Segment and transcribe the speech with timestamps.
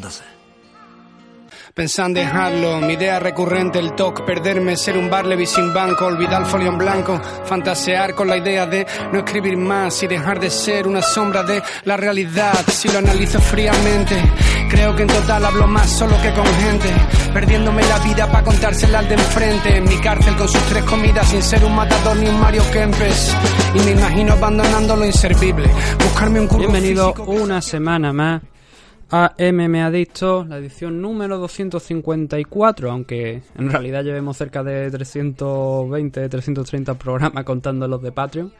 [0.00, 0.34] Danko.
[1.74, 6.42] Pensando en dejarlo, mi idea recurrente el toque, perderme, ser un barleby sin banco, olvidar
[6.42, 10.86] el folio blanco, fantasear con la idea de no escribir más y dejar de ser
[10.86, 12.64] una sombra de la realidad.
[12.68, 14.22] Si lo analizo fríamente,
[14.68, 16.88] creo que en total hablo más solo que con gente,
[17.32, 19.76] perdiéndome la vida para contársela al de enfrente.
[19.76, 23.34] En mi cárcel con sus tres comidas sin ser un matador ni un Mario Kempes.
[23.74, 28.42] Y me imagino abandonando lo inservible, buscarme un curro Bienvenido una semana más
[29.10, 36.94] a MM Adicto, la edición número 254, aunque en realidad llevemos cerca de 320, 330
[36.94, 38.52] programas contando los de Patreon.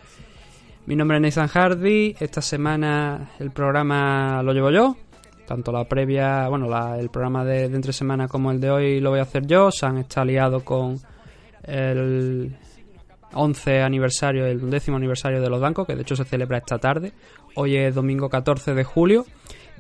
[0.87, 4.97] Mi nombre es Nathan Hardy, esta semana el programa lo llevo yo,
[5.47, 9.19] tanto la previa, bueno, el programa de, entre semana como el de hoy lo voy
[9.19, 10.99] a hacer yo, se han estado liado con
[11.65, 12.57] el
[13.33, 17.13] 11 aniversario, el décimo aniversario de los bancos, que de hecho se celebra esta tarde,
[17.55, 19.25] hoy es domingo 14 de julio.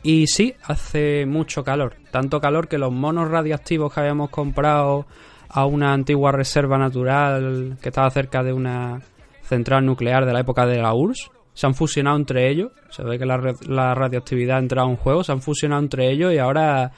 [0.02, 1.96] Y sí, hace mucho calor.
[2.10, 5.06] Tanto calor que los monos radiactivos que habíamos comprado
[5.48, 9.00] a una antigua reserva natural que estaba cerca de una
[9.44, 12.72] central nuclear de la época de la URSS se han fusionado entre ellos.
[12.90, 16.38] Se ve que la, radioactividad ha entrado en juego, se han fusionado entre ellos y
[16.38, 16.92] ahora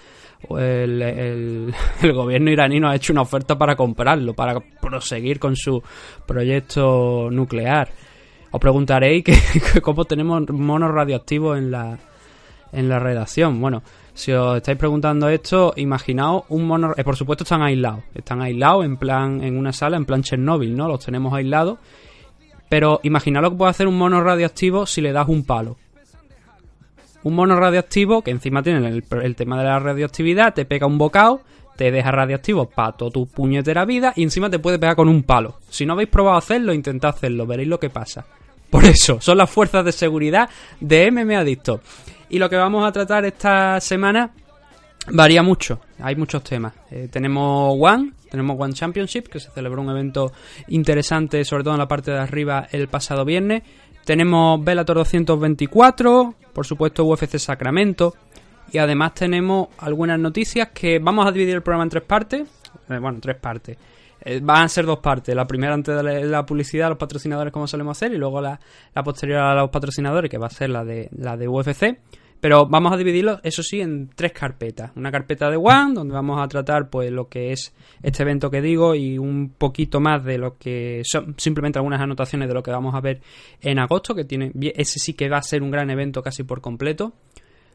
[0.50, 1.72] el,
[2.02, 5.82] gobierno iraní nos ha hecho una oferta para comprarlo, para proseguir con su
[6.26, 7.90] proyecto nuclear.
[8.50, 9.24] Os preguntaréis
[9.72, 11.98] que, cómo tenemos monos radioactivos en la,
[12.72, 13.60] en la redacción.
[13.60, 13.82] Bueno,
[14.14, 16.94] si os estáis preguntando esto, imaginaos un mono...
[16.96, 18.04] Eh, por supuesto están aislados.
[18.14, 20.88] Están aislados en plan en una sala, en plan Chernobyl, ¿no?
[20.88, 21.78] Los tenemos aislados.
[22.68, 25.76] Pero imaginaos lo que puede hacer un mono radioactivo si le das un palo.
[27.22, 31.40] Un mono radioactivo, que encima tiene el, tema de la radioactividad, te pega un bocado,
[31.76, 35.22] te deja radioactivo para toda tu puñetera vida y encima te puede pegar con un
[35.22, 35.58] palo.
[35.68, 38.26] Si no habéis probado hacerlo, intentad hacerlo, veréis lo que pasa.
[38.70, 40.48] Por eso, son las fuerzas de seguridad
[40.80, 41.80] de MMA Adicto.
[42.28, 44.30] Y lo que vamos a tratar esta semana
[45.10, 45.80] varía mucho.
[46.00, 46.74] Hay muchos temas.
[46.90, 50.32] Eh, tenemos One, tenemos One Championship, que se celebró un evento
[50.68, 53.62] interesante, sobre todo en la parte de arriba, el pasado viernes.
[54.04, 58.14] Tenemos Bellator 224, por supuesto UFC Sacramento.
[58.72, 62.48] Y además tenemos algunas noticias que vamos a dividir el programa en tres partes.
[62.88, 63.78] Eh, bueno, tres partes.
[64.20, 65.34] Eh, van a ser dos partes.
[65.34, 68.58] La primera antes de la, publicidad, los patrocinadores como solemos hacer, y luego la,
[69.04, 71.98] posterior a los patrocinadores, que va a ser la de, la de UFC.
[72.40, 74.92] Pero vamos a dividirlo, eso sí, en tres carpetas.
[74.94, 78.60] Una carpeta de One, donde vamos a tratar pues lo que es este evento que
[78.60, 82.70] digo y un poquito más de lo que son simplemente algunas anotaciones de lo que
[82.70, 83.20] vamos a ver
[83.60, 86.60] en agosto, que tiene ese sí que va a ser un gran evento casi por
[86.60, 87.14] completo.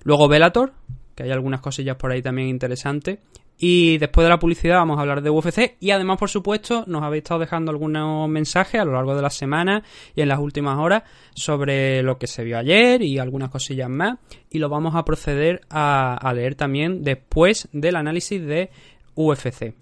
[0.04, 0.74] Luego Velator,
[1.16, 3.20] que hay algunas cosillas por ahí también interesantes.
[3.64, 7.04] Y después de la publicidad vamos a hablar de UFC y además, por supuesto, nos
[7.04, 9.84] habéis estado dejando algunos mensajes a lo largo de la semana
[10.16, 11.04] y en las últimas horas
[11.36, 14.18] sobre lo que se vio ayer y algunas cosillas más.
[14.50, 18.72] Y lo vamos a proceder a, leer también después del análisis de
[19.14, 19.76] UFC.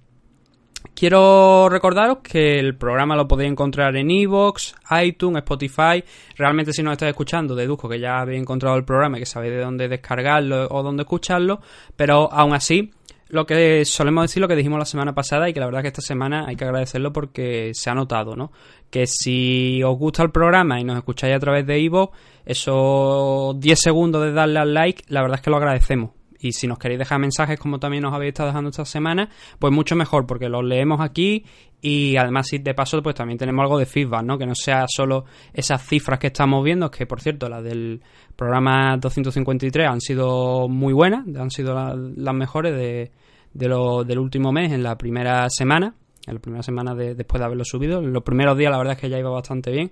[0.93, 4.73] Quiero recordaros que el programa lo podéis encontrar en iVoox,
[5.03, 6.03] iTunes, Spotify.
[6.35, 9.53] Realmente si nos estáis escuchando, deduzco que ya habéis encontrado el programa y que sabéis
[9.53, 11.61] de dónde descargarlo o dónde escucharlo.
[11.95, 12.91] Pero aún así,
[13.29, 15.87] lo que solemos decir, lo que dijimos la semana pasada y que la verdad que
[15.87, 18.51] esta semana hay que agradecerlo porque se ha notado, ¿no?
[18.89, 22.11] Que si os gusta el programa y nos escucháis a través de Ivo,
[22.45, 26.18] esos 10 segundos de darle al like, la verdad es que lo agradecemos.
[26.41, 29.73] Y si nos queréis dejar mensajes como también nos habéis estado dejando esta semana, pues
[29.73, 31.43] mucho mejor porque los leemos aquí
[31.81, 34.37] y además si de paso pues también tenemos algo de feedback, ¿no?
[34.37, 38.01] Que no sea solo esas cifras que estamos viendo, que por cierto las del
[38.35, 43.11] programa 253 han sido muy buenas, han sido las mejores de,
[43.53, 45.93] del último mes en la primera semana,
[46.25, 47.99] en la primera semana de, después de haberlo subido.
[47.99, 49.91] En los primeros días la verdad es que ya iba bastante bien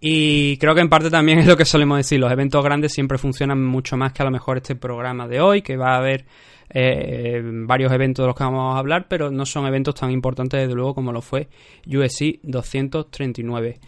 [0.00, 3.18] Y creo que en parte también es lo que solemos decir, los eventos grandes siempre
[3.18, 6.24] funcionan mucho más que a lo mejor este programa de hoy, que va a haber
[6.70, 10.60] eh, varios eventos de los que vamos a hablar, pero no son eventos tan importantes
[10.60, 11.48] desde luego como lo fue
[11.86, 13.78] USC 239.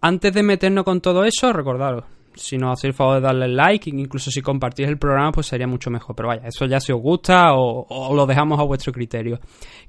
[0.00, 2.04] Antes de meternos con todo eso, recordaros,
[2.34, 5.66] si nos hacéis el favor de darle like, incluso si compartís el programa, pues sería
[5.66, 6.14] mucho mejor.
[6.16, 9.40] Pero vaya, eso ya si os gusta o, lo dejamos a vuestro criterio.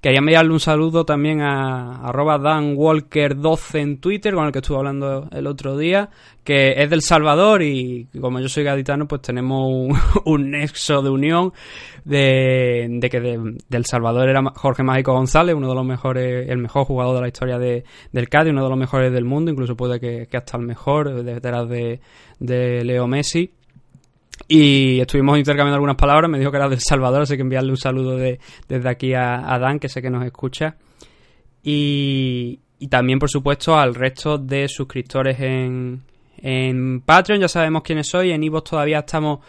[0.02, 5.28] Quería enviarle un saludo también a arroba DanWalker12 en Twitter, con el que estuve hablando
[5.32, 6.10] el otro día,
[6.44, 9.92] que es del Salvador y como yo soy gaditano, pues tenemos
[10.26, 11.54] un, nexo de unión
[12.04, 13.20] de, que
[13.70, 17.28] del Salvador era Jorge Mágico González, uno de los mejores, el mejor jugador de la
[17.28, 20.64] historia de, del Cádiz, uno de los mejores del mundo, incluso puede que, hasta el
[20.64, 22.02] mejor, detrás de,
[22.42, 23.52] de Leo Messi.
[24.48, 27.78] Y estuvimos intercambiando algunas palabras, me dijo que era del Salvador, así que enviarle un
[27.78, 30.76] saludo de, desde aquí a, a Dan, que sé que nos escucha.
[31.64, 36.02] Y, y también, por supuesto, al resto de suscriptores en,
[36.38, 39.40] en Patreon ya sabemos quiénes soy, en Ivo todavía estamos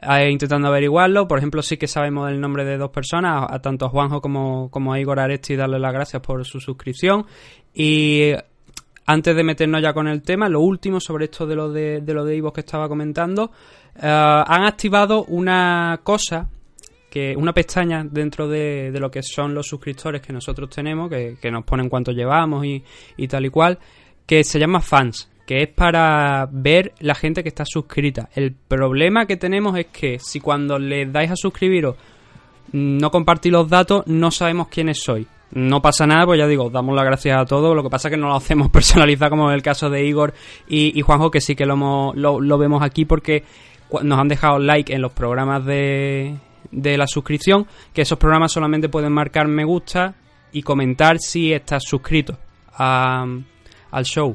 [0.00, 1.26] eh, intentando averiguarlo.
[1.26, 4.70] Por ejemplo, sí que sabemos el nombre de dos personas, a, tanto a Juanjo como,
[4.70, 7.24] como a Igor Aresti, darle las gracias por su suscripción.
[7.74, 8.32] Y
[9.06, 12.14] antes de meternos ya con el tema, lo último sobre esto de lo de, de
[12.14, 13.50] lo de Ivo que estaba comentando,
[13.96, 16.48] eh, han activado una cosa
[17.10, 21.36] que una pestaña dentro de, de, lo que son los suscriptores que nosotros tenemos, que,
[21.40, 22.82] que nos ponen cuánto llevamos y,
[23.18, 23.78] y, tal y cual,
[24.26, 28.28] que se llama fans que es para ver la gente que está suscrita.
[28.34, 31.96] El problema que tenemos es que si cuando le dais a suscribiros
[32.72, 35.26] no compartís los datos, no sabemos quiénes sois.
[35.52, 37.76] No pasa nada, pues ya digo, damos las gracias a todos.
[37.76, 40.32] Lo que pasa es que no lo hacemos personalizado, como en el caso de Igor
[40.66, 43.44] y, Juanjo, que sí que lo, lo, vemos aquí porque
[44.02, 46.38] nos han dejado like en los programas de,
[46.70, 50.14] la suscripción, que esos programas solamente pueden marcar me gusta
[50.52, 52.38] y comentar si estás suscrito
[52.78, 54.34] al show.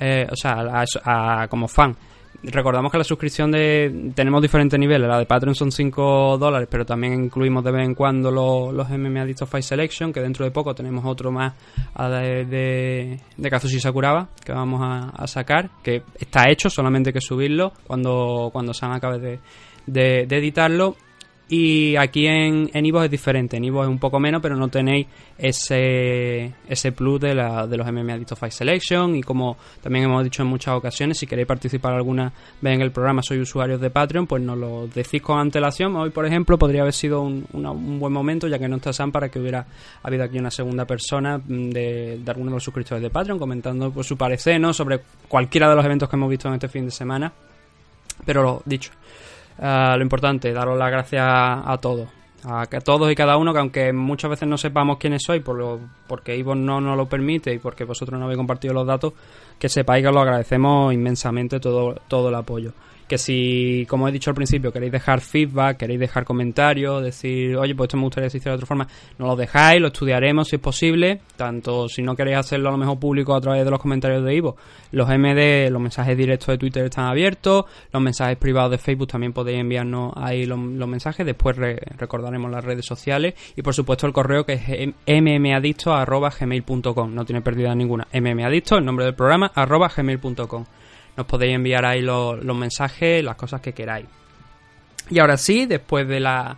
[0.00, 1.96] Eh, o sea, a, como fan.
[2.40, 5.08] Recordamos que la suscripción de tenemos diferentes niveles.
[5.08, 8.88] La de Patreon son 5 dólares, pero también incluimos de vez en cuando los, los
[8.88, 11.54] MMA Adictos Fight Selection, que dentro de poco tenemos otro más
[11.98, 17.20] de, de, de Kazushi Sakuraba que vamos a, sacar, que está hecho, solamente hay que
[17.20, 19.40] subirlo cuando, cuando Sam acabe de,
[19.86, 20.96] de, de editarlo
[21.50, 23.56] y aquí en, en Evo es diferente.
[23.56, 25.06] En Evo es un poco menos, pero no tenéis
[25.38, 29.16] ese, ese plus de, la, de los MMA Adicto Fight Selection.
[29.16, 32.30] Y como también hemos dicho en muchas ocasiones, si queréis participar alguna
[32.60, 35.96] vez en el programa, soy usuarios de Patreon, pues nos lo decís con antelación.
[35.96, 39.10] Hoy, por ejemplo, podría haber sido un, un buen momento, ya que no está Sam,
[39.10, 39.66] para que hubiera
[40.02, 44.06] habido aquí una segunda persona de, de alguno de los suscriptores de Patreon comentando pues,
[44.06, 44.74] su parecer ¿no?
[44.74, 47.32] sobre cualquiera de los eventos que hemos visto en este fin de semana.
[48.26, 48.90] Pero lo dicho.
[49.58, 52.08] Eh, lo importante, daros las gracias a, todos.
[52.44, 55.80] A, todos y cada uno, que aunque muchas veces no sepamos quiénes sois, por lo,
[56.06, 59.12] porque Ivo no nos lo permite y porque vosotros no habéis compartido los datos,
[59.58, 62.72] que sepáis que os lo agradecemos inmensamente todo, todo el apoyo
[63.08, 67.74] que si, como he dicho al principio, queréis dejar feedback, queréis dejar comentarios, decir, oye,
[67.74, 68.86] pues esto me gustaría hiciera de otra forma,
[69.18, 72.78] no lo dejáis, lo estudiaremos si es posible, tanto si no queréis hacerlo a lo
[72.78, 74.56] mejor público a través de los comentarios de Ivo,
[74.92, 79.32] los MD, los mensajes directos de Twitter están abiertos, los mensajes privados de Facebook también
[79.32, 84.44] podéis enviarnos ahí los, mensajes, después recordaremos las redes sociales y por supuesto el correo
[84.44, 84.62] que es
[85.22, 90.66] mmadicto.gmail.com, no tiene pérdida ninguna, mmadicto, el nombre del programa, arroba gmail.com
[91.18, 94.06] nos podéis enviar ahí los, mensajes, las cosas que queráis.
[95.10, 96.56] Y ahora sí, después de la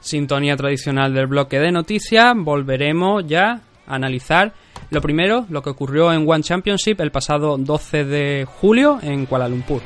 [0.00, 4.54] sintonía tradicional del bloque de noticias, volveremos ya a analizar
[4.90, 9.48] lo primero, lo que ocurrió en One Championship el pasado 12 de julio en Kuala
[9.48, 9.80] Lumpur.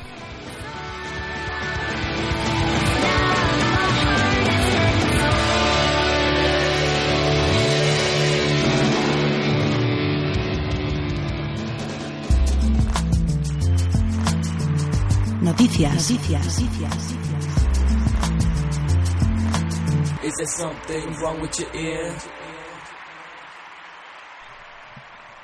[15.43, 16.11] Noticias.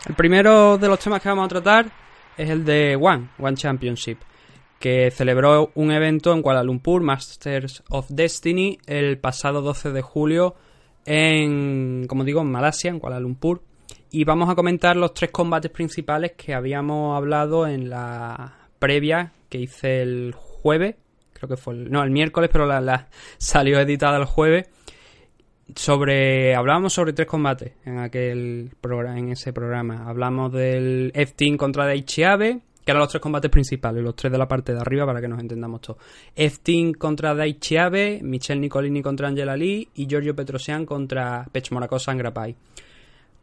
[0.07, 1.93] El primero de los temas que vamos a tratar
[2.37, 4.19] es el de One, One Championship,
[4.79, 10.55] que celebró un evento en Kuala Lumpur, Masters of Destiny, el pasado 12 de julio
[11.05, 13.63] en, como digo, en Malasia, en Kuala Lumpur.
[14.11, 19.59] Y vamos a comentar los tres combates principales que habíamos hablado en la previa que
[19.59, 20.97] hice el jueves,
[21.35, 24.67] creo que fue el, no, el miércoles, pero la, salió editada el jueves.
[25.77, 30.09] Sobre, hablábamos sobre tres combates en aquel programa, en ese programa.
[30.09, 34.39] Hablamos del F-Team contra Daichi Abe, que eran los tres combates principales, los tres de
[34.39, 35.99] la parte de arriba para que nos entendamos todos.
[36.35, 42.57] F-Team contra Daichi Abe, Michelle Nicolini contra Angela Lee y Giorgio Petrosian contra Pechmorakos Sangrapai.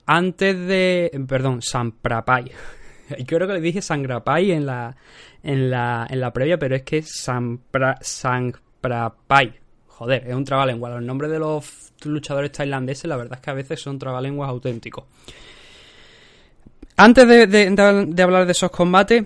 [0.07, 1.25] Antes de.
[1.27, 2.51] Perdón, Sanprapai.
[3.17, 4.95] Y creo que le dije Sangrapai en la,
[5.43, 9.53] en la, en la previa, pero es que Sanpra, Sangrapai.
[9.87, 10.89] Joder, es un trabalengua.
[10.89, 15.05] Los nombres de los luchadores tailandeses, la verdad es que a veces son trabalenguas auténticos.
[16.95, 19.23] Antes de, hablar de esos combates,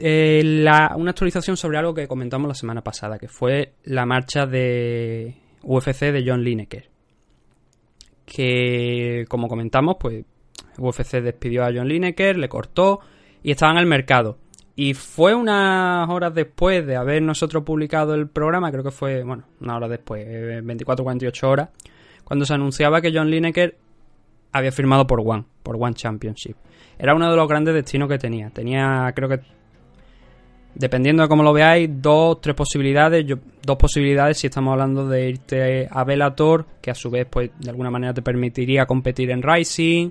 [0.00, 0.64] eh,
[0.96, 6.12] una actualización sobre algo que comentamos la semana pasada, que fue la marcha de UFC
[6.12, 6.88] de John Lineker.
[8.24, 10.24] Que, como comentamos, pues
[10.76, 13.00] UFC despidió a John Lineker, le cortó
[13.42, 14.38] y estaba en el mercado.
[14.78, 19.42] Y fue unas horas después de haber nosotros publicado el programa, creo que fue, bueno,
[19.60, 21.70] una hora después, 24-48 horas,
[22.22, 23.76] cuando se anunciaba que John Lineker
[24.52, 26.56] había firmado por One, por One Championship
[26.98, 28.50] era uno de los grandes destinos que tenía.
[28.50, 29.40] Tenía, creo que,
[30.74, 33.24] dependiendo de cómo lo veáis, dos, tres posibilidades.
[33.62, 37.70] dos posibilidades si estamos hablando de irte a Bellator, que a su vez, pues, de
[37.70, 40.10] alguna manera te permitiría competir en Rising.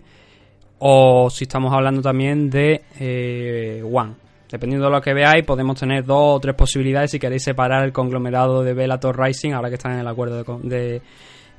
[0.79, 4.26] O si estamos hablando también de eh, One.
[4.49, 7.91] Dependiendo de lo que veáis, podemos tener dos o tres posibilidades si queréis separar el
[7.91, 11.01] conglomerado de Bellator Rising, ahora que están en el acuerdo de,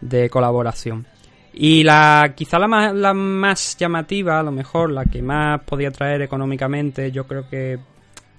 [0.01, 1.07] de colaboración.
[1.53, 5.91] Y la quizá la más, la más llamativa, a lo mejor la que más podía
[5.91, 7.79] traer económicamente, yo creo que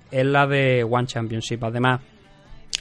[0.09, 1.63] es la de One Championship.
[1.63, 2.01] Además,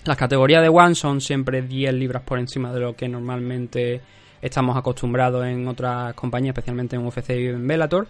[0.05, 4.01] las categorías de One son siempre 10 libras por encima de lo que normalmente
[4.41, 8.07] estamos acostumbrados en otras compañías, especialmente en UFC y en Bellator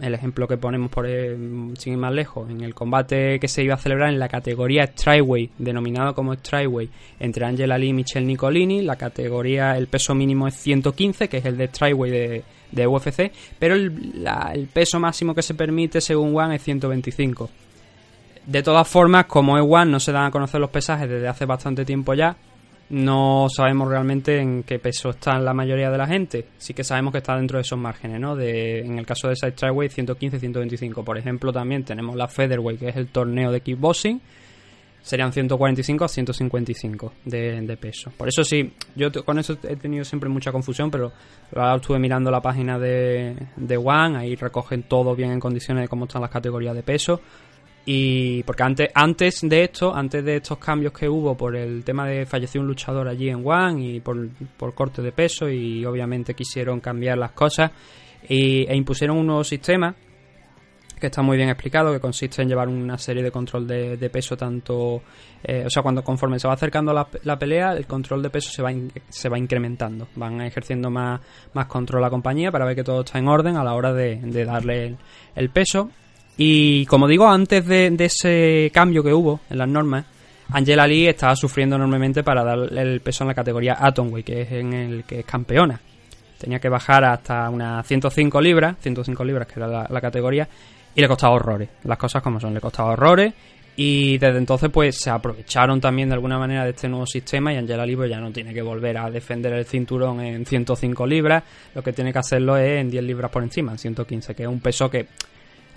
[0.00, 3.74] el ejemplo que ponemos por sin ir más lejos, en el combate que se iba
[3.74, 8.82] a celebrar en la categoría Strikeway, denominado como Strikeway, entre Angela Lee y Michelle Nicolini,
[8.82, 13.32] la categoría, el peso mínimo es 115, que es el de Strikeway de, de UFC,
[13.58, 17.50] pero el, el, peso máximo que se permite según One es 125.
[18.46, 21.44] De todas formas, como es One, no se dan a conocer los pesajes desde hace
[21.44, 22.36] bastante tiempo ya,
[22.90, 26.48] no sabemos realmente en qué peso está la mayoría de la gente.
[26.58, 28.34] Sí que sabemos que está dentro de esos márgenes, ¿no?
[28.34, 31.04] De, en el caso de Side Tryway, 115-125.
[31.04, 34.20] Por ejemplo, también tenemos la Featherweight, que es el torneo de kickboxing.
[35.02, 38.12] Serían 145 a 155 de, de peso.
[38.16, 41.12] Por eso sí, yo con eso he tenido siempre mucha confusión, pero
[41.54, 45.88] ahora estuve mirando la página de, de One, ahí recogen todo bien en condiciones de
[45.88, 47.20] cómo están las categorías de peso.
[47.86, 52.06] Y porque antes, antes de esto, antes de estos cambios que hubo por el tema
[52.06, 54.28] de falleció un luchador allí en One y por,
[54.74, 57.70] corte de peso y obviamente quisieron cambiar las cosas
[58.28, 59.94] y, e impusieron un nuevo sistema
[61.00, 64.36] que está muy bien explicado, que consiste en llevar una serie de control de, peso
[64.36, 65.02] tanto,
[65.42, 68.50] eh, o sea, cuando conforme se va acercando la, la, pelea, el control de peso
[68.50, 68.70] se va,
[69.08, 71.20] se va incrementando, van ejerciendo más,
[71.54, 73.92] más control a la compañía para ver que todo está en orden a la hora
[73.94, 74.96] de, darle
[75.34, 75.90] el peso
[76.36, 80.06] y como digo, antes de, ese cambio que hubo en las normas,
[80.52, 84.52] Angela Lee estaba sufriendo enormemente para darle el peso en la categoría Atomweight, que es
[84.52, 85.80] en el que es campeona.
[86.38, 90.48] Tenía que bajar hasta unas 105 libras, 105 libras que era la, categoría,
[90.94, 91.68] y le costaba horrores.
[91.84, 93.34] Las cosas como son, le costaba horrores.
[93.76, 97.56] Y desde entonces pues se aprovecharon también de alguna manera de este nuevo sistema y
[97.56, 101.44] Angela Lee pues, ya no tiene que volver a defender el cinturón en 105 libras,
[101.74, 104.48] lo que tiene que hacerlo es en 10 libras por encima, en 115, que es
[104.48, 105.06] un peso que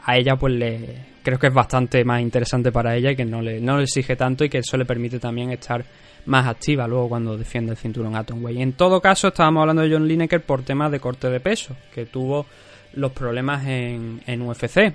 [0.05, 3.41] a ella pues le creo que es bastante más interesante para ella y que no
[3.41, 5.83] le, no le exige tanto y que eso le permite también estar
[6.25, 8.61] más activa luego cuando defiende el cinturón Atomway.
[8.61, 12.05] En todo caso, estábamos hablando de John Lineker por temas de corte de peso, que
[12.05, 12.45] tuvo
[12.93, 14.93] los problemas en, en UFC.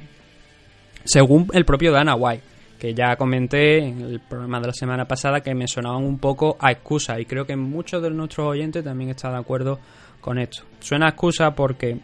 [1.04, 2.42] Según el propio Dana White,
[2.78, 6.56] que ya comenté en el programa de la semana pasada que me sonaban un poco
[6.60, 9.80] a excusa y creo que muchos de nuestros oyentes también están de acuerdo
[10.20, 10.64] con esto.
[10.80, 11.98] Suena a excusa porque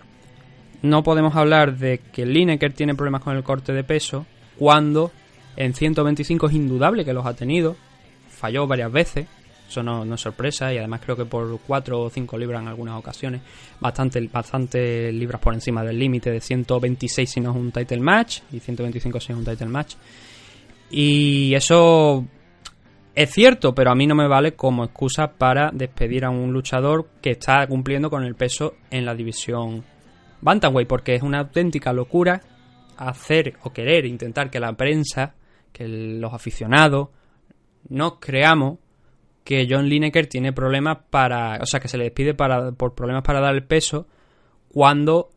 [0.84, 4.26] no podemos hablar de que Lineker tiene problemas con el corte de peso
[4.58, 5.10] cuando
[5.56, 7.74] en 125 es indudable que los ha tenido.
[8.28, 9.26] Falló varias veces,
[9.66, 12.98] eso no, es sorpresa y además creo que por 4 o 5 libras en algunas
[12.98, 13.40] ocasiones,
[13.80, 18.40] bastante, bastante libras por encima del límite de 126 si no es un title match
[18.52, 19.94] y 125 si es un title match.
[20.90, 22.26] Y eso
[23.14, 27.08] es cierto, pero a mí no me vale como excusa para despedir a un luchador
[27.22, 29.82] que está cumpliendo con el peso en la división
[30.44, 32.40] Bantamweight, porque es una auténtica locura
[32.96, 35.34] hacer o querer intentar que la prensa,
[35.72, 37.08] que los aficionados,
[37.88, 38.78] no creamos
[39.42, 43.22] que John Lineker tiene problemas para, o sea, que se le despide para, por problemas
[43.22, 44.06] para dar el peso
[44.68, 45.30] cuando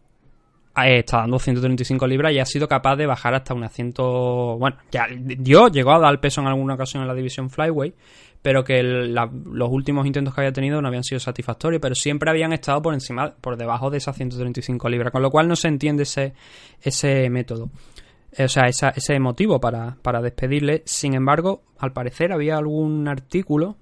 [0.77, 3.93] eh, está dando 135 libras y ha sido capaz de bajar hasta unas 100,
[4.59, 7.93] bueno, ya dio, llegó a dar el peso en alguna ocasión en la división Flyway,
[8.47, 12.53] pero que los últimos intentos que había tenido no habían sido satisfactorios, pero siempre habían
[12.53, 16.03] estado por encima, por debajo de esas 135 libras, con lo cual no se entiende
[16.03, 16.31] ese,
[16.81, 17.69] ese método,
[18.31, 20.81] eh, o sea, ese motivo para, para despedirle.
[20.85, 23.75] Sin embargo, al parecer había algún artículo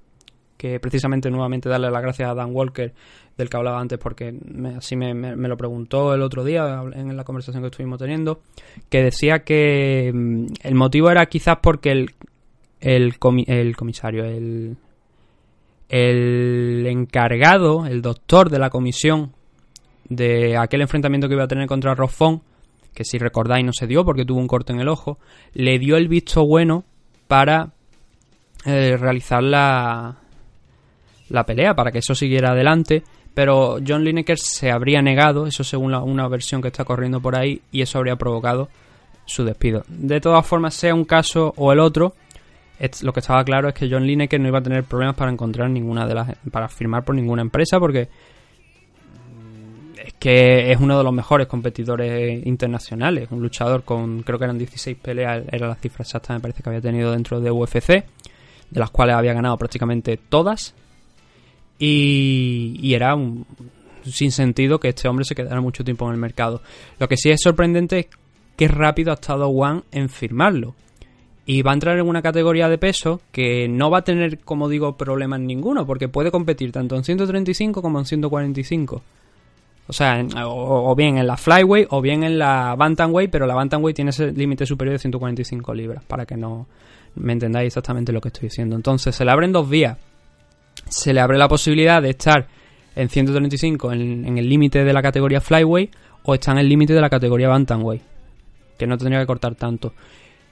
[0.57, 2.91] que precisamente nuevamente darle las gracias a Dan Walker,
[3.37, 4.33] del que hablaba antes, porque
[4.75, 8.41] así me, lo preguntó el otro día en la conversación que estuvimos teniendo,
[8.89, 12.15] que decía que mm, el motivo era quizás porque el,
[12.79, 14.77] el, comisario, el,
[15.89, 19.33] el encargado, el doctor de la comisión
[20.09, 22.41] de aquel enfrentamiento que iba a tener contra Roffón,
[22.93, 25.19] que si recordáis no se dio porque tuvo un corte en el ojo,
[25.53, 26.85] le dio el visto bueno
[27.27, 27.73] para
[28.65, 30.15] eh, realizar la,
[31.29, 33.03] la pelea, para que eso siguiera adelante.
[33.33, 37.61] Pero John Lineker se habría negado, eso según una versión que está corriendo por ahí,
[37.71, 38.69] y eso habría provocado
[39.25, 39.83] su despido.
[39.89, 42.13] De todas formas, sea un caso o el otro,
[43.01, 45.69] lo que estaba claro es que John Lineker no iba a tener problemas para encontrar
[45.69, 48.09] ninguna de las para firmar por ninguna empresa porque
[50.03, 54.57] es que es uno de los mejores competidores internacionales, un luchador con creo que eran
[54.57, 58.05] 16 peleas, era la cifra exacta me parece que había tenido dentro de UFC
[58.69, 60.73] de las cuales había ganado prácticamente todas.
[61.77, 63.45] Y, era un
[64.05, 66.61] sin sentido que este hombre se quedara mucho tiempo en el mercado.
[66.99, 68.07] Lo que sí es sorprendente es
[68.55, 70.75] qué rápido ha estado One en firmarlo.
[71.45, 74.67] Y va a entrar en una categoría de peso que no va a tener, como
[74.67, 79.01] digo, problemas ninguno, porque puede competir tanto en 135 como en 145.
[79.87, 83.95] O sea, o, bien en la flyweight o bien en la bantamweight, pero la bantamweight
[83.95, 86.65] tiene ese límite superior de 145 libras, para que no,
[87.15, 88.75] me entendáis exactamente lo que estoy diciendo.
[88.75, 89.97] Entonces, se le abren dos vías.
[90.89, 92.47] Se le abre la posibilidad de estar
[92.95, 95.89] en 135 en, el límite de la categoría Flyway
[96.23, 98.01] o está en el límite de la categoría Bantamweight,
[98.77, 99.93] que no tendría que cortar tanto.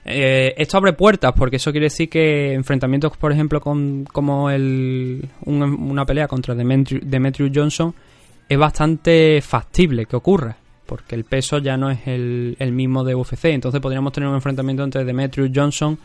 [0.06, 5.30] Eh, esto abre puertas porque eso quiere decir que enfrentamientos, por ejemplo, con, como el,
[5.46, 7.94] una pelea contra Demetrius Johnson
[8.50, 13.16] es bastante factible que ocurra porque el peso ya no es el, el mismo de
[13.16, 13.46] UFC.
[13.46, 15.98] Entonces podríamos tener un enfrentamiento entre Demetrius Johnson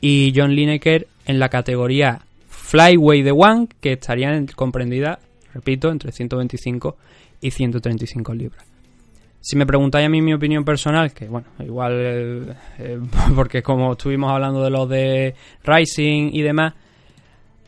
[0.00, 5.18] y John Lineker en la categoría Flyweight de One, que estaría comprendida,
[5.52, 6.96] repito, entre 125
[7.40, 8.73] y 135 libras.
[9.44, 12.98] Si me preguntáis a mí mi opinión personal, que bueno, igual, eh, eh,
[13.36, 16.72] porque como estuvimos hablando de los de Rising y demás,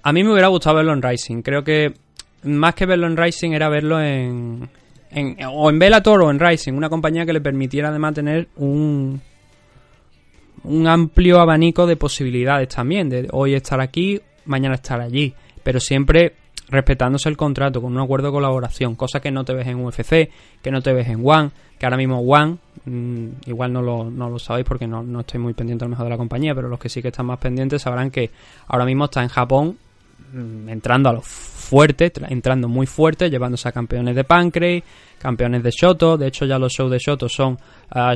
[0.02, 1.42] a mí me hubiera gustado verlo en Rising.
[1.42, 1.92] Creo que
[2.45, 4.71] más que verlo en Rising era verlo en,
[5.52, 9.21] o en Bellator o en Rising, una compañía que le permitiera además tener un,
[10.65, 16.36] un amplio abanico de posibilidades también, de hoy estar aquí, mañana estar allí, pero siempre
[16.69, 20.31] respetándose el contrato con un acuerdo de colaboración, cosa que no te ves en UFC,
[20.63, 24.29] que no te ves en One, que ahora mismo One, mm, igual no lo, no
[24.29, 26.69] lo sabéis porque no, no estoy muy pendiente a lo mejor de la compañía, pero
[26.69, 28.31] los que sí que están más pendientes sabrán que
[28.67, 29.76] ahora mismo está en Japón
[30.33, 34.85] mm, entrando a lo fuerte, entrando muy fuerte, llevándose a campeones de Pancrase,
[35.19, 36.17] campeones de Shoto.
[36.17, 37.59] De hecho, ya los shows de Shoto son.
[37.91, 38.15] Ah,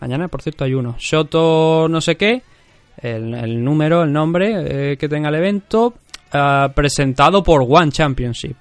[0.00, 0.96] mañana, por cierto, hay uno.
[0.98, 2.42] Shoto, no sé qué.
[2.96, 5.94] El, número, el nombre eh, que tenga el evento.
[6.36, 8.56] Ah, presentado por One Championship.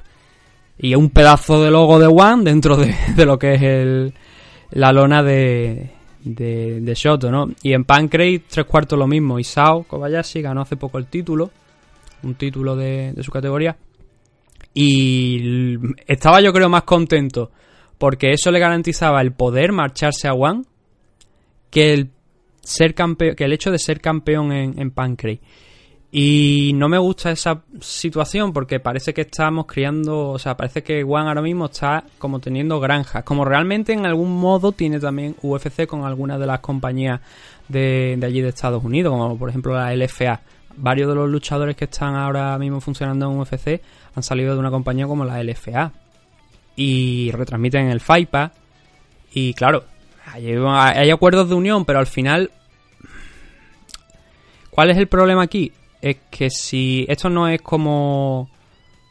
[0.78, 4.14] Y un pedazo de logo de One dentro de, lo que es el,
[4.72, 5.90] la lona de,
[6.24, 7.48] de, Shoto, ¿no?
[7.64, 9.40] Y en Pancrase, tres cuartos lo mismo.
[9.40, 11.50] Isao Kobayashi ganó hace poco el título.
[12.22, 13.76] Un título de, su categoría.
[14.76, 15.76] Y
[16.08, 17.52] estaba yo creo más contento
[17.98, 20.64] porque eso le garantizaba el poder marcharse a One
[21.72, 22.12] que el
[22.62, 24.94] ser campeón, que el hecho de ser campeón en, en.
[26.16, 31.04] Y no me gusta esa situación porque parece que estamos criando, o sea, parece que
[31.04, 35.88] One ahora mismo está como teniendo granjas, como realmente en algún modo tiene también UFC
[35.88, 37.20] con algunas de las compañías
[37.68, 40.42] de, allí de Estados Unidos, como por ejemplo la LFA.
[40.78, 43.82] Varios de los luchadores que están ahora mismo funcionando en UFC
[44.16, 45.94] han salido de una compañía como la LFA
[46.76, 48.52] y retransmiten el FIPA
[49.34, 49.84] y claro,
[50.32, 52.52] hay, acuerdos de unión, pero al final
[54.70, 55.72] ¿cuál es el problema aquí?
[56.04, 58.50] Es que si esto no es como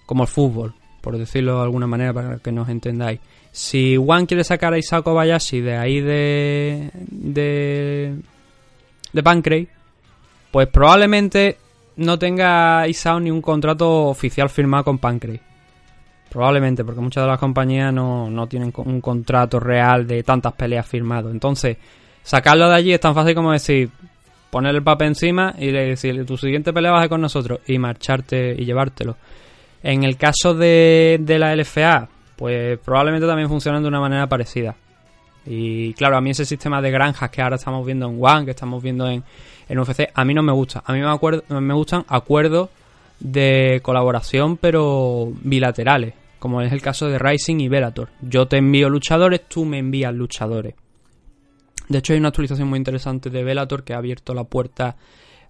[0.05, 3.19] como el fútbol, por decirlo de alguna manera para que nos entendáis.
[3.51, 8.15] Si One quiere sacar a Isako Bayashi de ahí de de
[9.11, 9.69] de Pancrase,
[10.51, 11.57] pues probablemente
[11.97, 15.41] no tenga Isao ni un contrato oficial firmado con Pancrase.
[16.29, 20.87] Probablemente, porque muchas de las compañías no, no tienen un contrato real de tantas peleas
[20.87, 21.31] firmado.
[21.31, 21.79] Entonces,
[22.23, 23.91] sacarlo de allí es tan fácil como decir,
[24.53, 28.55] poner el papel encima y decirle, tu siguiente pelea va a con nosotros y marcharte
[28.59, 29.17] y llevártelo.
[29.83, 34.77] En el caso de, de la LFA, pues probablemente también funcionan de una manera parecida.
[35.47, 38.51] Y claro, a mí ese sistema de granjas que ahora estamos viendo en One, que
[38.51, 39.25] estamos viendo en,
[39.71, 40.83] en UFC, a mí no me gusta.
[40.85, 42.69] A mí me, me gustan acuerdos
[43.21, 48.11] de colaboración, pero bilaterales, como es el caso de Rising y Bellator.
[48.21, 50.75] Yo te envío luchadores, tú me envías luchadores.
[51.93, 54.97] De hecho, hay una actualización muy interesante de Bellator que ha abierto la puerta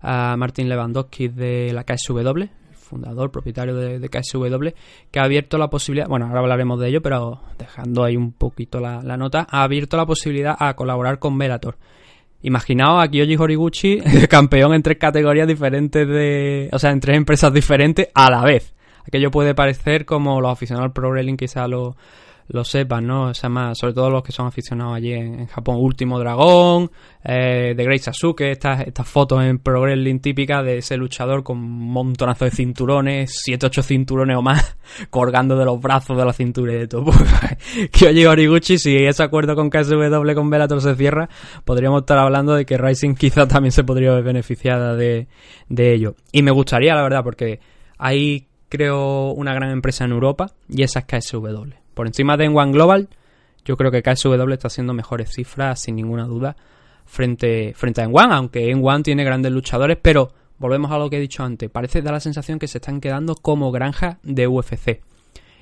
[0.01, 4.71] a Martin Lewandowski de la KSW, fundador, propietario de, KSW,
[5.13, 8.81] que ha abierto la posibilidad, bueno, ahora hablaremos de ello, pero dejando ahí un poquito
[8.81, 11.77] la, la nota, ha abierto la posibilidad a colaborar con Velator.
[12.43, 16.69] Imaginaos a Kyoji Horiguchi, campeón en tres categorías diferentes de.
[16.73, 18.75] O sea, en tres empresas diferentes a la vez.
[19.07, 21.97] Aquello puede parecer como los aficionados al Pro Wrestling quizá lo,
[22.53, 23.29] lo sepan, ¿no?
[23.29, 25.77] O sea, más, sobre todo los que son aficionados allí en, Japón.
[25.79, 26.91] Último Dragón,
[27.25, 31.57] eh, de Great Sasuke, estas, estas fotos en Pro Wrestling típicas de ese luchador con
[31.59, 34.77] un montonazo de cinturones, 7, 8 cinturones o más,
[35.11, 37.11] colgando de los brazos de la cintura y de todo.
[37.91, 41.31] Kyoji Origuchi, si ese acuerdo con KSW con Bellator se cierra,
[41.65, 45.27] podríamos estar hablando de que Rising quizá también se podría ver beneficiada de,
[45.71, 46.17] de ello.
[46.33, 47.61] Y me gustaría, la verdad, porque
[47.97, 52.73] hay, creo, una gran empresa en Europa y esa es KSW por encima de One
[52.73, 53.09] Global,
[53.65, 56.57] yo creo que KSW está haciendo mejores cifras, sin ninguna duda,
[57.05, 61.21] frente, frente a N1, aunque N1 tiene grandes luchadores, pero volvemos a lo que he
[61.21, 65.01] dicho antes, parece dar la sensación que se están quedando como granja de UFC.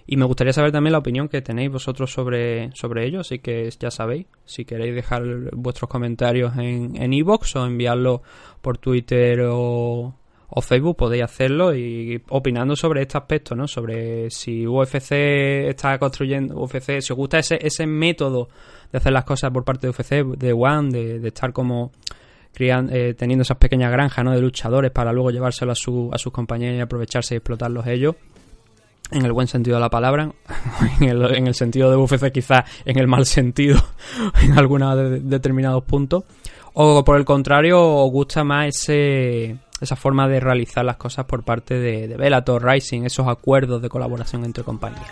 [0.06, 3.70] Y me gustaría saber también la opinión que tenéis vosotros sobre, sobre ello, así que
[3.78, 8.22] ya sabéis, si queréis dejar vuestros comentarios en Evox o enviarlo
[8.60, 10.14] por Twitter o,
[10.50, 13.68] o Facebook podéis hacerlo y opinando sobre este aspecto, ¿no?
[13.68, 15.12] Sobre si UFC
[15.68, 18.48] está construyendo, UFC, si os gusta ese, ese método
[18.90, 21.92] de hacer las cosas por parte de UFC, de One, de, estar como
[22.52, 24.32] criando, eh, teniendo esas pequeñas granjas, ¿no?
[24.32, 28.16] De luchadores para luego llevárselo a, su, a sus compañeros y aprovecharse y explotarlos ellos.
[29.12, 30.32] En el buen sentido de la palabra,
[31.00, 33.80] en el, en el sentido de UFC quizás en el mal sentido
[34.42, 36.24] en algunos determinados puntos.
[36.72, 41.42] O por el contrario, os gusta más ese esa forma de realizar las cosas por
[41.42, 45.10] parte de, de Bellator Rising, esos acuerdos de colaboración entre compañías.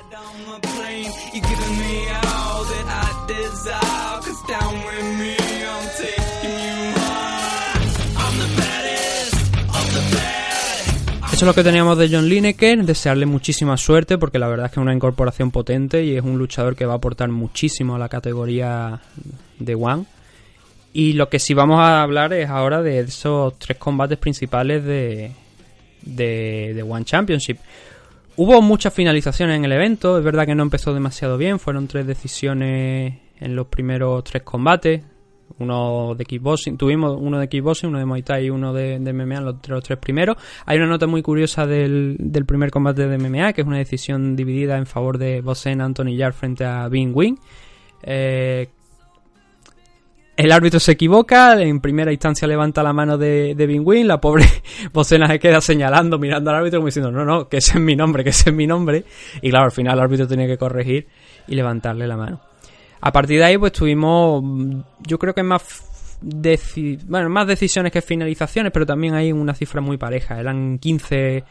[11.39, 14.73] Eso es lo que teníamos de John Lineker, desearle muchísima suerte porque la verdad es
[14.73, 17.99] que es una incorporación potente y es un luchador que va a aportar muchísimo a
[18.01, 19.01] la categoría
[19.61, 20.07] de One
[20.93, 25.33] y lo que sí vamos a hablar es ahora de esos tres combates principales de,
[26.03, 27.59] de, One Championship.
[28.37, 32.07] Hubo muchas finalizaciones en el evento, es verdad que no empezó demasiado bien, fueron tres
[32.07, 35.03] decisiones en los primeros tres combates,
[35.59, 39.45] uno de kickboxing, tuvimos uno de kickboxing, uno de Muay y uno de, MMA en
[39.45, 40.37] los, tres primeros.
[40.67, 44.37] Hay una nota muy curiosa del, del, primer combate de MMA, que es una decisión
[44.37, 47.37] dividida en favor de Bosen Anthony Yard frente a Bing Wing.
[48.03, 48.69] Eh,
[50.39, 54.47] el árbitro se equivoca, en primera instancia levanta la mano de, de Win, la pobre
[54.93, 57.97] Bocena se queda señalando, mirando al árbitro como diciendo, no, no, que ese es mi
[57.97, 59.03] nombre, que ese es mi nombre.
[59.43, 61.09] Y claro, al final el árbitro tenía que corregir
[61.49, 62.41] y levantarle la mano.
[63.01, 64.45] A partir de ahí, pues tuvimos,
[65.05, 69.97] yo creo que más, bueno, más decisiones que finalizaciones, pero también hay una cifra muy
[69.97, 70.39] pareja.
[70.39, 71.43] Eran 15,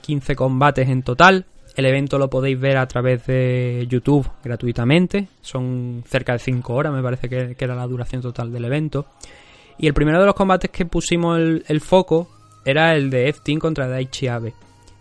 [0.00, 1.44] 15 combates en total.
[1.76, 5.28] El evento lo podéis ver a través de YouTube gratuitamente.
[5.40, 9.06] Son cerca de 5 horas, me parece que, era la duración total del evento.
[9.78, 12.28] Y el primero de los combates que pusimos el, foco
[12.64, 14.52] era el de F-Team contra Daichi Abe.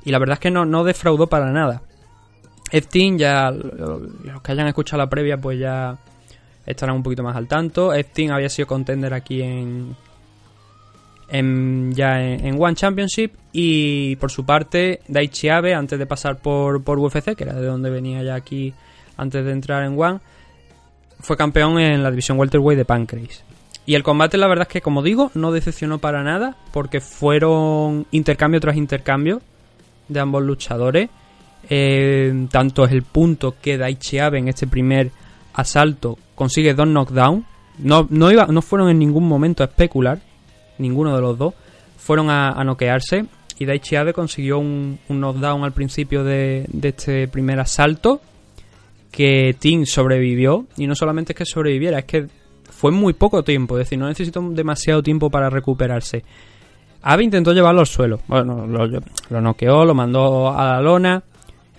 [0.06, 1.82] Y la verdad es que no, defraudó para nada.
[2.72, 5.98] F-Team, ya los que hayan escuchado la previa, pues ya
[6.66, 7.94] estarán un poquito más al tanto.
[7.94, 9.96] F-Team había sido contender aquí en,
[11.32, 17.00] ya en, One Championship y por su parte Daichi Abe antes de pasar por, por
[17.00, 18.74] UFC que era de donde venía ya aquí
[19.18, 20.20] antes de entrar en One
[21.20, 23.44] fue campeón en la división welterweight de Pancrase
[23.86, 28.08] y el combate la verdad es que como digo no decepcionó para nada porque fueron
[28.12, 29.42] intercambio tras intercambio
[30.10, 31.10] de ambos luchadores.
[31.70, 35.12] Eh, tanto es el punto que Daichi Abe en este primer
[35.54, 37.46] asalto consigue dos knockdowns
[37.78, 40.20] no, no, no fueron en ningún momento a especular
[40.80, 41.54] ninguno de los dos,
[41.98, 43.26] fueron a, noquearse.
[43.60, 48.22] Y Daichi Abe consiguió un, knockdown al principio de, este primer asalto
[49.12, 50.66] que Tim sobrevivió.
[50.78, 52.28] Y no solamente es que sobreviviera, es que
[52.70, 56.24] fue muy poco tiempo, es decir, no necesitó demasiado tiempo para recuperarse.
[57.02, 61.24] Abe intentó llevarlo al suelo, bueno, lo, lo noqueó, lo mandó a la lona,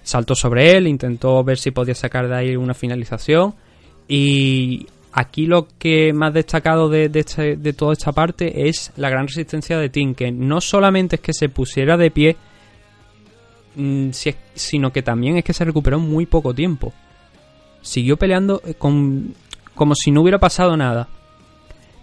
[0.03, 3.55] saltó sobre él, intentó ver si podía sacar de ahí una finalización.
[4.09, 9.27] Y Aquí lo que más destacado de, este, de, toda esta parte es la gran
[9.27, 12.37] resistencia de Tim, que no solamente es que se pusiera de pie,
[13.75, 14.11] mm,
[14.55, 16.93] sino que también es que se recuperó en muy poco tiempo.
[17.83, 19.35] Siguió peleando eh, con,
[19.75, 21.09] como si no hubiera pasado nada.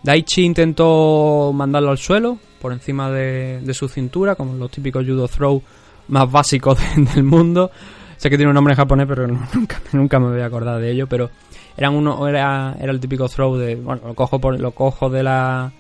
[0.04, 5.62] Daichi intentó mandarlo al suelo, por encima de, su cintura, como los típicos judo throw
[6.10, 6.78] más básicos
[7.16, 7.72] del mundo.
[8.18, 10.92] Sé que tiene un nombre en japonés, pero nunca, nunca me voy a acordar de
[10.92, 11.30] ello, pero
[11.78, 15.24] eran uno era, era el típico throw de bueno lo cojo por lo cojo de
[15.24, 15.72] la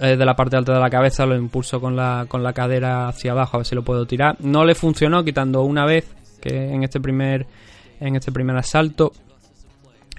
[0.00, 3.08] eh, de la parte alta de la cabeza, lo impulso con la, con la cadera
[3.08, 4.36] hacia abajo a ver si lo puedo tirar.
[4.38, 6.08] No le funcionó quitando una vez
[6.40, 7.46] que en este primer
[7.98, 9.10] en este primer asalto.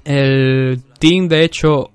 [0.03, 1.91] El team de hecho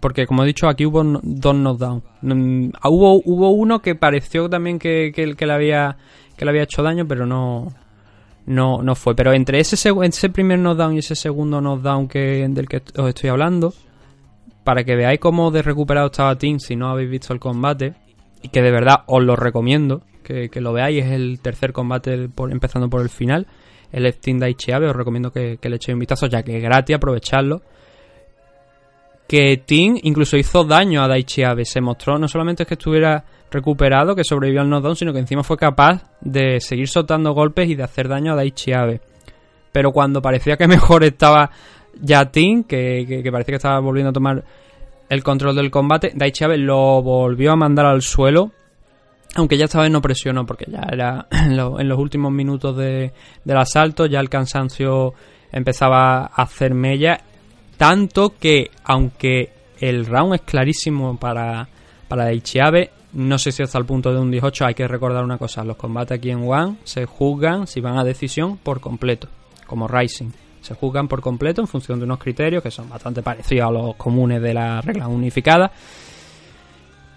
[0.00, 2.02] porque como he dicho aquí hubo dos knockdowns.
[2.22, 5.96] Mm, hubo, hubo uno que pareció también que, que, que, le había
[6.36, 7.72] que le había hecho daño, pero no
[8.46, 9.14] no, no fue.
[9.14, 13.30] Pero entre ese, ese primer knockdown y ese segundo knockdown que, del que os estoy
[13.30, 13.72] hablando,
[14.64, 17.94] para que veáis cómo de recuperado estaba Team si no habéis visto el combate,
[18.42, 22.88] y que de verdad os lo recomiendo, que, lo veáis, es el tercer combate empezando
[22.88, 23.46] por el final,
[23.92, 26.96] el Steam Daichi Abe, os recomiendo que, le echéis un vistazo, ya que es gratis,
[26.96, 27.62] aprovecharlo.
[29.28, 34.14] Que Team incluso hizo daño a Daichi Abe, se mostró no solamente que estuviera recuperado,
[34.14, 37.82] que sobrevivió al knockdown, sino que encima fue capaz de seguir soltando golpes y de
[37.82, 39.00] hacer daño a Daichi Abe.
[39.72, 41.50] Pero cuando parecía que mejor estaba
[42.00, 44.44] ya Team, que, que, parecía que estaba volviendo a tomar
[45.08, 48.52] el control del combate, Daichi Abe lo volvió a mandar al suelo.
[49.36, 53.12] Aunque ya esta vez no presionó, porque ya era en, los últimos minutos de,
[53.44, 55.14] del asalto, ya el cansancio
[55.50, 57.20] empezaba a hacer mella.
[57.76, 61.68] Tanto que, aunque el round es clarísimo para,
[62.06, 65.24] para Daichi Abe, no sé si hasta el punto de un 18 hay que recordar
[65.24, 69.28] una cosa, los combates aquí en One se juzgan si van a decisión por completo,
[69.66, 70.30] como Rising.
[70.60, 73.96] Se juzgan por completo en función de unos criterios que son bastante parecidos a los
[73.96, 75.70] comunes de la regla unificada,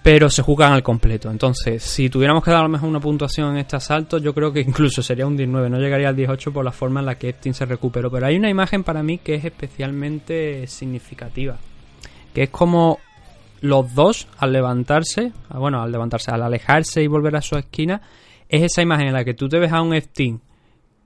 [0.04, 1.32] pero se juzgan al completo.
[1.32, 4.54] Entonces, si tuviéramos que dar a lo mejor una puntuación en este asalto, yo creo
[4.54, 7.30] que incluso sería un 19, no llegaría al 18 por la forma en la que
[7.30, 8.12] Epstein se recuperó.
[8.12, 11.58] Pero hay una imagen para mí que es especialmente significativa,
[12.34, 13.00] que es como
[13.62, 18.02] los dos al levantarse, ah, bueno, al levantarse, al alejarse y volver a su esquina,
[18.50, 20.40] es esa imagen en la que tú te ves a un Steam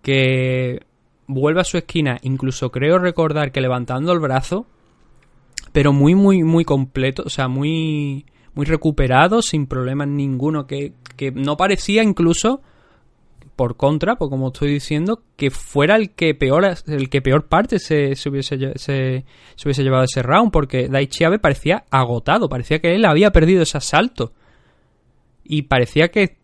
[0.02, 0.82] que
[1.28, 4.66] vuelve a su esquina, incluso creo recordar que levantando el brazo,
[5.72, 11.32] pero muy, muy, muy completo, o sea, muy, muy recuperado, sin problemas ninguno, que, que
[11.32, 12.62] no parecía incluso
[13.62, 17.78] por contra, pues como estoy diciendo, que fuera el que peor, el que peor parte
[17.78, 19.24] se, se, hubiese, se,
[19.64, 23.78] hubiese llevado ese round, porque Daichi Abe parecía agotado, parecía que él había perdido ese
[23.78, 24.34] asalto.
[25.44, 26.38] Y parecía que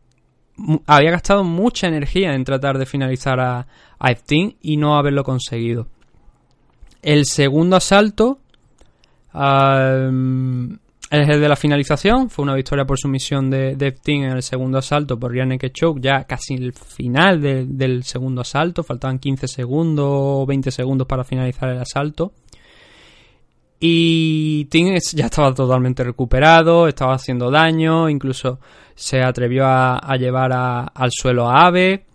[0.86, 3.66] había gastado mucha energía en tratar de finalizar a,
[3.98, 4.16] a
[4.62, 5.88] y no haberlo conseguido.
[7.02, 8.38] El segundo asalto
[11.10, 12.30] es el de la finalización.
[12.30, 16.24] Fue una victoria por sumisión de, de en el segundo asalto por Ryan Choke, ya
[16.26, 18.84] casi el final del segundo asalto.
[18.84, 22.34] Faltaban 15 segundos o 20 segundos para finalizar el asalto.
[23.80, 28.60] Y Ting ya estaba totalmente recuperado, estaba haciendo daño, incluso
[28.96, 32.06] se atrevió a, llevar al suelo a Ave.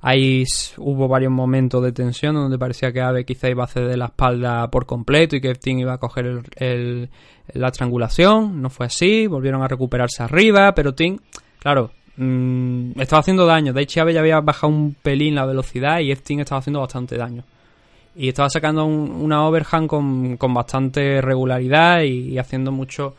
[0.00, 0.44] Ahí
[0.76, 4.70] hubo varios momentos de tensión donde parecía que Ave quizá iba a ceder la espalda
[4.70, 7.10] por completo y que Ting iba a coger el,
[7.52, 11.18] la triangulación, no fue así, volvieron a recuperarse arriba, pero Ting,
[11.58, 13.72] claro, mmm, estaba haciendo daño.
[13.72, 17.42] Daichi Abe ya había bajado un pelín la velocidad y Ting estaba haciendo bastante daño.
[18.14, 23.14] Y estaba sacando una overhand con, con bastante regularidad y, haciendo mucho,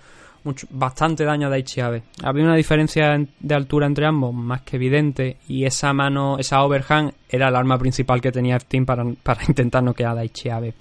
[0.71, 2.03] bastante daño a Daichi Abe.
[2.23, 7.13] Había una diferencia de altura entre ambos más que evidente y esa mano, esa overhand
[7.29, 10.73] era el arma principal que tenía Ting para, para intentar noquear a Daichi Abe.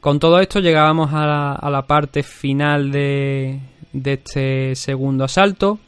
[0.00, 3.58] Con todo esto llegábamos a la, parte final de,
[3.92, 5.78] este segundo asalto,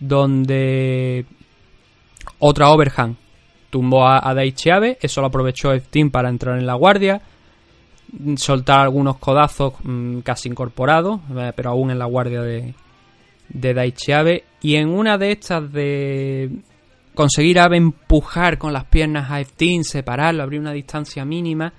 [0.00, 1.26] donde
[2.38, 3.16] otra overhand
[3.68, 7.20] tumbó a, a Daichi Abe, eso lo aprovechó Steam para entrar en la guardia,
[8.36, 12.74] soltar algunos codazos mm, casi incorporados, eh, pero aún en la guardia de,
[13.48, 16.50] de Daichi Abe, y en una de estas de
[17.14, 21.72] conseguir Abe empujar con las piernas a Steam, separarlo, abrir una distancia mínima,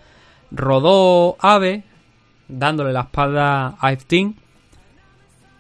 [0.52, 1.84] rodó Ave
[2.48, 4.34] dándole la espalda a F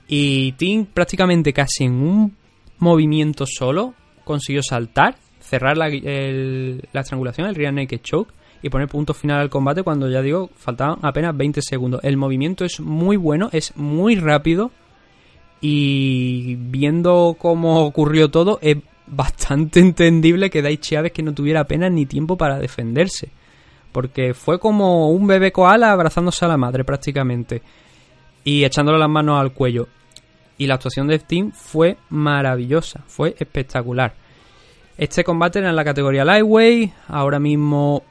[0.08, 2.36] y Tim prácticamente casi en un
[2.80, 8.34] movimiento solo consiguió saltar, cerrar la, la estrangulación, el Real Naked Choke
[8.64, 12.02] y poner punto final al combate cuando ya digo faltaban apenas 20 segundos.
[12.04, 14.72] El movimiento es muy bueno, es muy rápido
[15.62, 21.92] y viendo cómo ocurrió todo es bastante entendible que Daichi Aves que no tuviera apenas
[21.92, 23.30] ni tiempo para defenderse
[23.92, 27.62] porque fue como un bebé koala abrazándose a la madre prácticamente
[28.44, 29.88] y echándole las manos al cuello.
[30.58, 34.14] Y la actuación de Steam fue maravillosa, fue espectacular.
[34.98, 38.04] Este combate era en la categoría Lightweight, ahora mismo...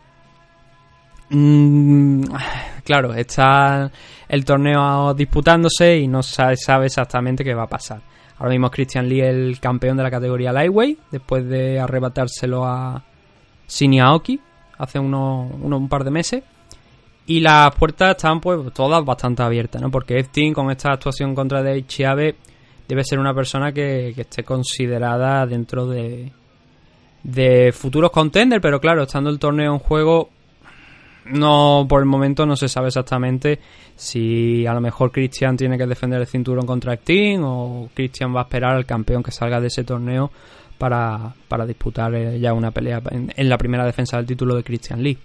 [1.33, 2.25] Mmm,
[2.85, 3.91] claro, está
[4.29, 8.01] el torneo disputándose y no se sabe exactamente qué va a pasar.
[8.39, 13.03] Ahora mismo Christian Lee el campeón de la categoría Lightweight, después de arrebatárselo a
[13.69, 14.41] Shinya Aoki,
[14.79, 16.43] hace unos, un par de meses.
[17.25, 19.91] Y las puertas están pues todas bastante abiertas, ¿no?
[19.91, 22.35] Porque Epstein con esta actuación contra David Chiave
[22.89, 26.33] debe ser una persona que, que esté considerada dentro de,
[27.23, 30.31] de futuros contenders, pero claro, estando el torneo en juego,
[31.27, 33.59] no por el momento no se sabe exactamente
[33.95, 38.41] si a lo mejor Christian tiene que defender el cinturón contra Steam o Christian va
[38.41, 40.31] a esperar al campeón que salga de ese torneo
[40.79, 44.65] para, para disputar eh, ya una pelea en, en, la primera defensa del título de
[44.65, 45.19] Christian Lee.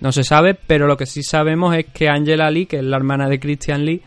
[0.00, 2.96] No se sabe, pero lo que sí sabemos es que Angela Lee, que es la
[2.96, 4.02] hermana de Christian Lee,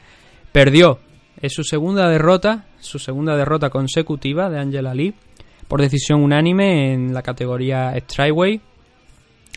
[0.52, 1.00] perdió.
[1.42, 5.14] Es su segunda derrota, su segunda derrota consecutiva de Angela Lee
[5.70, 8.60] por decisión unánime en la categoría Strikeway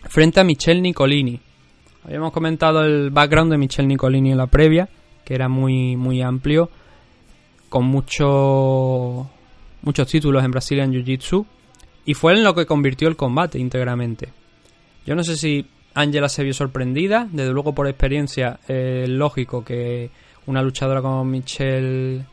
[0.08, 1.40] frente a Michelle Nicolini.
[2.04, 4.88] Habíamos comentado el background de Michelle Nicolini en la previa,
[5.24, 6.68] que era muy, muy amplio,
[7.68, 9.30] con mucho,
[9.82, 11.46] muchos títulos en Brazilian Jiu-Jitsu,
[12.04, 14.30] y fue en lo que convirtió el combate íntegramente.
[15.06, 20.10] Yo no sé si Angela se vio sorprendida, desde luego por experiencia es lógico que
[20.46, 22.24] una luchadora como Michelle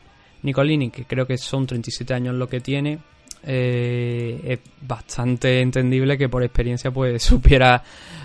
[0.42, 2.98] Nicolini, que creo que son 37 años lo que tiene,
[3.42, 7.82] eh, es bastante entendible que por experiencia pues supiera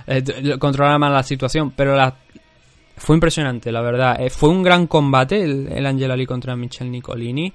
[0.08, 0.24] eh,
[0.60, 2.16] controlar más la situación, pero la,
[2.98, 4.20] fue impresionante, la verdad.
[4.20, 7.52] Eh, fue un gran combate el, el Angela Lee contra Michelle Nicolini.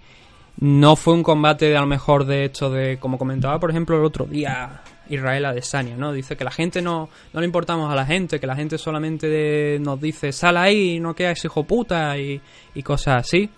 [0.59, 3.97] No fue un combate de a lo mejor de hecho de, como comentaba por ejemplo
[3.97, 6.13] el otro día Israel Adesanya, ¿no?
[6.13, 9.79] Dice que la gente no, no le importamos a la gente, que la gente solamente
[9.81, 12.41] nos dice sal ahí, no quedas hijo puta y,
[12.75, 13.51] y, cosas así.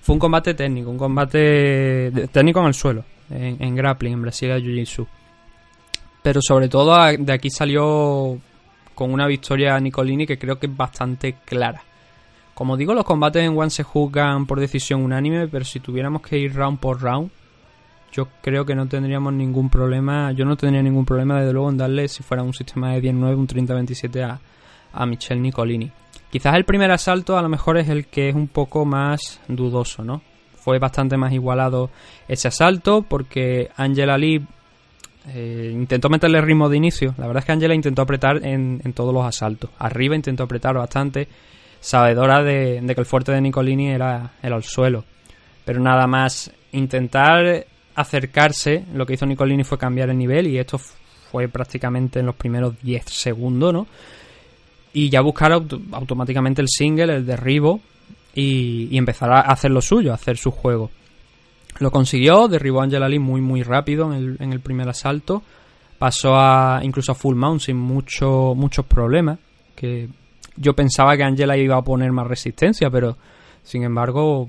[0.00, 4.50] Fue un combate técnico, un combate técnico en el suelo, en, en grappling, en Brasil
[4.50, 5.06] Jiu-Jitsu.
[6.22, 8.38] Pero sobre todo de aquí salió
[8.94, 11.82] con una victoria a Nicolini que creo que es bastante clara.
[12.54, 16.38] Como digo, los combates en One se juzgan por decisión unánime, pero si tuviéramos que
[16.38, 17.30] ir round por round,
[18.10, 21.76] yo creo que no tendríamos ningún problema, yo no tendría ningún problema desde luego en
[21.76, 24.40] darle, si fuera un sistema de 10-9, un 30-27 a,
[24.92, 25.90] a Michelle Nicolini.
[26.30, 30.02] Quizás el primer asalto a lo mejor es el que es un poco más dudoso,
[30.02, 30.20] ¿no?
[30.68, 31.88] Fue bastante más igualado
[32.28, 34.44] ese asalto porque Angela Lee
[35.28, 37.14] eh, intentó meterle ritmo de inicio.
[37.16, 39.70] La verdad es que Angela intentó apretar en, todos los asaltos.
[39.78, 41.26] Arriba intentó apretar bastante,
[41.80, 45.06] sabedora de, que el fuerte de Nicolini era, era el suelo.
[45.64, 50.76] Pero nada más intentar acercarse, lo que hizo Nicolini fue cambiar el nivel y esto
[50.76, 53.86] fue prácticamente en los primeros 10 segundos, ¿no?
[54.92, 57.80] Y ya buscar auto automáticamente el single, el derribo
[58.40, 60.90] y, empezar a hacer lo suyo, a hacer su juego.
[61.80, 65.42] Lo consiguió, derribó a Angela Lee muy muy rápido en el, en el primer asalto,
[65.98, 69.38] pasó a incluso a full mount sin mucho, muchos problemas,
[69.74, 70.08] que
[70.56, 73.16] yo pensaba que Angela iba a poner más resistencia, pero
[73.62, 74.48] sin embargo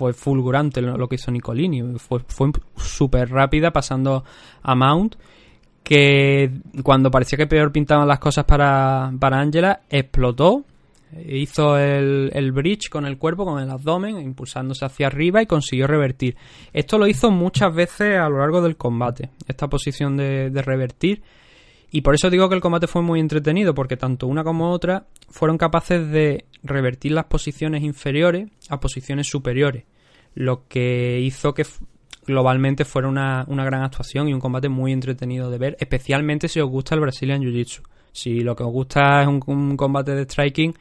[0.00, 1.98] fue fulgurante lo que hizo Nicolini.
[1.98, 4.24] Fue, fue súper rápida pasando
[4.62, 5.16] a Mount.
[5.82, 6.50] Que
[6.82, 10.64] cuando parecía que peor pintaban las cosas para, para Angela, explotó.
[11.26, 15.86] Hizo el, el bridge con el cuerpo, con el abdomen, impulsándose hacia arriba y consiguió
[15.86, 16.36] revertir.
[16.72, 19.30] Esto lo hizo muchas veces a lo largo del combate.
[19.46, 21.22] Esta posición de, de revertir.
[21.90, 25.06] Y por eso digo que el combate fue muy entretenido, porque tanto una como otra
[25.28, 29.84] fueron capaces de revertir las posiciones inferiores a posiciones superiores,
[30.34, 31.64] lo que hizo que
[32.26, 36.60] globalmente fuera una, una, gran actuación y un combate muy entretenido de ver, especialmente si
[36.60, 37.82] os gusta el Brazilian Jiu-Jitsu.
[38.12, 40.74] Si lo que os gusta es un, combate de striking,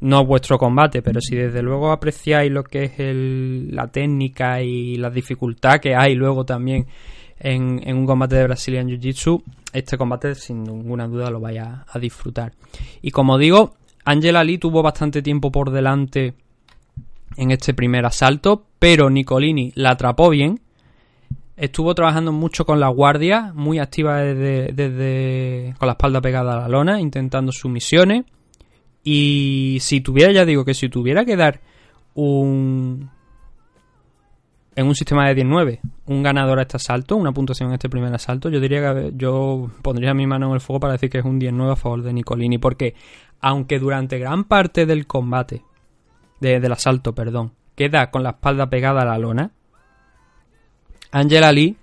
[0.00, 4.96] no vuestro combate, pero si desde luego apreciáis lo que es el, la técnica y
[4.96, 6.86] la dificultad que hay luego también
[7.38, 12.52] en, un combate de Brazilian Jiu-Jitsu, este combate sin ninguna duda lo vaya a disfrutar.
[13.02, 13.74] Y como digo,
[14.04, 16.34] Angela Lee tuvo bastante tiempo por delante
[17.36, 20.60] en este primer asalto, pero Nicolini la atrapó bien.
[21.56, 26.60] Estuvo trabajando mucho con la guardia, muy activa desde, desde con la espalda pegada a
[26.60, 28.24] la lona, intentando sumisiones.
[29.02, 31.60] Y si tuviera, ya digo que si tuviera que dar
[32.14, 33.08] un,
[34.74, 38.14] en un sistema de 19 un ganador a este asalto, una puntuación en este primer
[38.14, 41.24] asalto, yo diría que yo pondría mi mano en el fuego para decir que es
[41.24, 42.94] un 19 a favor de Nicolini, porque
[43.40, 45.62] aunque durante gran parte del combate,
[46.40, 49.50] de, del asalto, perdón, queda con la espalda pegada a la lona,
[51.10, 51.76] Angela Lee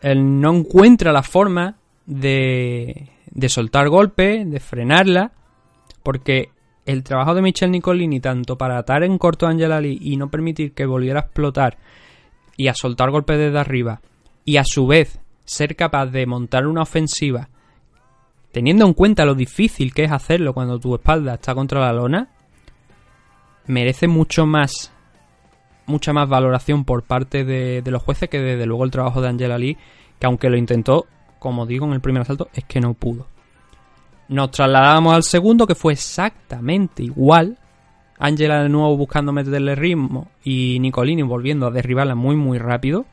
[0.00, 5.32] él no encuentra la forma de, de soltar golpes, de frenarla,
[6.02, 6.50] porque
[6.86, 10.30] el trabajo de Michelle Nicolini, tanto para atar en corto a Angela Lee y no
[10.30, 11.78] permitir que volviera a explotar
[12.56, 14.00] y a soltar golpes desde arriba
[14.44, 17.48] y a su vez ser capaz de montar una ofensiva
[18.52, 22.28] teniendo en cuenta lo difícil que es hacerlo cuando tu espalda está contra la lona
[23.66, 24.92] merece mucho más
[25.88, 29.28] mucha más valoración por parte de, de los jueces que desde luego el trabajo de
[29.28, 29.76] Angela Lee
[30.18, 31.06] que aunque lo intentó
[31.38, 33.26] como digo en el primer asalto es que no pudo
[34.28, 37.58] Nos trasladamos al segundo, que fue exactamente igual.
[38.18, 43.06] Angela de nuevo buscando meterle ritmo y Nicolini volviendo a derribarla muy muy rápido.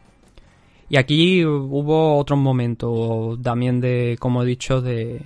[0.89, 5.21] Y aquí hubo otros momentos también de, como he dicho, de,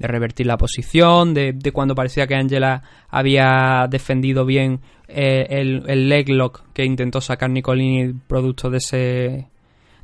[0.00, 5.84] de revertir la posición, de, de, cuando parecía que Angela había defendido bien eh, el,
[5.88, 8.96] el leg lock que intentó sacar Nicolini producto de ese,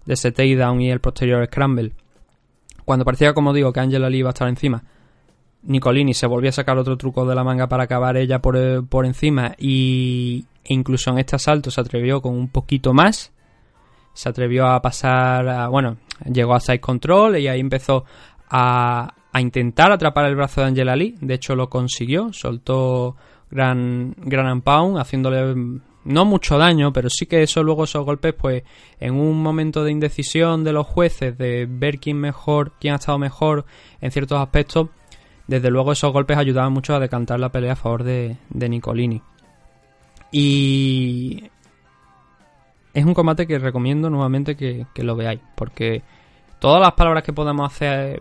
[0.05, 1.93] de ese takedown y el posterior scramble.
[2.85, 4.85] Cuando parecía, como digo, que Angela Lee iba a estar encima,
[5.63, 8.83] Nicolini se volvió a sacar otro truco de la manga para acabar ella por, eh,
[8.83, 13.33] por encima y e incluso en este asalto se atrevió con un poquito más.
[14.13, 15.97] Se atrevió a pasar, bueno,
[16.31, 18.05] llegó a side control y ahí empezó
[18.51, 21.15] a, a intentar atrapar el brazo de Angela Lee.
[21.21, 23.17] De hecho lo consiguió, soltó
[23.51, 24.63] gran, gran
[24.97, 28.63] haciéndole no mucho daño, pero sí que eso luego esos golpes, pues
[28.99, 33.19] en un momento de indecisión de los jueces, de ver quién mejor, quién ha estado
[33.19, 33.67] mejor
[34.01, 34.89] en ciertos aspectos,
[35.47, 39.21] desde luego esos golpes ayudaban mucho a decantar la pelea a favor de, de Nicolini.
[40.33, 41.45] Y
[42.95, 46.03] es un combate que recomiendo nuevamente que, que, lo veáis, porque
[46.59, 48.21] todas las palabras que podamos hacer,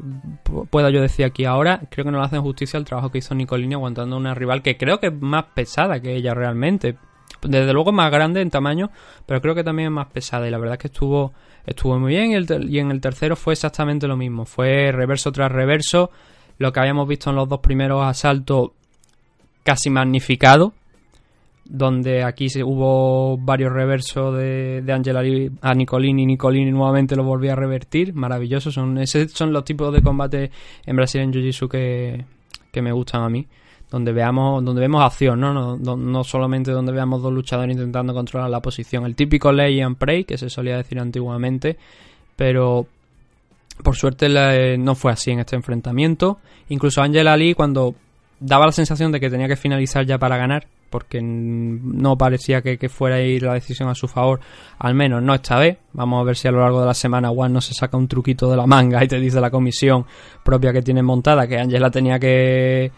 [0.70, 3.34] pueda yo decir aquí ahora, creo que no le hacen justicia al trabajo que hizo
[3.36, 6.98] Nicolini aguantando una rival que creo que es más pesada que ella realmente.
[7.42, 8.90] Desde luego más grande en tamaño,
[9.26, 10.48] pero creo que también es más pesada.
[10.48, 11.34] Y la verdad es que estuvo,
[11.66, 12.32] estuvo muy bien.
[12.32, 16.12] Y, y en el tercero fue exactamente lo mismo, fue reverso tras reverso.
[16.58, 18.72] Lo que habíamos visto en los dos primeros asaltos
[19.64, 20.74] casi magnificado,
[21.66, 25.24] donde aquí hubo varios reversos de, de Angela
[25.62, 30.02] a Nicolini Nicolini nuevamente lo volvió a revertir, maravilloso, son, esos son los tipos de
[30.02, 30.52] combate
[30.86, 32.24] en Brasil en Jiu-Jitsu que,
[32.72, 33.48] que me gustan a mí
[33.90, 35.54] donde veamos donde vemos acción ¿no?
[35.54, 39.80] No, no, no solamente donde veamos dos luchadores intentando controlar la posición el típico lay
[39.80, 41.78] and pray que se solía decir antiguamente
[42.36, 42.88] pero
[43.84, 46.40] por suerte no fue así en este enfrentamiento.
[46.70, 47.96] Incluso Angela Lee cuando
[48.40, 52.90] daba la sensación de que tenía que finalizar ya para ganar, porque no parecía que,
[52.90, 54.40] fuera a ir la decisión a su favor,
[54.80, 55.78] al menos no esta vez.
[55.94, 58.08] Vamos a ver si a lo largo de la semana Juan no se saca un
[58.08, 60.06] truquito de la manga y te dice la comisión
[60.44, 62.92] propia que tiene montada que Angela tenía que,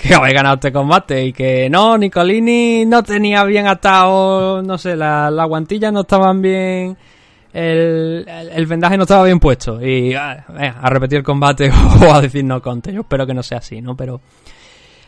[0.00, 4.96] que haber ganado este combate y que no, Nicolini no tenía bien atado, no sé,
[4.96, 6.96] las la guantillas no estaban bien
[7.52, 11.70] el, el, vendaje no estaba bien puesto y ah, a repetir el combate
[12.00, 12.92] o a decir no conte.
[12.92, 13.94] Yo espero que no sea así, ¿no?
[13.94, 14.20] Pero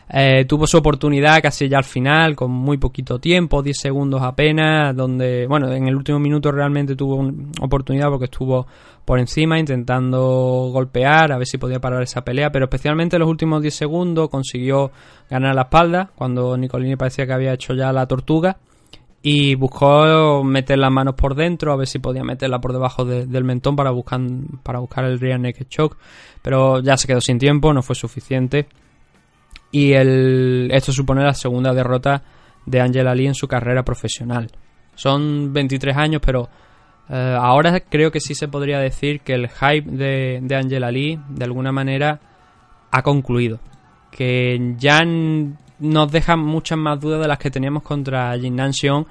[0.07, 4.95] eh, tuvo su oportunidad casi ya al final, con muy poquito tiempo, 10 segundos apenas,
[4.95, 8.67] donde, bueno, en el último minuto realmente tuvo una oportunidad porque estuvo
[9.03, 13.29] por encima intentando golpear, a ver si podía parar esa pelea, pero especialmente en los
[13.29, 14.91] últimos 10 segundos consiguió
[15.29, 18.57] ganar la espalda, cuando Nicolini parecía que había hecho ya la tortuga
[19.27, 23.25] y buscó meter las manos por dentro a ver si podía meterla por debajo de,
[23.25, 24.21] del mentón para buscar,
[24.61, 25.97] para buscar el rear naked choke
[26.43, 28.67] pero ya se quedó sin tiempo no fue suficiente
[29.71, 32.23] y el, esto supone la segunda derrota
[32.65, 34.49] de Angela Lee en su carrera profesional.
[34.95, 36.49] Son 23 años pero
[37.09, 41.19] eh, ahora creo que sí se podría decir que el hype de, de Angela Lee
[41.29, 42.19] de alguna manera
[42.91, 43.59] ha concluido.
[44.11, 45.01] Que ya
[45.79, 49.05] nos deja muchas más dudas de las que teníamos contra Jinnan Xion,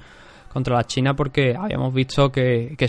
[0.51, 2.87] contra la China, porque habíamos visto que, que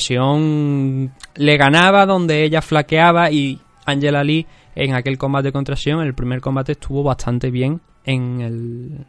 [1.34, 4.46] le ganaba donde ella flaqueaba y Angela Lee
[4.76, 9.06] en aquel combate contra Xion, en el primer combate estuvo bastante bien en, el,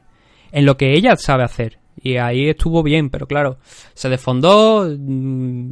[0.52, 1.78] en lo que ella sabe hacer.
[2.02, 3.58] Y ahí estuvo bien, pero claro,
[3.94, 5.72] se desfondó, mm,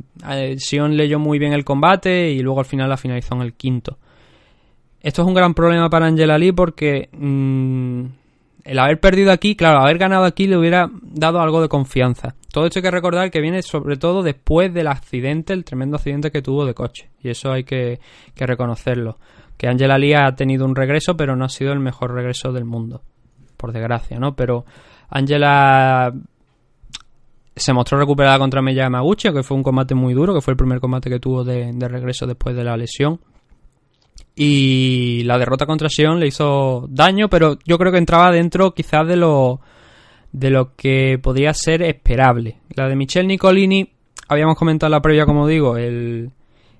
[0.57, 3.97] Sion leyó muy bien el combate y luego al final la finalizó en el quinto.
[5.01, 8.05] Esto es un gran problema para Angela Lee porque mmm,
[8.63, 12.35] el haber perdido aquí, claro, haber ganado aquí le hubiera dado algo de confianza.
[12.51, 16.31] Todo esto hay que recordar que viene sobre todo después del accidente, el tremendo accidente
[16.31, 17.09] que tuvo de coche.
[17.21, 17.99] Y eso hay que
[18.35, 19.19] reconocerlo.
[19.57, 22.65] Que Angela Lee ha tenido un regreso, pero no ha sido el mejor regreso del
[22.65, 23.01] mundo.
[23.57, 24.35] Por desgracia, ¿no?
[24.35, 24.65] Pero
[25.09, 26.13] Angela
[27.55, 30.57] se mostró recuperada contra Meya Yamaguchi, que fue un combate muy duro, que fue el
[30.57, 33.19] primer combate que tuvo de, regreso después de la lesión.
[34.35, 39.07] Y la derrota contra Sion le hizo daño, pero yo creo que entraba dentro quizás
[39.07, 39.61] de lo,
[40.33, 42.57] de lo que podría ser esperable.
[42.75, 43.89] La de Michelle Nicolini,
[44.27, 46.31] habíamos comentado en la previa, como digo, el,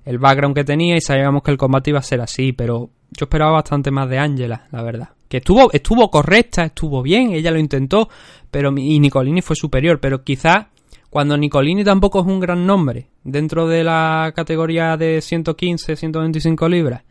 [0.06, 3.26] el background que tenía y sabíamos que el combate iba a ser así, pero yo
[3.26, 5.10] esperaba bastante más de Angela, la verdad.
[5.28, 8.10] Que estuvo, estuvo correcta, estuvo bien, ella lo intentó,
[8.52, 10.68] pero y Nicolini fue superior, pero quizás
[11.10, 17.04] cuando Nicolini tampoco es un gran nombre dentro de la categoría de 115, 125 libras,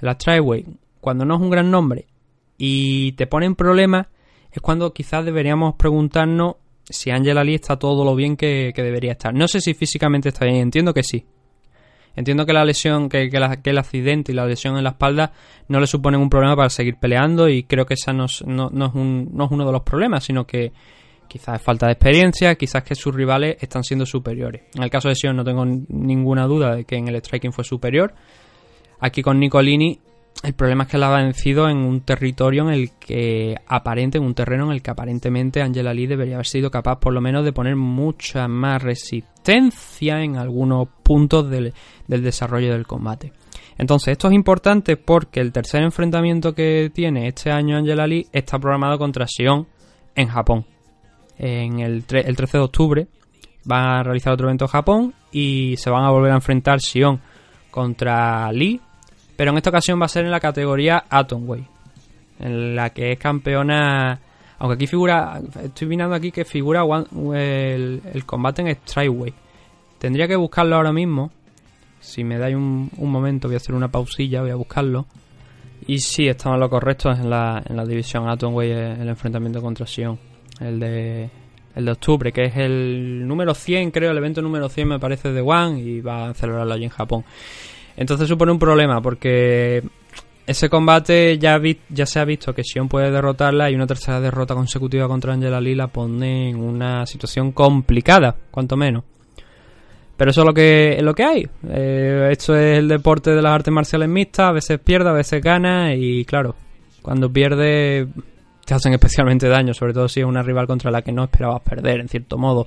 [0.00, 0.66] la Tryway,
[1.00, 2.06] cuando no es un gran nombre
[2.58, 4.08] y te ponen problemas,
[4.50, 9.12] es cuando quizás deberíamos preguntarnos si Angela Lee está todo lo bien que, que, debería
[9.12, 9.32] estar.
[9.32, 11.24] No sé si físicamente está bien, entiendo que sí.
[12.16, 15.32] Entiendo que la lesión, que, que, el accidente y la lesión en la espalda
[15.68, 18.68] no le suponen un problema para seguir peleando y creo que esa no es, no,
[18.68, 20.72] es, un, no es uno de los problemas, sino que
[21.28, 24.62] quizás es falta de experiencia, quizás que sus rivales están siendo superiores.
[24.74, 27.64] En el caso de Sion no tengo ninguna duda de que en el striking fue
[27.64, 28.12] superior.
[28.98, 30.00] Aquí con Nicolini
[30.42, 34.24] el problema es que la ha vencido en un territorio en el que aparente, en
[34.24, 37.44] un terreno en el que aparentemente Angela Lee debería haber sido capaz por lo menos
[37.44, 41.74] de poner mucha más resistencia en algunos puntos del,
[42.06, 43.32] desarrollo del combate.
[43.76, 48.58] Entonces, esto es importante porque el tercer enfrentamiento que tiene este año Angela Lee está
[48.58, 49.66] programado contra Sion
[50.14, 50.64] en Japón.
[51.36, 53.08] En el, el 13 de octubre
[53.70, 57.20] va a realizar otro evento en Japón y se van a volver a enfrentar Sion
[57.70, 58.80] contra Lee
[59.40, 61.64] pero en esta ocasión va a ser en la categoría Atomweight,
[62.40, 64.20] en la que es campeona.
[64.58, 66.82] Aunque aquí figura, estoy mirando aquí que figura
[67.32, 69.32] el, combate en Strikeway.
[69.98, 71.30] Tendría que buscarlo ahora mismo.
[72.00, 75.06] Si me dais un, momento, voy a hacer una pausilla, voy a buscarlo.
[75.86, 80.18] Y sí, estamos lo correcto en la, en la división Atomweight el enfrentamiento contra Sion.
[80.60, 81.30] El de,
[81.76, 85.32] el de octubre, que es el número 100, creo, el evento número 100 me parece
[85.32, 87.24] de One y va a celebrarlo allí en Japón.
[88.00, 89.82] Entonces supone un problema porque
[90.46, 91.60] ese combate ya,
[92.06, 95.74] se ha visto que Sion puede derrotarla y una tercera derrota consecutiva contra Angela Lee
[95.74, 99.04] la pone en una situación complicada, cuanto menos.
[100.16, 101.46] Pero eso es lo que, es lo que hay.
[101.68, 105.42] Eh, esto es el deporte de las artes marciales mixtas, a veces pierde, a veces
[105.42, 106.56] gana y claro,
[107.02, 108.08] cuando pierde
[108.64, 111.60] te hacen especialmente daño, sobre todo si es una rival contra la que no esperabas
[111.60, 112.66] perder, en cierto modo.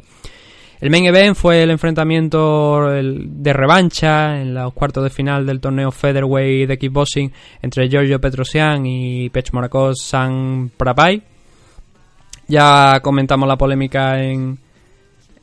[0.83, 5.91] El main event fue el enfrentamiento de revancha en los cuartos de final del torneo
[5.91, 7.31] Featherweight de kickboxing
[7.61, 11.23] entre Giorgio Petrosian y Pech Morakos San Prapai.
[12.49, 14.59] Ya comentamos la polémica en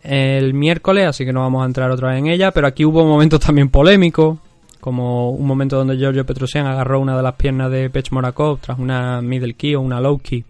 [0.03, 3.07] el miércoles, así que no vamos a entrar otra vez en ella, pero aquí hubo
[3.07, 4.41] momentos también polémicos,
[4.79, 8.79] como un momento donde Giorgio Petrosian agarró una de las piernas de Pech Morakov tras
[8.79, 10.45] una middle key o una low key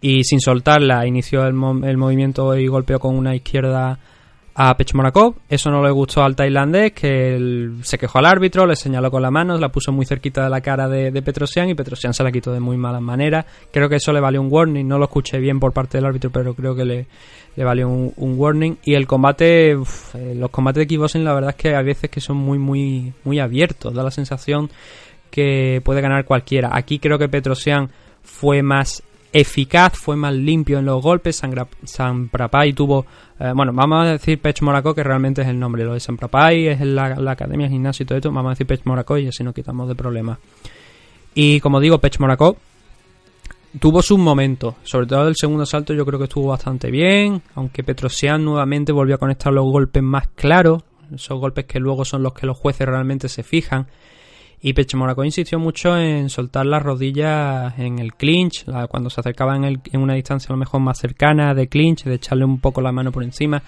[0.00, 1.54] y sin soltarla inició el,
[1.84, 4.00] el movimiento y golpeó con una izquierda
[4.58, 5.34] a Pechmorakov.
[5.50, 9.30] Eso no le gustó al tailandés, que se quejó al árbitro, le señaló con la
[9.30, 12.52] mano, la puso muy cerquita de la cara de, Petrosian y Petrosian se la quitó
[12.52, 13.44] de muy malas maneras.
[13.70, 16.30] Creo que eso le valió un warning, no lo escuché bien por parte del árbitro,
[16.30, 17.06] pero creo que le,
[17.62, 18.78] valió un, warning.
[18.82, 22.22] Y el combate, eh, los combates de kickboxing la verdad es que a veces que
[22.22, 24.70] son muy, muy, muy abiertos, da la sensación
[25.30, 26.70] que puede ganar cualquiera.
[26.72, 27.90] Aquí creo que Petrosian
[28.22, 29.02] fue más
[29.40, 31.42] eficaz, fue más limpio en los golpes.
[31.84, 33.06] San Prapai tuvo,
[33.38, 35.84] eh, bueno, vamos a decir Pech Moraco, que realmente es el nombre.
[35.84, 38.32] Lo de San Prapai es la, la academia, el gimnasio y todo esto.
[38.32, 40.38] Vamos a decir Pech Moraco y así nos quitamos de problemas.
[41.34, 42.56] Y como digo, Pech Moraco
[43.78, 44.74] tuvo sus momentos.
[44.84, 47.42] Sobre todo el segundo salto, yo creo que estuvo bastante bien.
[47.54, 50.82] Aunque Petrosian nuevamente volvió a conectar los golpes más claros.
[51.14, 53.86] Esos golpes que luego son los que los jueces realmente se fijan.
[54.62, 59.80] Y Monaco insistió mucho en soltar las rodillas en el clinch, cuando se acercaba en,
[59.94, 63.12] una distancia a lo mejor más cercana de clinch, de echarle un poco la mano
[63.12, 63.62] por encima.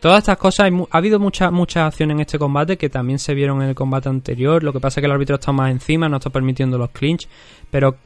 [0.00, 3.62] Todas estas cosas, ha habido muchas muchas acciones en este combate que también se vieron
[3.62, 4.62] en el combate anterior.
[4.62, 7.28] Lo que pasa es que el árbitro está más encima, no está permitiendo los clinch.
[7.70, 7.96] Pero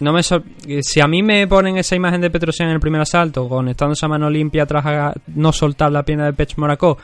[0.00, 3.48] no me si a mí me ponen esa imagen de Petrosian en el primer asalto,
[3.48, 6.98] conectando esa mano limpia tras no soltar la pierna de Pech Monaco,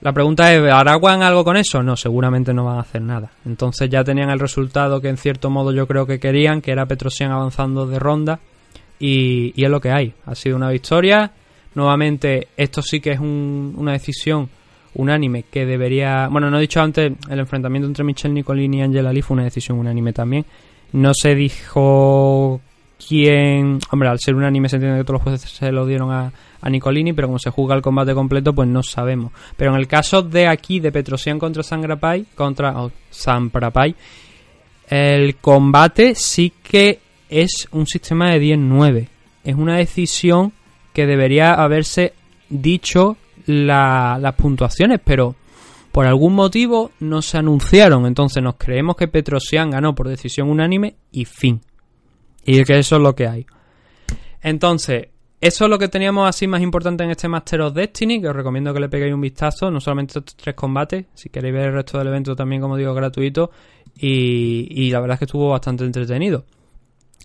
[0.00, 1.82] la pregunta es, ¿hará One algo con eso?
[1.82, 3.30] No, seguramente no van a hacer nada.
[3.44, 6.86] Entonces ya tenían el resultado que en cierto modo yo creo que querían, que era
[6.86, 8.40] Petrosian avanzando de ronda.
[8.98, 10.14] Y, es lo que hay.
[10.24, 11.30] Ha sido una victoria.
[11.74, 14.48] Nuevamente, esto sí que es una decisión
[14.94, 16.28] unánime que debería...
[16.28, 19.44] Bueno, no he dicho antes, el enfrentamiento entre Michelle Nicolini y Angela Lee fue una
[19.44, 20.46] decisión unánime también.
[20.92, 22.60] No se dijo
[23.06, 23.78] quién...
[23.90, 26.70] Hombre, al ser unánime se entiende que todos los jueces se lo dieron a, a
[26.70, 29.32] Nicolini, pero como se juega el combate completo, pues no sabemos.
[29.56, 32.90] Pero en el caso de aquí, de Petrosian contra Sangrapai, contra oh,
[34.88, 36.98] el combate sí que
[37.28, 39.08] es un sistema de 10-9.
[39.44, 40.52] Es una decisión
[40.92, 42.12] que debería haberse
[42.48, 45.36] dicho las puntuaciones, pero
[45.92, 48.06] por algún motivo no se anunciaron.
[48.06, 51.60] Entonces nos creemos que Petrosian ganó por decisión unánime y fin.
[52.50, 53.46] Y que eso es lo que hay.
[54.42, 55.08] Entonces,
[55.40, 58.34] eso es lo que teníamos así más importante en este Master of Destiny, que os
[58.34, 61.74] recomiendo que le peguéis un vistazo, no solamente estos tres combates, si queréis ver el
[61.74, 63.52] resto del evento también, como digo, gratuito,
[63.96, 66.44] y, la verdad es que estuvo bastante entretenido.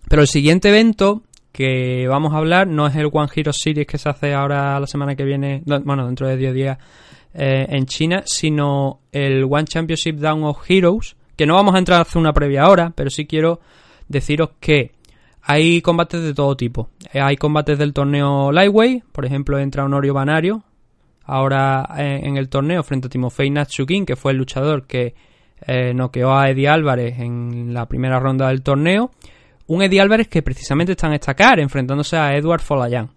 [0.08, 3.98] Pero el siguiente evento que vamos a hablar no es el One Hero Series que
[3.98, 6.78] se hace ahora la semana que viene, bueno, dentro de 10 días
[7.34, 11.98] eh, en China, sino el One Championship Down of Heroes, que no vamos a entrar
[11.98, 13.60] a hacer una previa ahora, pero sí quiero
[14.08, 14.92] deciros que
[15.48, 16.90] hay combates de todo tipo.
[17.12, 20.64] Eh, hay combates del torneo Lightweight, por ejemplo, entra Honorio Banario
[21.26, 25.14] ahora eh, en el torneo frente a Timofey Natsukin, que fue el luchador que
[25.66, 29.10] eh, noqueó a Eddie Álvarez en la primera ronda del torneo.
[29.68, 33.10] Un Eddie Álvarez que precisamente está en esta car, enfrentándose a Edward Folayan,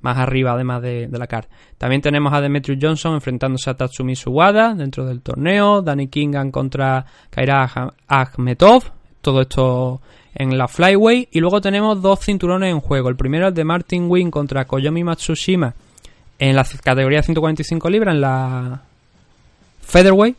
[0.00, 1.48] más arriba además de, la car.
[1.76, 7.04] También tenemos a Demetrius Johnson enfrentándose a Tatsumi Suwada dentro del torneo, Danny Kingan contra
[7.28, 8.84] Kaira Akhmetov,
[9.20, 10.00] todo esto
[10.34, 11.28] en la Flyway.
[11.32, 13.08] Y luego tenemos dos cinturones en juego.
[13.08, 15.74] El primero es de Martin Wing contra Koyomi Matsushima
[16.40, 18.82] en la categoría 145 libras, en la
[19.82, 20.36] Featherweight.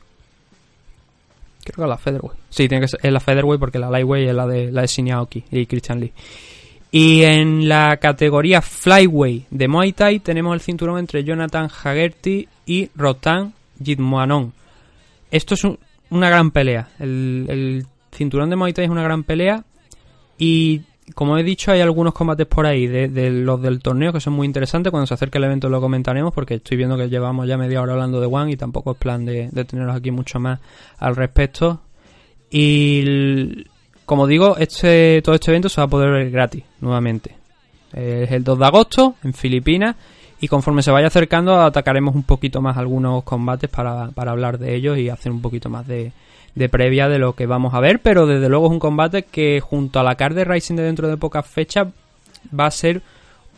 [1.64, 2.40] Creo que es la Featherweight.
[2.50, 4.88] Sí, tiene que ser es la Featherweight porque la Lightweight es la de, la de
[4.88, 6.12] Shinyaoki y Christian Lee.
[6.92, 12.90] Y en la categoría Flyway de Muay Thai tenemos el cinturón entre Jonathan Hagerty y
[12.96, 14.52] Rotan Jitmoanon.
[15.30, 15.62] Esto es
[16.10, 16.90] una gran pelea.
[17.00, 19.64] El, el, cinturón de Muay Thai es una gran pelea.
[20.44, 20.82] Y
[21.14, 24.48] como he dicho, hay algunos combates por ahí de, los del torneo que son muy
[24.48, 24.90] interesantes.
[24.90, 27.94] Cuando se acerque el evento lo comentaremos porque estoy viendo que llevamos ya media hora
[27.94, 30.60] hablando de One y tampoco es plan de, de teneros aquí mucho más
[30.98, 31.82] al respecto.
[32.50, 33.66] Y
[34.04, 37.36] como digo, este todo este evento se va a poder ver gratis nuevamente.
[37.94, 39.96] Es el 2 de agosto en Filipinas
[40.40, 44.74] y conforme se vaya acercando atacaremos un poquito más algunos combates para, para hablar de
[44.74, 46.14] ellos y hacer un poquito más de,
[46.56, 49.60] de previa de lo que vamos a ver, pero desde luego es un combate que
[49.62, 51.88] junto a la card de Rising de dentro de pocas fechas
[52.58, 53.02] va a ser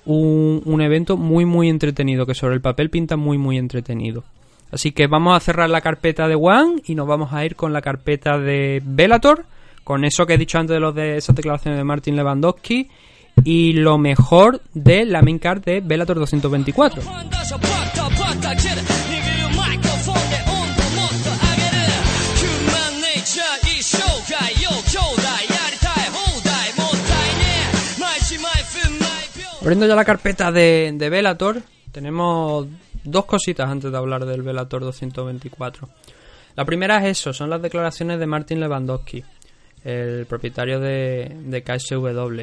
[0.05, 4.23] un, un, evento muy muy entretenido, que sobre el papel pinta muy muy entretenido.
[4.71, 7.73] Así que vamos a cerrar la carpeta de One y nos vamos a ir con
[7.73, 9.45] la carpeta de Bellator,
[9.83, 12.89] con eso que he dicho antes de los de esas declaraciones de Martin Lewandowski
[13.43, 17.01] y lo mejor de la main card de Bellator 224.
[29.63, 31.61] Abriendo ya la carpeta de, de Velator,
[31.93, 32.67] tenemos
[33.05, 35.87] dos cositas antes de hablar del Velator 224.
[36.57, 39.23] La primera es eso, son las declaraciones de Martin Lewandowski,
[39.85, 42.41] el propietario de, KSW.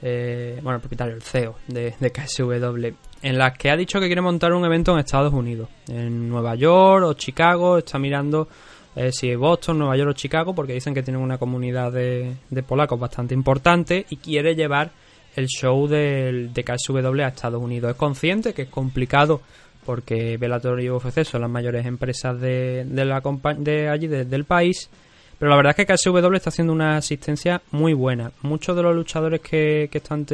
[0.00, 2.86] Eh, bueno, el propietario, el CEO de, KSW,
[3.20, 6.54] en las que ha dicho que quiere montar un evento en Estados Unidos, en Nueva
[6.54, 8.46] York o Chicago, está mirando
[8.94, 13.00] eh, si Boston, Nueva York o Chicago, porque dicen que tienen una comunidad de polacos
[13.00, 14.92] bastante importante y quiere llevar
[15.36, 17.90] el show del, de KSW a Estados Unidos.
[17.90, 19.40] Es consciente que es complicado
[19.84, 24.90] porque Bellator y UFC son las mayores empresas de, de, allí, del país.
[25.38, 28.32] Pero la verdad es que KSW está haciendo una asistencia muy buena.
[28.42, 30.26] Muchos de los luchadores que, que están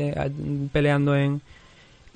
[0.72, 1.40] peleando en,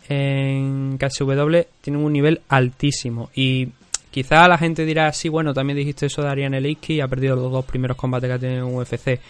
[0.08, 3.30] en KSW tienen un nivel altísimo.
[3.34, 3.68] Y
[4.10, 7.36] quizá la gente dirá, sí, bueno, también dijiste eso de Ariane Liski y ha perdido
[7.36, 9.20] los dos primeros combates que ha tenido en UFC.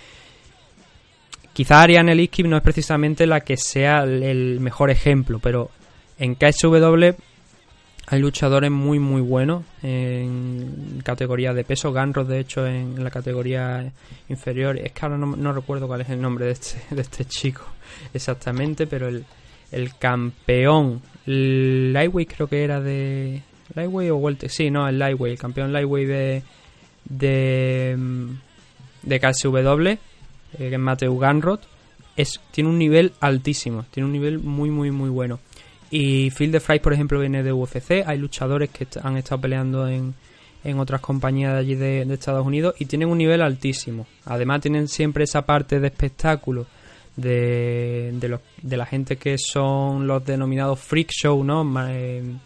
[1.58, 5.72] Quizá Ariane Liskip no es precisamente la que sea el mejor ejemplo, pero
[6.16, 7.20] en KSW
[8.06, 11.92] hay luchadores muy muy buenos en categoría de peso.
[11.92, 13.90] Ganros, de hecho, en la categoría
[14.28, 14.78] inferior.
[14.78, 17.66] Es que ahora no, recuerdo cuál es el nombre de este, de este chico
[18.14, 19.24] exactamente, pero el,
[19.72, 23.42] el campeón Lightweight creo que era de...
[23.74, 24.48] Lightweight o Welter.
[24.48, 25.32] Sí, no, el Lightweight.
[25.32, 26.42] El campeón Lightweight de...
[27.04, 27.96] De,
[29.02, 29.98] de KSW
[30.54, 31.60] eh, que es Mateo Ganrod,
[32.50, 35.38] tiene un nivel altísimo, tiene un nivel muy, muy, muy bueno.
[35.90, 38.02] Y Phil de Fry, por ejemplo, viene de UFC.
[38.04, 40.14] Hay luchadores que han estado peleando en,
[40.64, 44.06] en otras compañías de allí de, Estados Unidos y tienen un nivel altísimo.
[44.26, 46.66] Además, tienen siempre esa parte de espectáculo
[47.16, 51.64] de, de, los, de la gente que son los denominados freak show, ¿no?
[51.88, 52.36] Eh,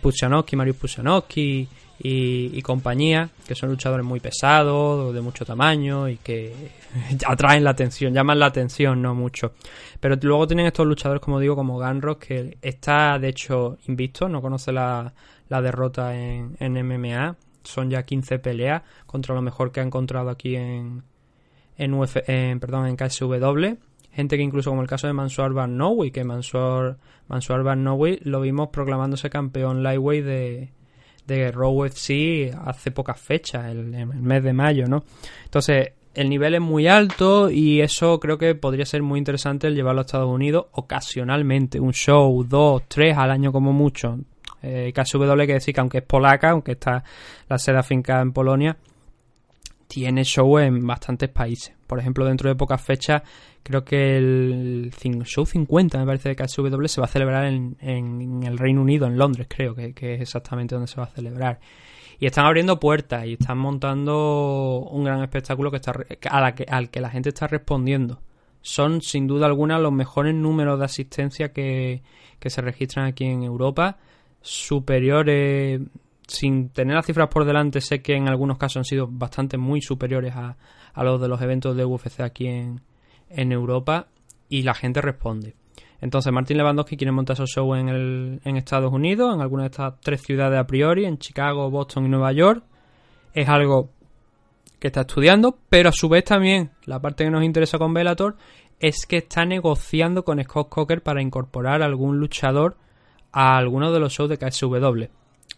[0.00, 1.68] Pusianowski, Marius Pusianowski
[1.98, 6.52] y, compañía, que son luchadores muy pesados, de mucho tamaño y que
[7.26, 9.52] atraen la atención, llaman la atención, no mucho.
[9.98, 14.42] Pero luego tienen estos luchadores, como digo, como Ganrock, que está de hecho invicto, no
[14.42, 15.12] conoce la,
[15.48, 17.36] derrota en, en, MMA.
[17.64, 21.02] Son ya 15 peleas contra lo mejor que ha encontrado aquí en,
[21.78, 23.76] en, Uf, en, perdón, en KSW.
[24.12, 26.96] Gente que incluso como el caso de Mansour Barnowi, que Mansour,
[27.28, 30.70] Mansour Barnowi lo vimos proclamándose campeón lightweight de,
[31.26, 35.04] de Raw FC hace pocas fechas, el, el, mes de mayo, ¿no?
[35.44, 39.74] Entonces, el nivel es muy alto y eso creo que podría ser muy interesante el
[39.74, 44.18] llevarlo a Estados Unidos ocasionalmente, un show, dos, tres al año como mucho.
[44.62, 47.04] Eh, KSW que decir que aunque es polaca, aunque está
[47.48, 48.76] la sede afincada en Polonia,
[49.86, 51.74] tiene show en bastantes países.
[51.86, 53.22] Por ejemplo, dentro de pocas fechas,
[53.62, 54.92] creo que el
[55.24, 57.76] show 50, me parece, de KSW se va a celebrar en,
[58.44, 61.60] el Reino Unido, en Londres, creo que, es exactamente donde se va a celebrar.
[62.18, 65.92] Y están abriendo puertas y están montando un gran espectáculo que está,
[66.30, 68.20] al que la gente está respondiendo.
[68.62, 72.02] Son, sin duda alguna, los mejores números de asistencia que
[72.44, 73.98] se registran aquí en Europa
[74.46, 75.80] superiores,
[76.26, 79.80] sin tener las cifras por delante, sé que en algunos casos han sido bastante muy
[79.80, 80.56] superiores a,
[80.92, 82.80] a los de los eventos de UFC aquí en,
[83.28, 84.08] en Europa
[84.48, 85.54] y la gente responde.
[86.00, 89.68] Entonces Martin Lewandowski quiere montar su show en, el, en Estados Unidos, en alguna de
[89.68, 92.64] estas tres ciudades a priori, en Chicago, Boston y Nueva York.
[93.32, 93.90] Es algo
[94.78, 98.36] que está estudiando, pero a su vez también la parte que nos interesa con Bellator
[98.78, 102.76] es que está negociando con Scott Coker para incorporar algún luchador
[103.32, 105.04] a alguno de los shows de KSW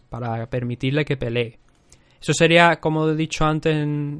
[0.09, 1.59] para permitirle que pelee.
[2.21, 3.73] Eso sería, como he dicho antes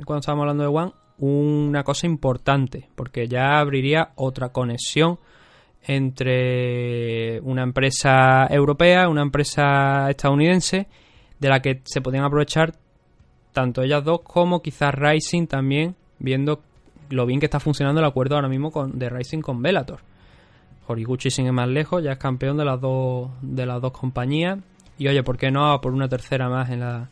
[0.06, 5.20] cuando estábamos hablando de One, una cosa importante, porque ya abriría otra conexión
[5.84, 10.88] entre una empresa europea, una empresa estadounidense,
[11.40, 12.74] de la que se podían aprovechar
[13.54, 16.62] tanto ellas dos como quizás Rising también, viendo
[17.10, 20.02] lo bien que está funcionando el acuerdo ahora mismo con, de Rising con Bellator.
[20.88, 24.60] Horiguchi sigue más lejos, ya es campeón de las dos, de las dos compañías.
[25.00, 27.10] Y oye, ¿por qué no por una tercera más en la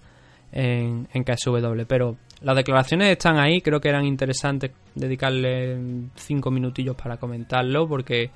[0.52, 1.84] en, en KSW?
[1.88, 5.80] Pero las declaraciones están ahí, creo que eran interesantes dedicarle
[6.16, 8.30] cinco minutillos para comentarlo, porque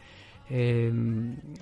[0.53, 0.91] eh,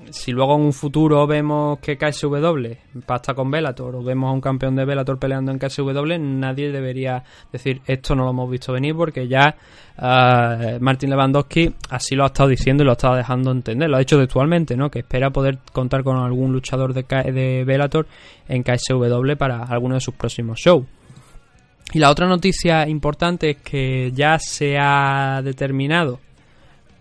[0.10, 4.42] si luego en un futuro vemos que KSW pasta con Velator o vemos a un
[4.42, 8.96] campeón de Velator peleando en KSW, nadie debería decir esto no lo hemos visto venir
[8.96, 9.56] porque ya
[10.00, 13.98] uh, Martin Lewandowski así lo ha estado diciendo y lo ha estado dejando entender, lo
[13.98, 14.90] ha dicho textualmente, ¿no?
[14.90, 18.08] que espera poder contar con algún luchador de, de Bellator
[18.48, 20.84] en KSW para alguno de sus próximos shows.
[21.94, 26.20] Y la otra noticia importante es que ya se ha determinado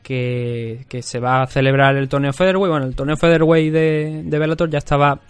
[0.08, 2.70] que, se va a celebrar el torneo Featherweight.
[2.70, 5.20] Bueno, el torneo Featherweight de, de Bellator ya estaba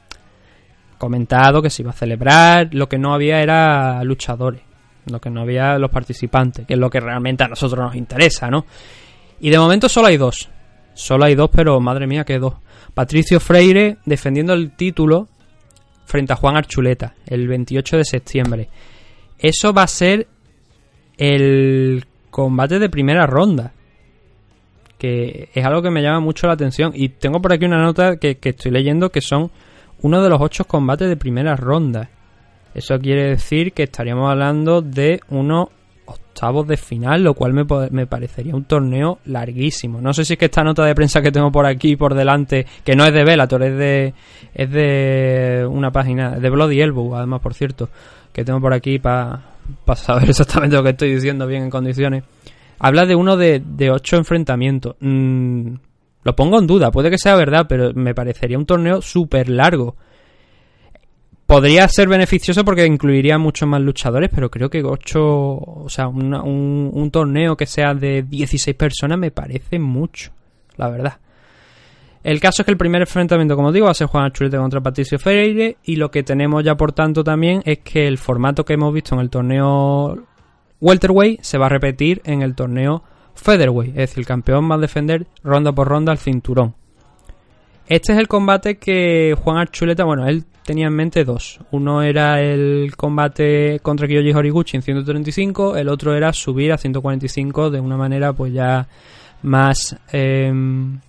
[0.99, 2.69] comentado que se iba a celebrar.
[2.73, 4.63] Lo que no había era luchadores.
[5.07, 8.51] Lo que no había los participantes, que es lo que realmente a nosotros nos interesa,
[8.51, 8.67] ¿no?
[9.41, 10.49] Y de momento solo hay dos.
[10.95, 12.55] Solo hay dos, pero madre mía, que dos.
[12.95, 15.29] Patricio Freire defendiendo el título
[16.05, 18.69] frente a Juan Archuleta el 28 de septiembre.
[19.39, 20.29] Eso va a ser
[21.17, 23.73] el combate de primera ronda
[24.99, 26.93] que es algo que me llama mucho la atención.
[26.95, 29.51] Y tengo por aquí una nota que, estoy leyendo que son
[30.03, 32.11] uno de los ocho combates de primera ronda.
[32.75, 35.69] Eso quiere decir que estaríamos hablando de unos
[36.05, 40.01] octavos de final, lo cual me, me, parecería un torneo larguísimo.
[40.01, 42.67] No sé si es que esta nota de prensa que tengo por aquí por delante,
[42.85, 44.15] que no es de Velator, es de
[44.55, 47.89] es de una página de Bloody Elbow, además por cierto,
[48.33, 49.43] que tengo por aquí para
[49.97, 52.25] saber exactamente lo que estoy diciendo bien en condiciones.
[52.79, 54.97] Habla de uno de, ocho enfrentamientos.
[55.01, 55.75] Mm,
[56.23, 59.97] lo pongo en duda, puede que sea verdad, pero me parecería un torneo súper largo.
[61.47, 66.35] Podría ser beneficioso porque incluiría muchos más luchadores, pero creo que ocho, o sea, un,
[66.35, 70.31] un, torneo que sea de 16 personas me parece mucho,
[70.77, 71.19] la verdad.
[72.23, 74.83] El caso es que el primer enfrentamiento, como digo, va a ser Juan Chulete contra
[74.83, 78.75] Patricio Freire y lo que tenemos ya por tanto también es que el formato que
[78.75, 80.28] hemos visto en el torneo
[80.81, 83.03] welterweight se va a repetir en el torneo
[83.35, 86.75] featherweight, es decir, el campeón va a defender ronda por ronda el cinturón.
[87.87, 91.61] Este es el combate que Juan Archuleta, bueno, él tenía en mente dos.
[91.71, 97.71] Uno era el combate contra Kiyoshi Horiguchi en 135, el otro era subir a 145
[97.71, 98.87] de una manera pues ya
[99.43, 101.01] más em,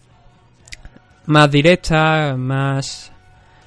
[1.25, 3.11] más directa, más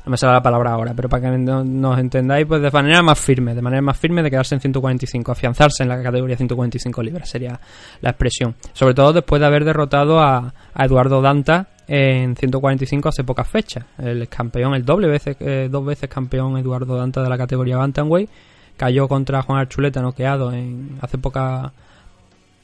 [0.05, 3.19] no me sale la palabra ahora, pero para que nos entendáis, pues de manera más
[3.19, 7.29] firme, de manera más firme de quedarse en 145, afianzarse en la categoría 145 libras
[7.29, 7.61] sería
[8.01, 8.57] la expresión.
[8.73, 13.85] Sobre todo después de haber derrotado a, Eduardo Danta en 145 hace pocas fechas.
[13.99, 18.29] El campeón, el doble veces, eh, dos veces campeón Eduardo Danta de la categoría Bantamweight,
[18.77, 21.73] cayó contra Juan Archuleta noqueado en hace poca,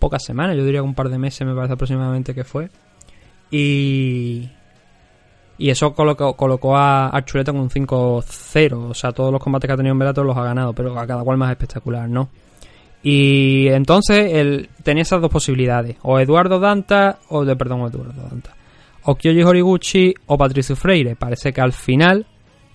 [0.00, 2.68] pocas semanas, yo diría que un par de meses me parece aproximadamente que fue.
[3.50, 4.50] Y,
[5.58, 8.90] y eso colocó, colocó a Archuleta con un 5-0.
[8.90, 11.06] O sea, todos los combates que ha tenido en Bellator los ha ganado, pero a
[11.06, 12.30] cada cual más espectacular, ¿no?
[13.02, 15.96] Y entonces él tenía esas dos posibilidades.
[16.02, 18.54] O Eduardo Danta, o de perdón, Eduardo Danta.
[19.04, 21.16] O Kyoji Horiguchi o Patricio Freire.
[21.16, 22.26] Parece que al final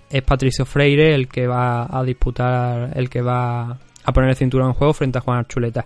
[0.10, 4.68] es Patricio Freire el que va a disputar, el que va a poner el cinturón
[4.68, 5.86] en juego frente a Juan Archuleta.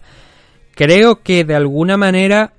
[0.74, 2.54] Creo que de alguna manera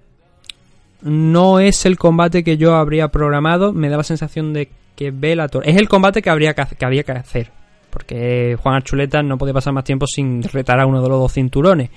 [1.03, 3.72] no es el combate que yo habría programado.
[3.72, 7.12] Me da la sensación de que Bellator es el combate que habría que, había que
[7.12, 7.51] hacer.
[7.90, 11.32] Porque Juan Archuleta no podía pasar más tiempo sin retar a uno de los dos
[11.32, 11.90] cinturones.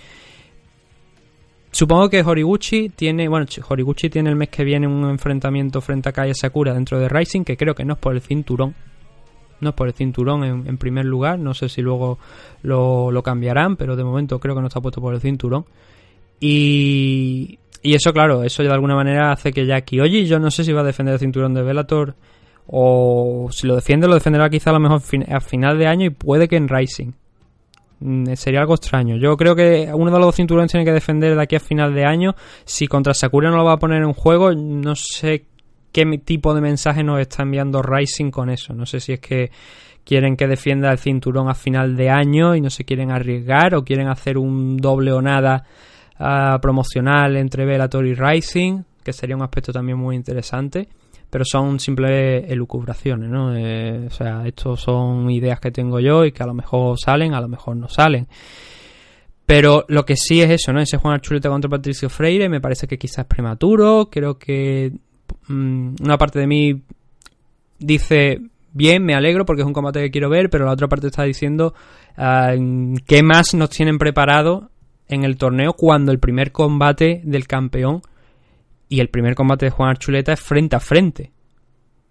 [1.71, 6.11] Supongo que Horiguchi tiene, bueno, Horiguchi tiene el mes que viene un enfrentamiento frente a
[6.11, 8.75] Kaya Sakura dentro de Rising, que creo que no es por el cinturón.
[9.61, 12.17] No es por el cinturón en, primer lugar, no sé si luego
[12.63, 15.65] lo, lo cambiarán, pero de momento creo que no está puesto por el cinturón.
[16.39, 20.63] Y y eso, claro, eso de alguna manera hace que ya Kiyoshi, yo no sé
[20.63, 22.15] si va a defender el cinturón de Velator
[22.67, 26.09] O si lo defiende, lo defenderá quizá a lo mejor a final de año y
[26.11, 27.11] puede que en Rising.
[28.01, 29.15] Mm, sería algo extraño.
[29.17, 31.93] Yo creo que uno de los dos cinturones tiene que defender de aquí a final
[31.93, 32.35] de año.
[32.65, 35.45] Si contra Sakura no lo va a poner en juego, no sé
[35.91, 38.73] qué tipo de mensaje nos está enviando Rising con eso.
[38.73, 39.51] No sé si es que
[40.03, 43.83] quieren que defienda el cinturón a final de año y no se quieren arriesgar o
[43.83, 45.65] quieren hacer un doble o nada
[46.21, 50.87] ah, promocional entre Bellator y Rising, que sería un aspecto también muy interesante.
[51.29, 53.55] Pero son simples elucubraciones, ¿no?
[53.55, 57.33] Eh, o sea, estos son ideas que tengo yo y que a lo mejor salen,
[57.33, 58.27] a lo mejor no salen.
[59.45, 60.81] Pero lo que sí es eso, ¿no?
[60.81, 64.09] Ese Juan Archuleta contra Patricio Freire me parece que quizás es prematuro.
[64.11, 64.91] Creo que
[65.47, 66.81] mm, una parte de mí
[67.79, 68.41] dice,
[68.73, 71.23] bien, me alegro porque es un combate que quiero ver, pero la otra parte está
[71.23, 71.73] diciendo
[72.17, 72.53] ah,
[73.05, 74.70] qué más nos tienen preparado
[75.11, 78.01] en el torneo cuando el primer combate del campeón
[78.87, 81.31] y el primer combate de Juan Archuleta es frente a frente.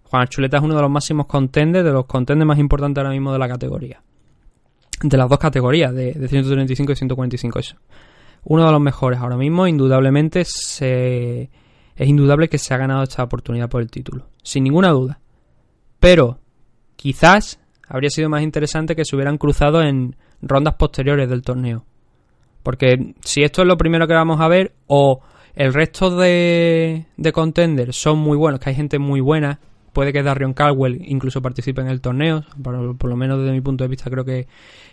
[0.04, 3.32] Juan Archuleta es uno de los máximos contenders, de los contenders más importantes ahora mismo
[3.32, 4.02] de la categoría.
[5.02, 7.58] De las dos categorías, de, 135 y 145.
[7.58, 7.76] Eso.
[8.44, 11.50] Uno de los mejores ahora mismo, indudablemente, se,
[11.96, 14.26] es indudable que se ha ganado esta oportunidad por el título.
[14.42, 15.20] Sin ninguna duda.
[16.00, 16.38] Pero
[16.96, 21.86] quizás habría sido más interesante que se hubieran cruzado en rondas posteriores del torneo.
[22.62, 25.20] Porque si esto es lo primero que vamos a ver, o
[25.54, 29.58] el resto de, de contenders son muy buenos, que hay gente muy buena,
[29.92, 33.84] puede que Darion Caldwell incluso participe en el torneo, por, lo menos desde mi punto
[33.84, 34.46] de vista creo que,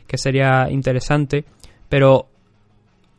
[0.07, 1.45] que, sería interesante,
[1.89, 2.27] pero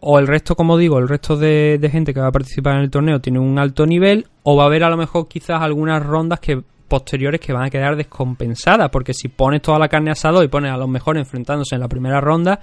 [0.00, 2.82] o el resto, como digo, el resto de, de, gente que va a participar en
[2.82, 6.04] el torneo tiene un alto nivel, o va a haber a lo mejor quizás algunas
[6.04, 10.42] rondas que posteriores que van a quedar descompensadas, porque si pones toda la carne asado
[10.42, 12.60] y pones a los mejores enfrentándose en la primera ronda,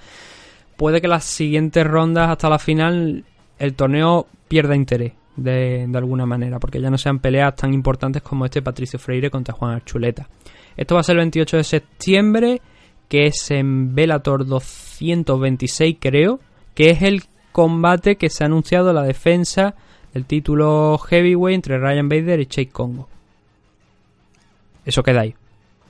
[0.76, 3.24] puede que las siguientes rondas hasta la final
[3.58, 8.44] el torneo pierda interés de, alguna manera, porque ya no sean peleas tan importantes como
[8.44, 10.28] este Patricio Freire contra Juan Archuleta.
[10.76, 12.60] Esto va a ser el 28 de septiembre,
[13.08, 16.40] que es en Velator 226 creo,
[16.74, 17.22] que es el
[17.52, 19.74] combate que se ha anunciado la defensa
[20.12, 23.08] del título heavyweight entre Ryan Bader y Chase Congo.
[24.84, 25.34] Eso queda ahí.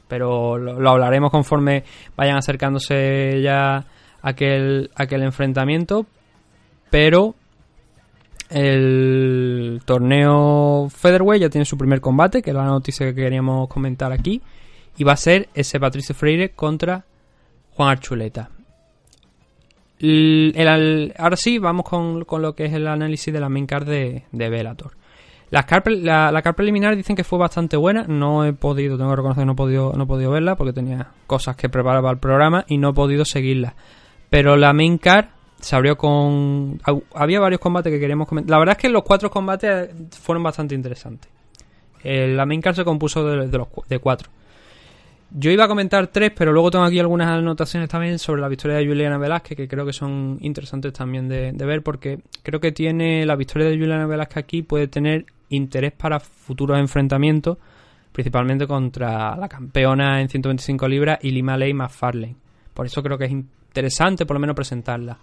[0.08, 1.84] Pero lo, hablaremos conforme
[2.16, 3.84] vayan acercándose ya
[4.22, 6.06] aquel, aquel enfrentamiento.
[6.90, 7.34] Pero
[8.50, 14.12] el torneo Featherweight ya tiene su primer combate, que es la noticia que queríamos comentar
[14.12, 14.42] aquí.
[14.96, 17.04] Y va a ser ese Patricio Freire contra
[17.72, 18.50] Juan Archuleta.
[21.18, 24.48] ahora sí, vamos con, lo que es el análisis de la main card de, de
[24.48, 24.92] Bellator.
[25.50, 25.64] La
[26.32, 28.04] la, preliminar dicen que fue bastante buena.
[28.08, 30.72] No he podido, tengo que reconocer que no he podido, no he podido verla porque
[30.72, 33.74] tenía cosas que preparar para el programa y no he podido seguirla.
[34.36, 35.28] Pero la main card
[35.58, 36.78] se abrió con.
[37.14, 38.50] Había varios combates que queríamos comentar.
[38.50, 39.88] La verdad es que los cuatro combates
[40.20, 41.30] fueron bastante interesantes.
[42.04, 44.28] la main card se compuso de, los, de cuatro.
[45.30, 48.76] Yo iba a comentar tres, pero luego tengo aquí algunas anotaciones también sobre la victoria
[48.76, 52.72] de Juliana Velázquez, que creo que son interesantes también de, de, ver, porque creo que
[52.72, 57.56] tiene la victoria de Juliana Velázquez aquí puede tener interés para futuros enfrentamientos,
[58.12, 62.36] principalmente contra la campeona en 125 libras, y Lima Ley McFarlane.
[62.74, 63.32] Por eso creo que es
[63.76, 65.18] interesante por lo menos presentarla.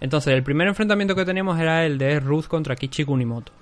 [0.00, 3.52] Entonces, el primer enfrentamiento que teníamos era el de Ruth contra Kichi Kunimoto,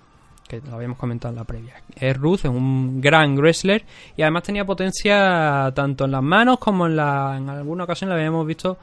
[0.49, 1.75] que lo habíamos comentado en la previa.
[2.15, 3.85] Ruth, es un gran wrestler
[4.17, 8.17] y además tenía potencia tanto en las manos como en la en alguna ocasión la
[8.17, 8.79] habíamos visto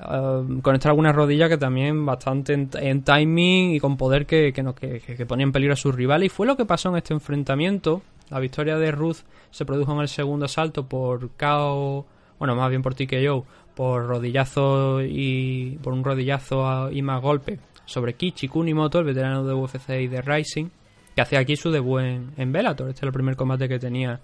[0.00, 5.44] uh, conectar algunas rodillas que también bastante en, timing y con poder que, que, ponía
[5.44, 6.26] en peligro a sus rivales.
[6.26, 8.02] Y fue lo que pasó en este enfrentamiento.
[8.28, 9.18] La victoria de Ruth
[9.50, 12.06] se produjo en el segundo asalto por KO,
[12.38, 18.14] bueno, más bien por TKO, por rodillazo y por un rodillazo y más golpe sobre
[18.14, 20.66] Kichi Kunimoto, el veterano de UFC y de Rising,
[21.14, 22.88] que hacía aquí su debut en, en Bellator.
[22.88, 24.20] Este es el primer combate que tenía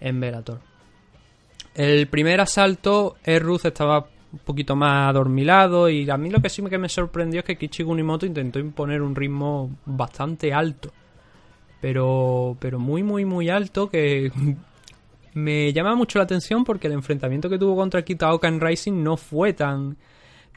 [0.00, 0.60] en Bellator.
[1.74, 6.60] El primer asalto, Ruth estaba un poquito más adormilado y a mí lo que sí
[6.60, 10.92] me sorprendió es que Kichi Kunimoto intentó imponer un ritmo bastante alto.
[11.80, 14.32] Pero, pero muy, muy, muy alto que
[15.38, 19.16] me llama mucho la atención porque el enfrentamiento que tuvo contra Kitaoka en Rising no
[19.16, 19.96] fue tan,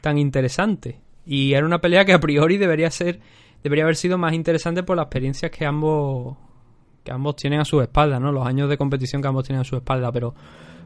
[0.02, 1.00] tan interesante.
[1.26, 3.20] Y era una pelea que a priori debería ser
[3.64, 6.36] debería haber sido más interesante por las experiencias que ambos
[7.04, 8.32] que ambos tienen a su espalda, ¿no?
[8.32, 10.34] Los años de competición que ambos tienen a su espalda, pero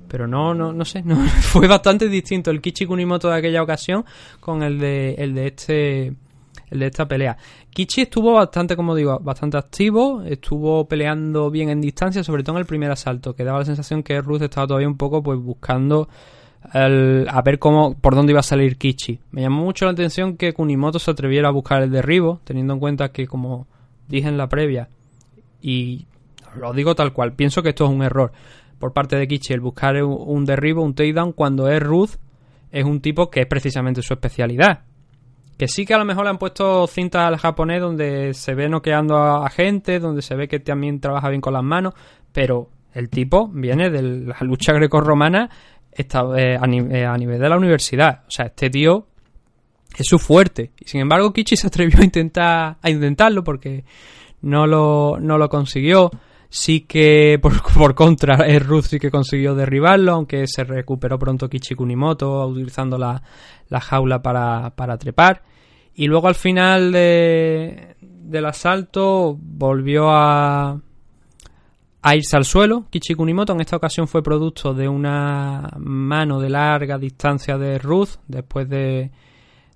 [0.07, 4.05] pero no, no, no sé, no, fue bastante distinto el Kichi Kunimoto de aquella ocasión
[4.39, 6.13] con el de, el de este,
[6.69, 7.37] el de esta pelea.
[7.69, 12.61] Kichi estuvo bastante, como digo, bastante activo, estuvo peleando bien en distancia, sobre todo en
[12.61, 16.07] el primer asalto, que daba la sensación que Ruth estaba todavía un poco pues buscando
[16.71, 19.19] a ver cómo por dónde iba a salir Kichi.
[19.31, 22.79] Me llamó mucho la atención que Kunimoto se atreviera a buscar el derribo, teniendo en
[22.79, 23.67] cuenta que como
[24.07, 24.89] dije en la previa
[25.61, 26.05] y
[26.59, 28.31] lo digo tal cual, pienso que esto es un error
[28.79, 32.11] por parte de Kichi el buscar un derribo, un takedown, cuando es Ruth
[32.71, 34.81] es un tipo que es precisamente su especialidad.
[35.57, 38.67] Que sí que a lo mejor le han puesto cintas al japonés donde se ve
[38.67, 41.93] noqueando a, gente, donde se ve que también trabaja bien con las manos,
[42.33, 45.49] pero el tipo viene de la lucha grecorromana
[45.91, 48.23] eh, a, eh, a nivel de la universidad.
[48.27, 49.07] O sea, este tío
[49.97, 50.71] es su fuerte.
[50.79, 53.85] Y sin embargo, Kichi se atrevió a intentar a intentarlo porque
[54.41, 56.11] no lo, no lo consiguió.
[56.57, 61.49] Sí que, por, por contra, eh, Ruth sí que consiguió derribarlo, aunque se recuperó pronto
[61.49, 63.21] Kichi Kunimoto utilizando la,
[63.67, 65.43] la jaula para, para trepar.
[65.95, 70.79] Y luego al final de, del asalto volvió a,
[72.01, 72.85] a irse al suelo.
[72.89, 78.11] Kichi Kunimoto en esta ocasión fue producto de una mano de larga distancia de Ruth
[78.29, 79.11] después de,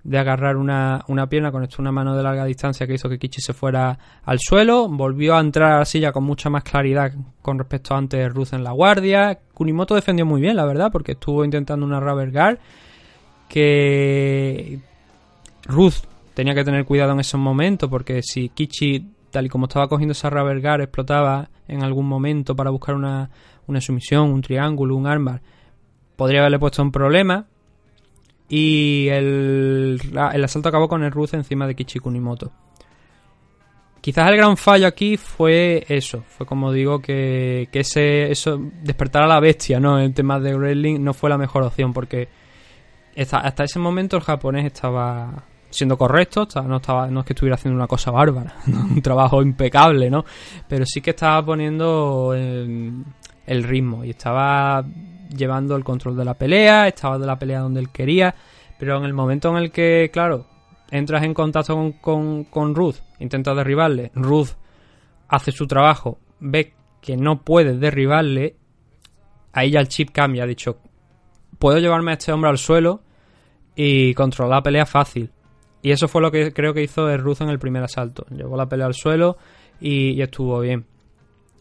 [0.04, 3.20] de agarrar una, una pierna con esto una mano de larga distancia que hizo que
[3.20, 4.88] Kichi se fuera al suelo.
[4.88, 8.30] Volvió a entrar a la silla con mucha más claridad con respecto a antes de
[8.30, 9.40] Ruth en la guardia.
[9.54, 12.60] Kunimoto defendió muy bien, la verdad, porque estuvo intentando una rubber guard
[13.50, 14.80] que
[15.66, 19.90] Ruth tenía que tener cuidado en esos momentos porque si Kichi, tal y como estaba
[19.90, 23.30] cogiendo esa rubber guard, explotaba en algún momento para buscar una,
[23.68, 25.42] una sumisión, un triángulo, un armbar,
[26.16, 27.46] podría haberle puesto un problema.
[28.50, 30.02] Y el,
[30.34, 32.52] el asalto acabó con el Ruth encima de Kichi Kunimoto.
[34.02, 39.24] Quizás el gran fallo aquí fue eso, fue como digo que, que ese eso despertar
[39.24, 40.00] a la bestia, ¿no?
[40.00, 42.30] En temas de wrestling no fue la mejor opción porque
[43.18, 47.76] hasta, ese momento el japonés estaba siendo correcto, no estaba no es que estuviera haciendo
[47.76, 50.24] una cosa bárbara, un trabajo impecable, ¿no?
[50.70, 53.04] Pero sí que estaba poniendo el,
[53.46, 54.86] el ritmo y estaba
[55.30, 58.36] llevando el control de la pelea, estaba de la pelea donde él quería,
[58.78, 60.46] pero en el momento en el que, claro,
[60.92, 64.50] entras en contacto con, con, Ruth, intentas derribarle, Ruth
[65.28, 68.56] hace su trabajo, ve que no puedes derribarle,
[69.54, 70.78] ahí ya el chip cambia, ha dicho,
[71.60, 73.02] puedo llevarme a este hombre al suelo
[73.76, 75.32] y controlar la pelea fácil.
[75.82, 78.26] Y eso fue lo que creo que hizo Ruth en el primer asalto.
[78.30, 79.38] Llevó la pelea al suelo
[79.80, 80.86] y, y estuvo bien.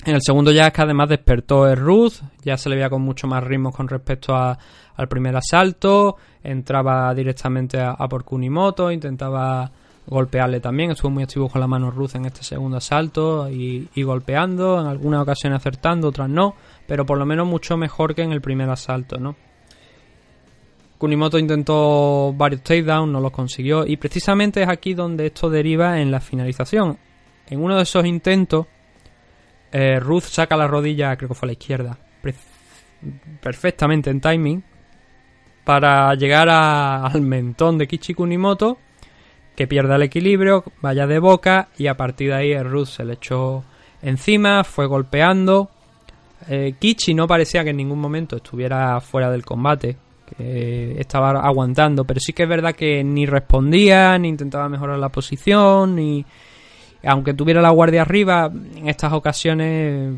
[0.04, 3.42] En el segundo es que además despertó Ruth, ya se le veía con mucho más
[3.42, 9.70] ritmo con respecto al primer asalto, entraba directamente a, por Kunimoto, intentaba
[10.06, 14.02] golpearle también, estuvo muy activo con la mano Ruth en este segundo asalto y, y
[14.02, 16.54] golpeando, en algunas ocasiones acertando, otras no,
[16.86, 19.36] pero por lo menos mucho mejor que en el primer asalto, ¿no?
[20.96, 26.10] Kunimoto intentó varios takedowns, no los consiguió y precisamente es aquí donde esto deriva en
[26.10, 26.98] la finalización.
[27.48, 28.66] En uno de esos intentos,
[29.72, 31.98] eh, Ruth saca la rodilla, creo que fue a la izquierda,
[33.40, 34.62] perfectamente en timing,
[35.64, 38.78] para llegar a- al mentón de Kichi Kunimoto,
[39.54, 43.04] que pierda el equilibrio, vaya de boca y a partir de ahí el Ruth se
[43.04, 43.64] le echó
[44.02, 45.68] encima, fue golpeando.
[46.48, 49.96] Eh, Kichi no parecía que en ningún momento estuviera fuera del combate,
[50.38, 55.96] estaba aguantando, pero sí que es verdad que ni respondía, ni intentaba mejorar la posición,
[55.96, 56.24] ni
[57.04, 60.14] aunque tuviera la guardia arriba, en estas ocasiones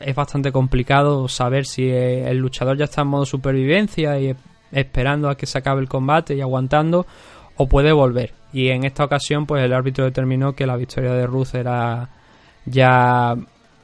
[0.00, 4.36] es bastante complicado saber si eh, el luchador ya está en modo supervivencia y es-
[4.72, 7.06] esperando a que se acabe el combate y aguantando
[7.56, 8.32] o puede volver.
[8.52, 12.08] Y en esta ocasión pues el árbitro determinó que la victoria de Ruth era
[12.66, 13.36] ya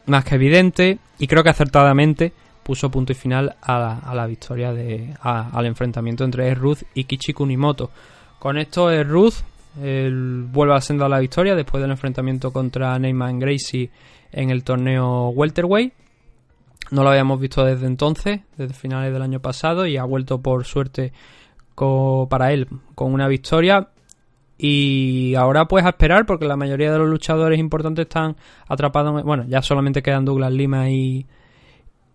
[0.06, 2.32] más que evidente y creo que acertadamente
[2.64, 6.78] puso punto y final a la, a la victoria de a- al enfrentamiento entre Ruth
[6.94, 7.90] y Kichi Kunimoto.
[8.38, 9.34] Con esto es Ruth
[9.82, 13.90] él vuelve a la victoria después del enfrentamiento contra Neyman Gracie
[14.32, 15.92] en el torneo welterweight.
[16.90, 20.64] No lo habíamos visto desde entonces, desde finales del año pasado y ha vuelto por
[20.64, 21.12] suerte
[22.28, 23.88] para él con una victoria
[24.58, 28.36] y ahora pues a esperar porque la mayoría de los luchadores importantes están
[28.68, 31.26] atrapados en, bueno ya solamente quedan Douglas Lima y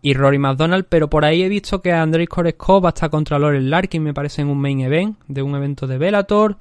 [0.03, 3.39] y Rory McDonald pero por ahí he visto que Andrei Koreskov va a estar contra
[3.39, 6.57] Laurel Larkin me parece en un main event de un evento de Bellator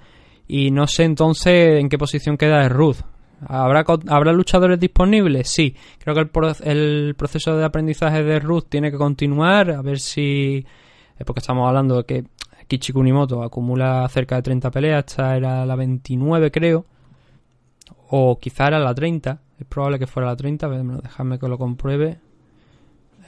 [0.47, 2.99] y no sé entonces en qué posición queda Ruth
[3.47, 5.51] ¿Habrá, ¿Habrá luchadores disponibles?
[5.51, 5.75] Sí.
[5.99, 9.71] Creo que el, pro- el proceso de aprendizaje de Ruth tiene que continuar.
[9.71, 10.65] A ver si.
[11.19, 12.25] Es porque estamos hablando de que
[12.69, 15.05] Kichi Kunimoto acumula cerca de 30 peleas.
[15.07, 16.87] Esta era la 29, creo.
[18.09, 19.39] O quizá era la 30.
[19.59, 20.67] Es probable que fuera la 30.
[20.67, 22.19] Pero déjame que lo compruebe.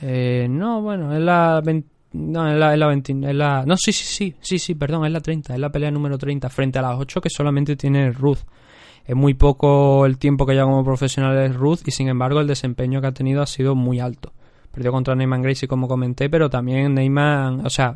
[0.01, 3.77] Eh, no, bueno, es la 20 no, es la, es la 20 es la- no,
[3.77, 6.79] sí, sí, sí, sí, sí, perdón, es la 30, es la pelea número 30 frente
[6.79, 8.39] a las 8 que solamente tiene Ruth.
[9.05, 12.47] Es muy poco el tiempo que lleva como profesional es Ruth y sin embargo el
[12.49, 14.33] desempeño que ha tenido ha sido muy alto.
[14.73, 17.95] Perdió contra Neyman Gracie como comenté, pero también Neyman, o sea,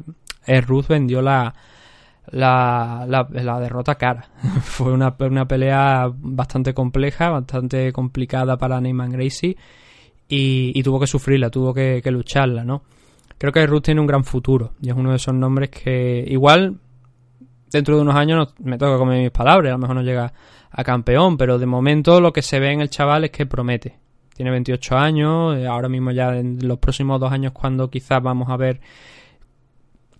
[0.66, 1.52] Ruth vendió la,
[2.30, 4.28] la, la, derrota cara.
[4.62, 9.56] Fue una, una pelea bastante compleja, bastante complicada para Neyman Gracie
[10.28, 12.82] y, tuvo que sufrirla, tuvo que, lucharla, ¿no?
[13.40, 16.76] Creo que Ruth tiene un gran futuro y es uno de esos nombres que igual
[17.72, 20.30] dentro de unos años me toca comer mis palabras, a lo mejor no llega
[20.70, 23.96] a campeón, pero de momento lo que se ve en el chaval es que promete.
[24.36, 28.50] Tiene 28 años, eh, ahora mismo ya en los próximos dos años cuando quizás vamos
[28.50, 28.78] a ver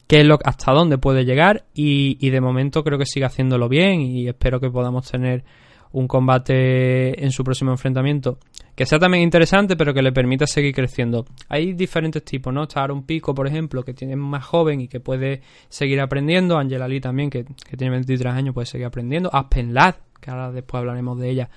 [0.07, 4.01] qué es lo, hasta dónde puede llegar y de momento creo que sigue haciéndolo bien
[4.01, 5.45] y espero que podamos tener
[5.93, 8.39] un combate en su próximo enfrentamiento
[8.81, 11.27] que sea también interesante, pero que le permita seguir creciendo.
[11.51, 12.63] Hay diferentes tipos, ¿no?
[12.63, 16.57] Está Aaron Pico, por ejemplo, que tiene más joven y que puede seguir aprendiendo.
[16.57, 17.45] Angela Lee también, que,
[17.77, 19.29] tiene 23 años, puede seguir aprendiendo.
[19.35, 21.51] Aspen Ladd, que ahora después hablaremos de ella,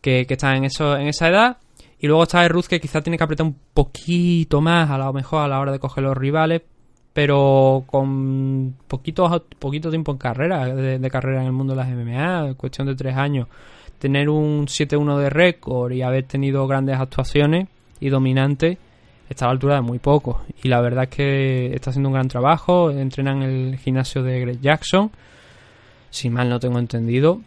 [0.00, 1.56] que, está en, eso, en esa edad.
[1.98, 5.42] Y luego está Ruth, que quizás tiene que apretar un poquito más, a lo mejor
[5.42, 6.62] a la hora de coger los rivales,
[7.12, 12.54] pero con poquito, poquito tiempo en carrera, de, carrera en el mundo de las MMA,
[12.54, 13.48] cuestión de tres años
[14.00, 17.68] tener un 7-1 de récord y haber tenido grandes actuaciones
[18.00, 18.78] y dominantes
[19.28, 20.42] está a la altura de muy poco.
[20.62, 22.90] Y la verdad es que está haciendo un gran trabajo.
[22.90, 25.10] Entrena en el gimnasio de Greg Jackson,
[26.10, 27.40] si mal no tengo entendido.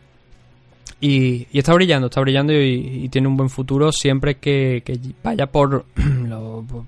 [1.01, 4.82] Y, está brillando, está brillando y, tiene un buen futuro siempre que,
[5.22, 5.84] vaya por,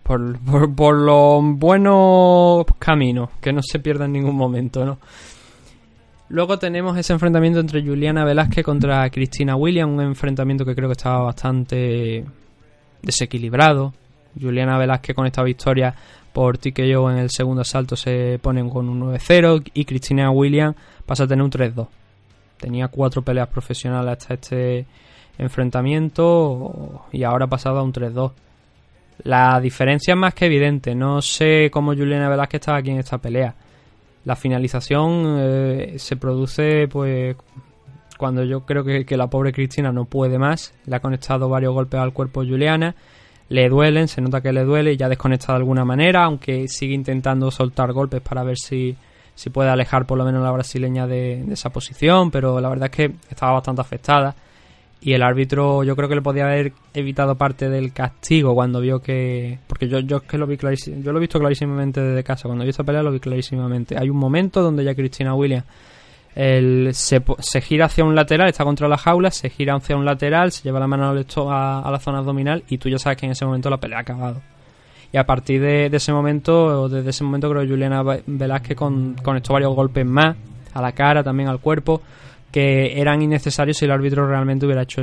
[0.04, 5.00] por, por, por los buenos caminos, que no se pierda en ningún momento, ¿no?
[6.30, 10.94] Luego tenemos ese enfrentamiento entre Juliana Velázquez contra Cristina Williams, un enfrentamiento que creo que
[10.94, 12.26] estaba bastante
[13.02, 13.94] desequilibrado.
[14.40, 15.94] Juliana Velázquez con esta victoria
[16.34, 21.26] por TKO en el segundo asalto se ponen con un 9-0 y Cristina Williams pasa
[21.26, 21.88] a tener un 3-2.
[22.58, 24.86] Tenía cuatro peleas profesionales hasta este
[25.38, 28.32] enfrentamiento y ahora ha pasado a un 3-2.
[29.24, 30.96] La diferencia es más que evidente.
[30.96, 33.54] No sé cómo Juliana Velázquez estaba aquí en esta pelea
[34.26, 37.36] la finalización eh, se produce pues
[38.18, 42.00] cuando yo creo que, la pobre Cristina no puede más, le ha conectado varios golpes
[42.00, 42.96] al cuerpo Juliana,
[43.50, 46.94] le duelen, se nota que le duele y ya desconecta de alguna manera, aunque sigue
[46.94, 48.96] intentando soltar golpes para ver si,
[49.36, 52.90] si puede alejar por lo menos la brasileña de, de esa posición, pero la verdad
[52.90, 54.34] es que estaba bastante afectada
[55.06, 59.04] y el árbitro yo creo que le podía haber evitado parte del castigo cuando vio
[59.04, 62.24] que porque yo yo es que lo vi clarísimo, yo lo he visto clarísimamente desde
[62.24, 63.96] casa cuando vi esta pelea lo vi clarísimamente.
[64.00, 65.64] Hay un momento donde ya Cristina Williams
[66.34, 70.52] se, se, gira hacia un lateral está contra la jaula se gira hacia un lateral
[70.52, 73.34] se lleva la mano a, a la zona abdominal y tú ya sabes que en
[73.34, 74.42] ese momento la pelea ha acabado.
[75.14, 79.54] Y a partir de, ese momento desde ese momento creo que Juliana Velázquez con, conectó
[79.54, 80.36] varios golpes más
[80.74, 82.02] a la cara también al cuerpo
[82.56, 85.02] que eran innecesarios si el árbitro realmente hubiera hecho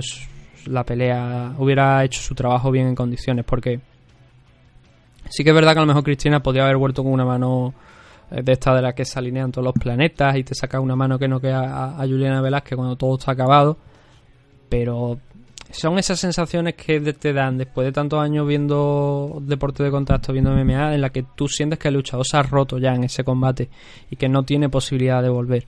[0.68, 3.78] la pelea, hubiera hecho su trabajo bien en condiciones, porque
[5.28, 7.74] sí que es verdad que a lo mejor Cristina podía haber vuelto con una mano
[8.30, 10.96] eh, de esta de la que se alinean todos los planetas y te saca una
[10.96, 13.76] mano que no queda a, Juliana Velázquez cuando todo está acabado,
[14.70, 15.20] pero
[15.72, 20.52] son esas sensaciones que te dan después de tantos años viendo deporte de contacto, viendo
[20.52, 23.24] MMA, en la que tú sientes que el luchador se ha roto ya en ese
[23.24, 23.68] combate
[24.08, 25.66] y que no tiene posibilidad de volver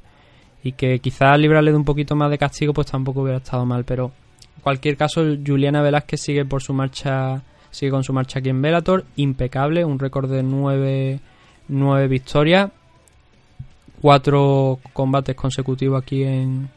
[0.65, 3.85] y que quizás librarle de un poquito más de castigo pues tampoco hubiera estado mal,
[3.85, 4.11] pero
[4.57, 8.63] en cualquier caso Juliana Velázquez sigue por su marcha sigue con su marcha aquí en
[8.63, 11.21] Bellator, impecable, un récord de nueve,
[11.69, 12.71] nueve victorias,
[14.01, 16.71] cuatro combates consecutivos aquí en,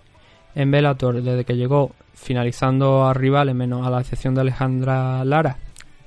[0.56, 5.58] en Bellator desde que llegó, finalizando a rivales, menos a la excepción de Alejandra Lara,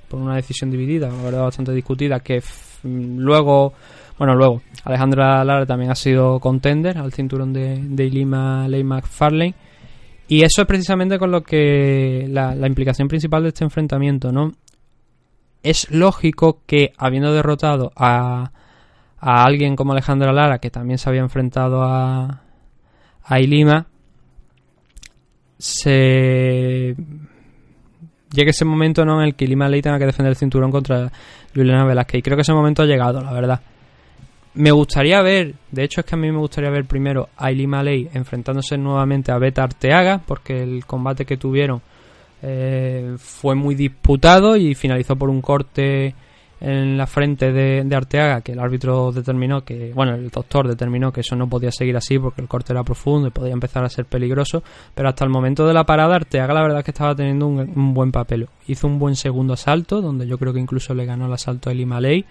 [0.09, 2.43] por una decisión dividida, la verdad bastante discutida, que
[2.83, 3.73] luego
[4.21, 9.55] bueno, luego, Alejandra Lara también ha sido contender al cinturón de, de Lima Ley McFarlane.
[10.27, 14.53] Y eso es precisamente con lo que la, implicación principal de este enfrentamiento, ¿no?
[15.61, 18.51] Es lógico que habiendo derrotado a,
[19.19, 22.41] a alguien como Alejandra Lara, que también se había enfrentado a,
[23.23, 23.87] a Ilima,
[25.57, 26.95] se
[28.33, 29.21] llegue ese momento ¿no?
[29.21, 31.11] en el que Ilima Ley tenga que defender el cinturón contra
[31.53, 32.19] Juliana Velázquez.
[32.19, 33.61] Y creo que ese momento ha llegado, la verdad.
[34.53, 37.67] Me gustaría ver, de hecho es que a mí me gustaría ver primero a Ili
[37.67, 41.81] Maley enfrentándose nuevamente a Beta Arteaga, porque el combate que tuvieron
[42.41, 46.13] eh, fue muy disputado y finalizó por un corte
[46.59, 51.21] en la frente de, Arteaga, que el árbitro determinó que, bueno, el doctor determinó que
[51.21, 54.05] eso no podía seguir así porque el corte era profundo y podía empezar a ser
[54.05, 54.63] peligroso,
[54.93, 57.93] pero hasta el momento de la parada Arteaga la verdad es que estaba teniendo un,
[57.93, 58.47] buen papel.
[58.67, 61.73] Hizo un buen segundo asalto, donde yo creo que incluso le ganó el asalto a
[61.73, 62.25] Eli Maley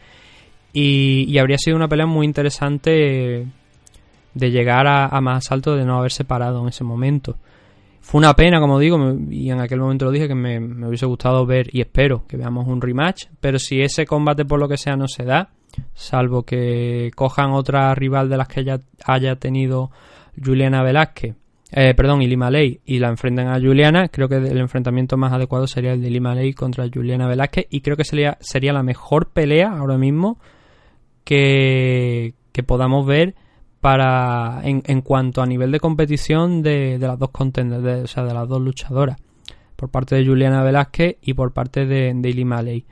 [0.72, 3.46] y, habría sido una pelea muy interesante
[4.34, 7.36] de llegar a, más alto de no haberse parado en ese momento.
[8.00, 8.98] Fue una pena, como digo,
[9.30, 12.66] y en aquel momento lo dije, que me, hubiese gustado ver y espero que veamos
[12.66, 15.50] un rematch, pero si ese combate por lo que sea no se da,
[15.94, 19.90] salvo que cojan otra rival de las que ya haya tenido
[20.42, 21.34] Juliana Velázquez
[21.72, 25.32] eh, perdón, y Lima Ley y la enfrentan a Juliana, creo que el enfrentamiento más
[25.32, 28.82] adecuado sería el de Lima Ley contra Juliana Velázquez y creo que sería, sería la
[28.82, 30.38] mejor pelea ahora mismo
[31.30, 32.34] que,
[32.66, 33.34] podamos ver
[33.80, 38.34] para en, cuanto a nivel de competición de, de las dos contenders, o sea, de
[38.34, 39.16] las dos luchadoras,
[39.76, 42.84] por parte de Juliana Velázquez y por parte de, de Ilima Ley.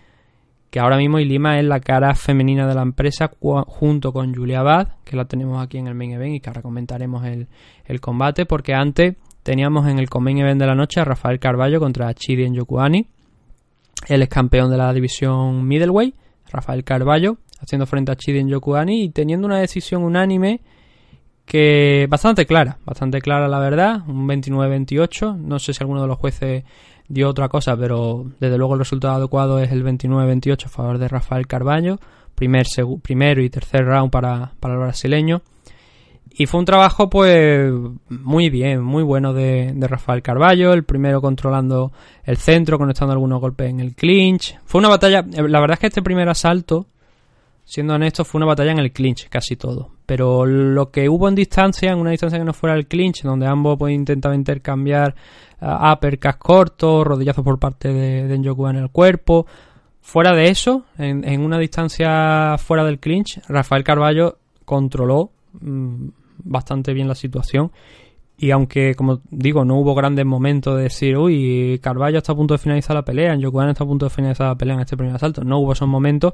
[0.70, 4.88] Que ahora mismo Ilima es la cara femenina de la empresa junto con Julia Bad,
[5.04, 7.48] que la tenemos aquí en el main event y que ahora comentaremos el,
[7.86, 11.80] el combate, porque antes teníamos en el main event de la noche a Rafael Carballo
[11.80, 13.08] contra Chidi en Yokuani.
[14.06, 16.14] Él es campeón de la división middleweight,
[16.50, 20.60] Rafael Carballo, haciendo frente a Chidi en Yokuani y teniendo una decisión unánime
[21.44, 26.18] que bastante clara, bastante clara la verdad, un 29-28, no sé si alguno de los
[26.18, 26.64] jueces
[27.08, 31.08] dio otra cosa, pero desde luego el resultado adecuado es el 29-28 a favor de
[31.08, 31.98] Rafael Carballo,
[32.34, 32.66] primer,
[33.02, 35.42] primero y tercer round para, para el brasileño.
[36.30, 37.72] Y fue un trabajo pues
[38.10, 41.90] muy bien, muy bueno de, de, Rafael Carballo, el primero controlando
[42.22, 44.56] el centro, conectando algunos golpes en el clinch.
[44.64, 46.86] Fue una batalla, la verdad es que este primer asalto
[47.68, 49.90] siendo honesto, fue una batalla en el clinch, casi todo.
[50.06, 53.46] Pero lo que hubo en distancia, en una distancia que no fuera el clinch, donde
[53.46, 55.14] ambos pues, intentaban intercambiar
[55.60, 59.46] uh, uppercuts cortos, rodillazos por parte de, de en el cuerpo.
[60.00, 65.30] Fuera de eso, en, una distancia fuera del clinch, Rafael Carballo controló
[65.60, 66.08] mmm,
[66.38, 67.70] bastante bien la situación.
[68.38, 72.54] Y aunque, como digo, no hubo grandes momentos de decir, uy, Carballo está a punto
[72.54, 75.14] de finalizar la pelea, Njoku está a punto de finalizar la pelea en este primer
[75.14, 75.44] asalto.
[75.44, 76.32] No hubo esos momentos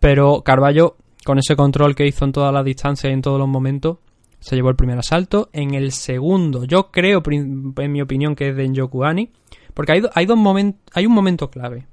[0.00, 3.48] pero Carballo, con ese control que hizo en todas las distancias y en todos los
[3.48, 3.98] momentos,
[4.40, 5.50] se llevó el primer asalto.
[5.52, 9.30] En el segundo, yo creo, en mi opinión, que es de Njokuani,
[9.74, 11.86] porque hay, hay dos momentos, hay un momento clave.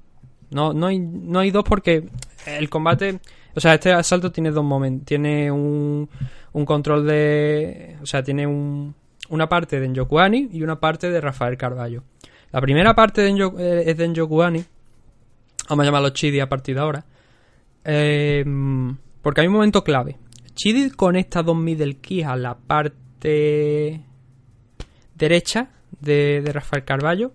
[0.50, 2.08] No, no, hay, no hay dos porque
[2.46, 3.20] el combate,
[3.54, 6.08] o sea, este asalto tiene dos momentos, tiene un,
[6.52, 8.94] un control de, o sea, tiene un,
[9.28, 12.02] una parte de Njokuani y una parte de Rafael Carballo.
[12.50, 14.64] La primera parte de Njoku, eh, es de Njokuani,
[15.68, 17.04] vamos a llamarlo Chidi a partir de ahora,
[17.84, 18.44] eh,
[19.22, 20.18] porque hay un momento clave.
[20.54, 24.04] Chidi conecta dos middle keys a la parte
[25.14, 27.32] derecha de, Rafael Carballo,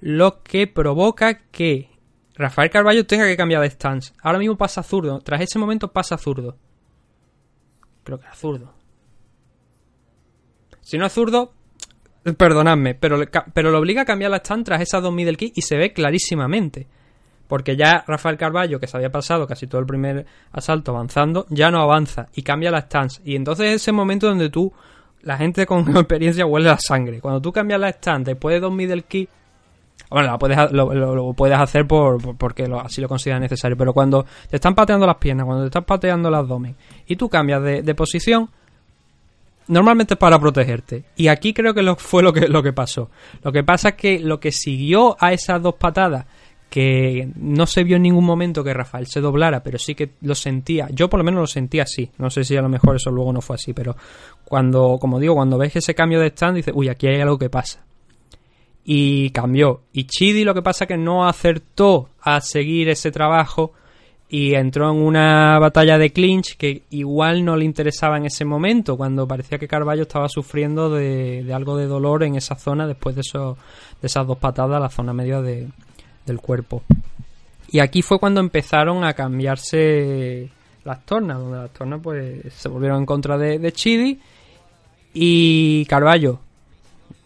[0.00, 1.88] lo que provoca que
[2.34, 4.12] Rafael Carballo tenga que cambiar de stance.
[4.22, 5.20] Ahora mismo pasa zurdo.
[5.20, 6.56] Tras ese momento pasa zurdo.
[8.02, 8.74] Creo que era zurdo.
[10.80, 11.52] Si no es zurdo,
[12.36, 13.18] perdonadme, pero,
[13.54, 15.92] pero lo obliga a cambiar la stance tras esas dos middle keys y se ve
[15.92, 16.88] clarísimamente
[17.50, 21.68] porque ya Rafael Carballo, que se había pasado casi todo el primer asalto avanzando, ya
[21.72, 23.20] no avanza y cambia la stance.
[23.24, 24.72] Y entonces es ese momento donde tú,
[25.22, 27.20] la gente con experiencia huele la sangre.
[27.20, 29.28] Cuando tú cambias la stance después de dos middle key,
[30.10, 34.54] bueno, puedes, lo, puedes hacer por, por porque así lo consideras necesario, pero cuando te
[34.54, 36.76] están pateando las piernas, cuando te están pateando el abdomen
[37.08, 38.48] y tú cambias de, de posición,
[39.66, 41.04] normalmente es para protegerte.
[41.16, 43.10] Y aquí creo que lo, fue lo que, lo que pasó.
[43.42, 46.26] Lo que pasa es que lo que siguió a esas dos patadas
[46.70, 50.36] que no se vio en ningún momento que Rafael se doblara, pero sí que lo
[50.36, 50.88] sentía.
[50.92, 52.10] Yo por lo menos lo sentía así.
[52.16, 53.96] No sé si a lo mejor eso luego no fue así, pero
[54.44, 57.50] cuando, como digo, cuando ves ese cambio de stand, dices, uy, aquí hay algo que
[57.50, 57.84] pasa.
[58.84, 59.82] Y cambió.
[59.92, 63.72] Y Chidi lo que pasa es que no acertó a seguir ese trabajo
[64.28, 68.96] y entró en una batalla de clinch que igual no le interesaba en ese momento,
[68.96, 73.22] cuando parecía que Carballo estaba sufriendo de, algo de dolor en esa zona después de,
[73.22, 73.58] eso,
[74.00, 75.66] de esas dos patadas, la zona media de,
[76.26, 76.82] del cuerpo.
[77.68, 80.50] Y aquí fue cuando empezaron a cambiarse
[80.84, 84.18] las tornas, donde las tornas pues se volvieron en contra de, Chidi
[85.12, 86.40] y Carballo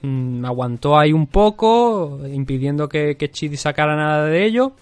[0.03, 4.73] mmm, aguantó ahí un poco, impidiendo que, que Chidi sacara nada de ello.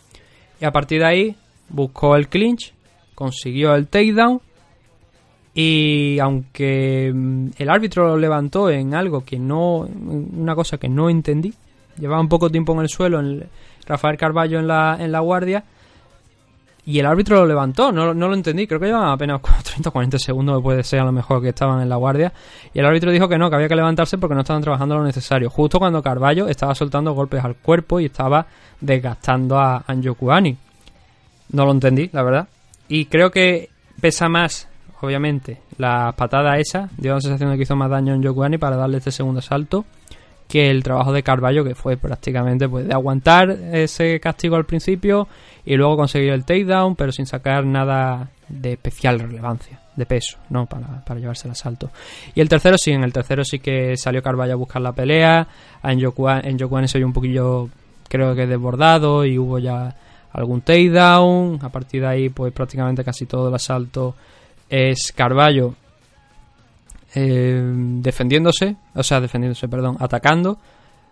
[0.60, 1.36] Y a partir de ahí
[1.68, 2.72] buscó el clinch,
[3.14, 4.40] consiguió el takedown.
[5.54, 9.78] Y aunque mm, el árbitro lo levantó en algo que no.
[9.80, 11.52] Una cosa que no entendí.
[11.98, 13.46] Llevaba un poco tiempo en el suelo, en,
[13.86, 15.64] Rafael Carballo en la, en la guardia.
[16.84, 19.92] Y el árbitro lo levantó, no, no lo entendí, creo que llevaba apenas 30 o
[19.92, 22.32] 40 segundos, puede ser a lo mejor que estaban en la guardia.
[22.74, 25.04] Y el árbitro dijo que no, que había que levantarse porque no estaban trabajando lo
[25.04, 25.48] necesario.
[25.48, 28.46] Justo cuando Carballo estaba soltando golpes al cuerpo y estaba
[28.80, 30.56] desgastando a Anjokuani.
[31.50, 32.48] No lo entendí, la verdad.
[32.88, 34.68] Y creo que pesa más,
[35.02, 38.74] obviamente, la patada esa, dio la sensación de que hizo más daño a Anjokuani para
[38.74, 39.84] darle este segundo salto
[40.52, 45.26] que el trabajo de Carballo, que fue prácticamente pues, de aguantar ese castigo al principio
[45.64, 50.66] y luego conseguir el takedown, pero sin sacar nada de especial relevancia, de peso, ¿no?
[50.66, 51.88] Para, para llevarse el asalto.
[52.34, 55.48] Y el tercero sí, en el tercero sí que salió Carballo a buscar la pelea,
[55.84, 57.70] en Yokuan se vio un poquillo,
[58.10, 59.96] creo que desbordado y hubo ya
[60.34, 64.16] algún takedown, a partir de ahí pues prácticamente casi todo el asalto
[64.68, 65.76] es Carballo
[67.14, 67.62] eh,
[68.00, 70.58] defendiéndose, o sea, defendiéndose, perdón, atacando,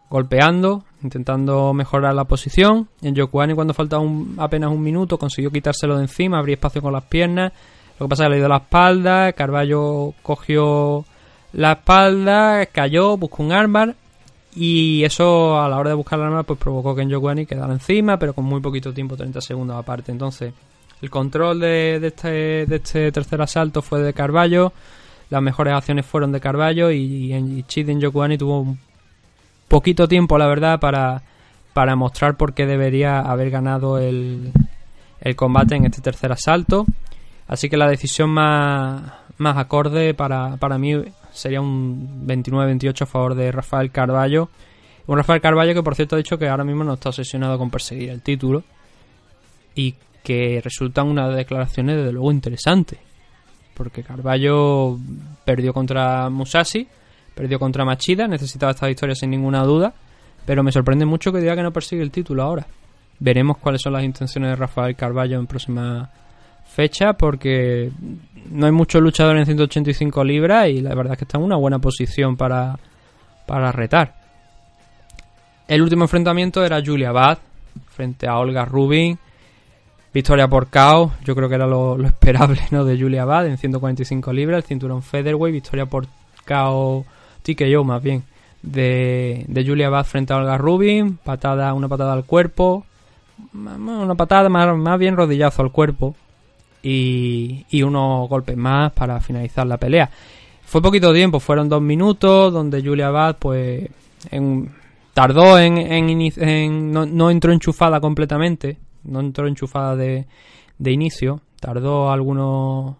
[0.08, 2.88] golpeando, intentando mejorar la posición.
[3.02, 6.92] En Yokuani cuando faltaba un, apenas un minuto consiguió quitárselo de encima, abrir espacio con
[6.92, 7.52] las piernas.
[7.98, 11.04] Lo que pasa es que le dio la espalda, Carballo cogió
[11.52, 13.94] la espalda, cayó, buscó un armbar
[14.54, 17.72] y eso a la hora de buscar la arma pues provocó que en Yokuani quedara
[17.72, 20.10] encima, pero con muy poquito tiempo, 30 segundos aparte.
[20.12, 20.52] Entonces,
[21.00, 22.28] el control de, de, este,
[22.66, 24.72] de este tercer asalto fue de Carballo,
[25.30, 28.78] las mejores acciones fueron de Carballo y, y, Chiden Yokuani tuvo un
[29.68, 31.22] poquito tiempo, la verdad, para,
[31.72, 34.52] para mostrar por qué debería haber ganado el,
[35.20, 36.84] el combate en este tercer asalto.
[37.46, 39.02] Así que la decisión más,
[39.38, 40.94] más acorde para, para mí
[41.32, 44.48] sería un 29-28 a favor de Rafael Carballo.
[45.06, 47.70] Un Rafael Carballo que por cierto ha dicho que ahora mismo no está obsesionado con
[47.70, 48.62] perseguir el título
[49.74, 52.98] y que resultan unas declaraciones desde luego interesantes.
[53.74, 54.98] Porque Carballo
[55.44, 56.86] perdió contra Musashi,
[57.34, 59.92] perdió contra Machida, necesitaba esta victoria sin ninguna duda,
[60.44, 62.66] pero me sorprende mucho que diga que no persigue el título ahora.
[63.18, 66.10] Veremos cuáles son las intenciones de Rafael Carballo en próxima
[66.64, 67.90] fecha porque
[68.50, 71.56] no hay mucho luchador en 185 libras y la verdad es que está en una
[71.56, 72.78] buena posición para,
[73.46, 74.14] para retar.
[75.68, 77.38] El último enfrentamiento era Julia Bad
[77.90, 79.18] frente a Olga Rubin.
[80.12, 82.84] Victoria por KO, yo creo que era lo, esperable ¿no?
[82.84, 86.06] de Julia Bad en 145 libras, el cinturón featherweight, victoria por
[86.46, 87.04] KO,
[87.42, 88.24] TKO más bien,
[88.62, 92.84] de, de Julia Bad frente a Olga Rubin, patada, una patada al cuerpo,
[93.54, 96.16] una patada más, más bien rodillazo al cuerpo,
[96.82, 100.10] y, y unos golpes más para finalizar la pelea.
[100.64, 103.88] Fue poquito tiempo, fueron dos minutos donde Julia Bad pues
[104.30, 104.70] en,
[105.14, 110.26] tardó en, en, en no, entró enchufada completamente, no entró enchufada de,
[110.78, 112.96] de inicio, tardó algunos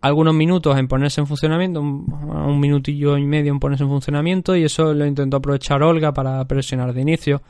[0.00, 4.64] algunos minutos en ponerse en funcionamiento, un, minutillo y medio en ponerse en funcionamiento y
[4.64, 7.42] eso lo intentó aprovechar Olga para presionar de inicio.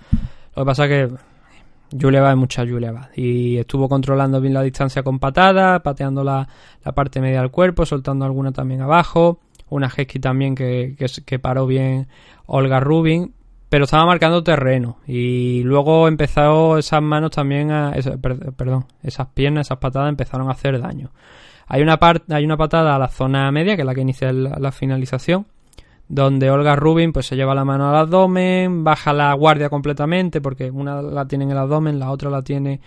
[0.55, 1.11] Lo que pasa que
[1.99, 3.09] Julia es mucha Julia Bad.
[3.15, 6.49] Y estuvo controlando bien la distancia con patadas, pateando la,
[6.85, 9.41] la, parte media del cuerpo, soltando alguna también abajo.
[9.69, 12.09] Una Hesky también que, que, que, paró bien
[12.47, 13.33] Olga Rubin.
[13.77, 15.01] Pero estaba marcando terreno.
[15.07, 17.93] Y luego empezó esas manos también a.
[18.57, 21.11] Perdón, esas piernas, esas patadas empezaron a hacer daño.
[21.67, 24.33] Hay una, parte hay una patada a la zona media, que es la que inicia
[24.33, 25.45] la, finalización
[26.09, 30.71] donde Olga Rubin pues se lleva la mano al abdomen, baja la guardia completamente porque
[30.71, 32.81] una la tiene en el abdomen, la otra la tiene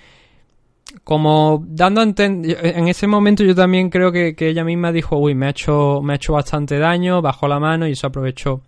[1.03, 5.45] como dando en ese momento yo también creo que, que, ella misma dijo uy me
[5.45, 8.63] ha hecho me ha hecho bastante daño bajó la mano y eso aprovechó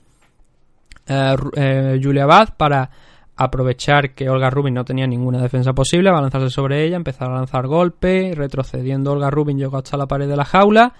[1.07, 2.89] eh, eh, Julia Bad para
[3.35, 7.29] aprovechar que Olga Rubin no tenía ninguna defensa posible va a lanzarse sobre ella empezar
[7.29, 10.93] a lanzar golpes retrocediendo Olga Rubin llegó hasta la pared de la jaula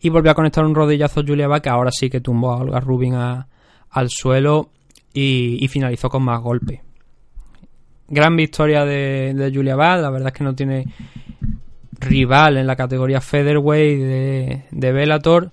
[0.00, 2.80] y volvió a conectar un rodillazo Julia Bad que ahora sí que tumbó a Olga
[2.80, 3.46] Rubin a,
[3.90, 4.70] al suelo
[5.14, 6.80] y, finalizó con más golpes.
[8.08, 10.86] Gran victoria de, Julia Bad, la verdad es que no tiene
[12.00, 15.52] rival en la categoría featherweight de, de Bellator.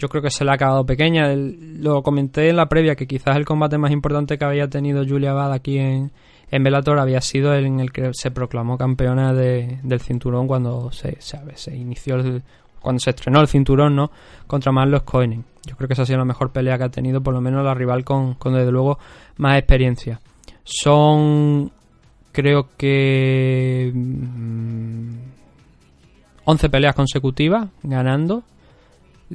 [0.00, 1.28] Yo creo que se le ha acabado pequeña.
[1.34, 5.34] Lo comenté en la previa que quizás el combate más importante que había tenido Julia
[5.34, 6.10] Bad aquí en,
[6.50, 10.90] en Bellator había sido el en el que se proclamó campeona de, del cinturón cuando
[10.90, 12.42] se, se, se inició el,
[12.80, 14.10] cuando se estrenó el cinturón, ¿no?
[14.46, 15.44] Contra Marlos Coinen.
[15.66, 17.62] Yo creo que esa ha sido la mejor pelea que ha tenido, por lo menos
[17.62, 18.98] la rival con, con desde luego
[19.36, 20.18] más experiencia.
[20.64, 21.70] Son,
[22.32, 25.10] creo que, mmm,
[26.44, 28.42] 11 peleas consecutivas ganando.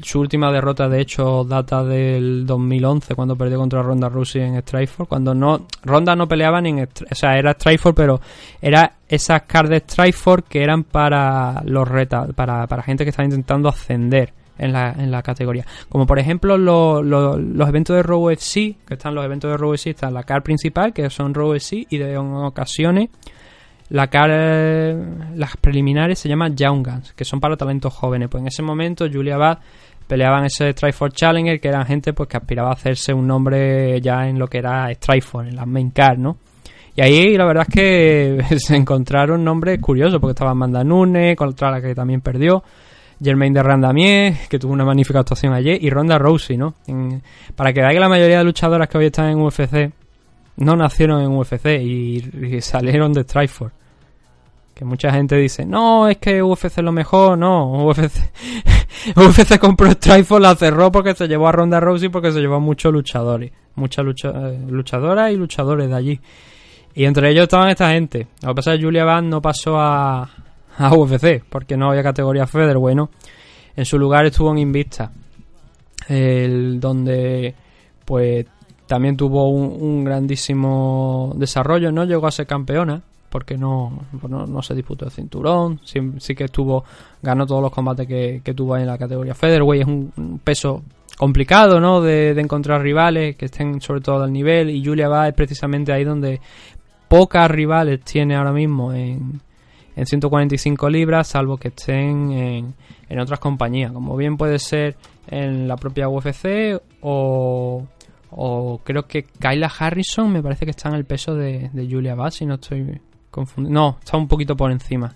[0.02, 5.08] Su última derrota, de hecho, data del 2011, cuando perdió contra Ronda Rousey en Strikeforce.
[5.08, 5.68] Cuando no.
[5.84, 6.80] Ronda no peleaba ni en.
[6.80, 8.20] O sea, era Strikeforce, pero
[8.62, 12.34] era esas cards de Strikeforce que eran para los retas.
[12.34, 15.66] Para, para gente que estaba intentando ascender en la, en la categoría.
[15.90, 19.58] Como por ejemplo lo, lo, los eventos de Raw FC, que están los eventos de
[19.58, 23.10] Raw FC, está la card principal, que son Raw FC, y de ocasiones.
[23.90, 24.94] La cara,
[25.36, 28.30] las preliminares se llaman Young Guns, que son para talentos jóvenes.
[28.30, 29.60] Pues en ese momento Julia Bad
[30.08, 34.28] peleaban ese Strikeforce Challenger, que eran gente pues que aspiraba a hacerse un nombre ya
[34.28, 36.38] en lo que era Strikeforce, en las main card, ¿no?
[36.96, 41.70] Y ahí la verdad es que se encontraron nombres curiosos, porque estaba Amanda Nunes, contra
[41.70, 42.64] la que también perdió,
[43.22, 46.74] Germain de Randamier, que tuvo una magnífica actuación ayer, y Ronda Rousey, ¿no?
[47.56, 49.92] Para que veáis que la mayoría de luchadoras que hoy están en UFC
[50.58, 53.76] no nacieron en UFC y, salieron de Strikeforce.
[54.74, 58.18] Que mucha gente dice, no, es que UFC es lo mejor, no, UFC,
[59.16, 62.60] UFC compró Strikeforce, la cerró porque se llevó a Ronda Rousey porque se llevó a
[62.60, 66.20] muchos luchadores, muchas eh, luchadoras y luchadores de allí.
[66.94, 68.28] Y entre ellos estaban esta gente.
[68.42, 70.30] Lo que pasa es que Julia Van no pasó a,
[70.78, 73.10] a UFC porque no había categoría featherweight, ¿no?
[73.76, 75.12] En su lugar estuvo en Invista.
[76.08, 77.54] el, donde
[78.06, 78.46] pues
[78.88, 84.76] también tuvo un, grandísimo desarrollo, no llegó a ser campeona, porque no, pues no, se
[84.76, 86.84] disputó el cinturón, sí, que estuvo,
[87.22, 90.84] ganó todos los combates que, tuvo ahí en la categoría featherweight, es un, peso
[91.18, 92.02] complicado, ¿no?
[92.02, 96.04] De, encontrar rivales que estén sobre todo al nivel y Julia va es precisamente ahí
[96.04, 96.40] donde
[97.08, 99.42] pocas rivales tiene ahora mismo en,
[99.96, 102.74] en 145 libras, salvo que estén en,
[103.10, 104.96] en otras compañías, como bien puede ser
[105.28, 107.84] en la propia UFC o,
[108.32, 112.16] o creo que Kyla Harrison me parece que está en el peso de, de Julia
[112.16, 113.00] Bass, si no estoy
[113.32, 113.74] confundido.
[113.74, 115.16] No, está un poquito por encima.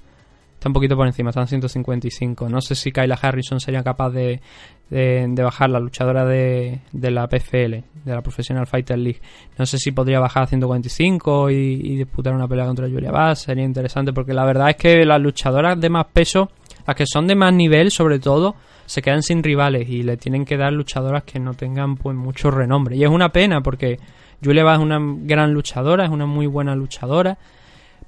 [0.60, 2.49] Está un poquito por encima, está en 155.
[2.49, 4.41] No sé si Kyla Harrison sería capaz de,
[4.90, 9.22] de, bajar la luchadora de, de, la PFL, de la Professional Fighter League.
[9.57, 13.44] No sé si podría bajar a 145 y, y disputar una pelea contra Julia Bass.
[13.44, 16.52] Sería interesante porque la verdad es que las luchadoras de más peso,
[16.86, 18.56] las que son de más nivel sobre todo,
[18.90, 22.49] se quedan sin rivales y le tienen que dar luchadoras que no tengan pues mucho
[22.49, 22.95] renombre.
[22.95, 23.99] Y es una pena porque
[24.44, 27.38] Julia es una gran luchadora, es una muy buena luchadora,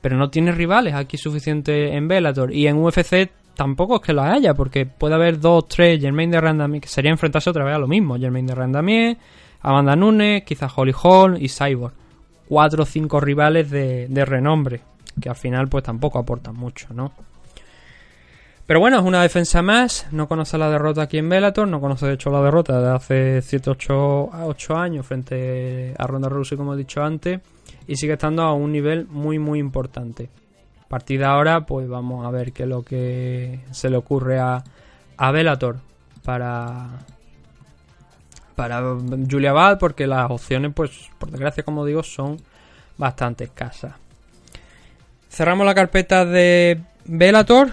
[0.01, 2.51] pero no tiene rivales aquí suficiente en Bellator.
[2.51, 6.41] Y en UFC tampoco es que lo haya, porque puede haber dos, tres, Germain de
[6.41, 8.17] Randamier, que sería enfrentarse otra vez a lo mismo.
[8.17, 9.17] Germain de Randamier,
[9.61, 11.93] Amanda Nunes, quizás Holly Hall y Cyborg.
[12.49, 14.81] Cuatro o cinco rivales de, de renombre,
[15.21, 17.11] que al final pues tampoco aportan mucho, ¿no?
[18.65, 20.07] Pero bueno, es una defensa más.
[20.11, 21.67] No conoce la derrota aquí en Bellator.
[21.67, 26.29] No conoce de hecho la derrota de hace 7, 8, 8 años frente a Ronda
[26.29, 27.41] Rousey, como he dicho antes.
[27.87, 30.29] Y sigue estando a un nivel muy, muy importante.
[30.83, 34.39] A partir de ahora, pues vamos a ver qué es lo que se le ocurre
[34.39, 34.63] a,
[35.17, 35.77] a Bellator
[36.23, 36.87] para,
[38.55, 38.81] para
[39.29, 42.37] Julia Ball, porque las opciones, pues por desgracia, como digo, son
[42.97, 43.93] bastante escasas.
[45.29, 47.71] Cerramos la carpeta de Bellator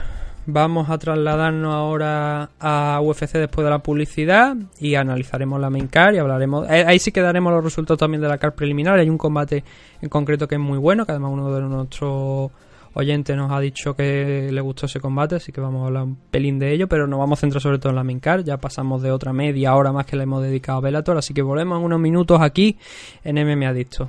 [0.51, 6.15] Vamos a trasladarnos ahora a UFC después de la publicidad y analizaremos la main card
[6.15, 6.67] y hablaremos.
[6.71, 8.99] Eh, ahí sí que daremos los resultados también de la card preliminar.
[8.99, 9.63] Hay un combate
[10.01, 12.51] en concreto que es muy bueno, que además uno de nuestros
[12.95, 16.17] oyentes nos ha dicho que le gustó ese combate, así que vamos a hablar un
[16.17, 18.43] pelín de ello, pero nos vamos a centrar sobre todo en la main card.
[18.43, 21.43] Ya pasamos de otra media hora más que le hemos dedicado a Bellator, así que
[21.43, 22.79] volvemos en unos minutos aquí
[23.23, 24.09] en MM Adicto.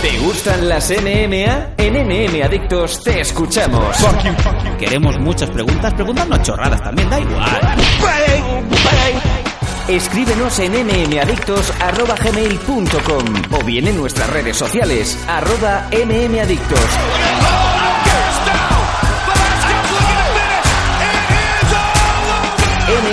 [0.00, 1.74] ¿Te gustan las NMA?
[1.76, 3.94] En NM Adictos te escuchamos.
[4.78, 7.60] Queremos muchas preguntas, preguntarnos chorradas también, da igual.
[9.88, 16.80] Escríbenos en mmadictos.gmail.com o bien en nuestras redes sociales, arroba mmadictos.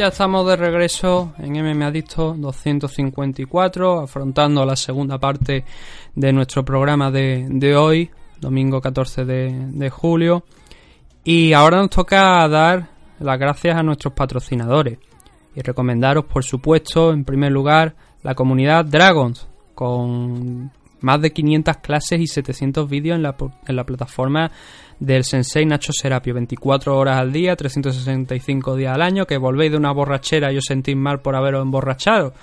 [0.00, 5.66] Ya estamos de regreso en MM Adicto 254, afrontando la segunda parte
[6.14, 8.10] de nuestro programa de, hoy,
[8.40, 10.42] domingo 14 de, julio.
[11.22, 14.96] Y ahora nos toca dar las gracias a nuestros patrocinadores
[15.54, 20.70] y recomendaros, por supuesto, en primer lugar, la comunidad Dragons, con
[21.00, 24.50] más de 500 clases y 700 vídeos en la plataforma
[25.00, 29.78] del sensei Nacho Serapio, 24 horas al día, 365 días al año, que volvéis de
[29.78, 32.34] una borrachera y os sentís mal por haberos emborrachado.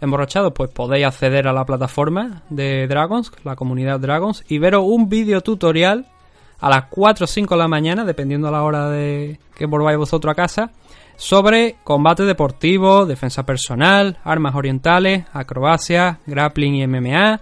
[0.00, 5.08] Emborrachado, pues podéis acceder a la plataforma de Dragons, la comunidad Dragons, y veros un
[5.08, 6.06] vídeo tutorial
[6.58, 9.98] a las 4 o 5 de la mañana, dependiendo a la hora de que volváis
[9.98, 10.72] vosotros a casa,
[11.16, 17.40] sobre combate deportivo, defensa personal, armas orientales, acrobacia, grappling y MMA,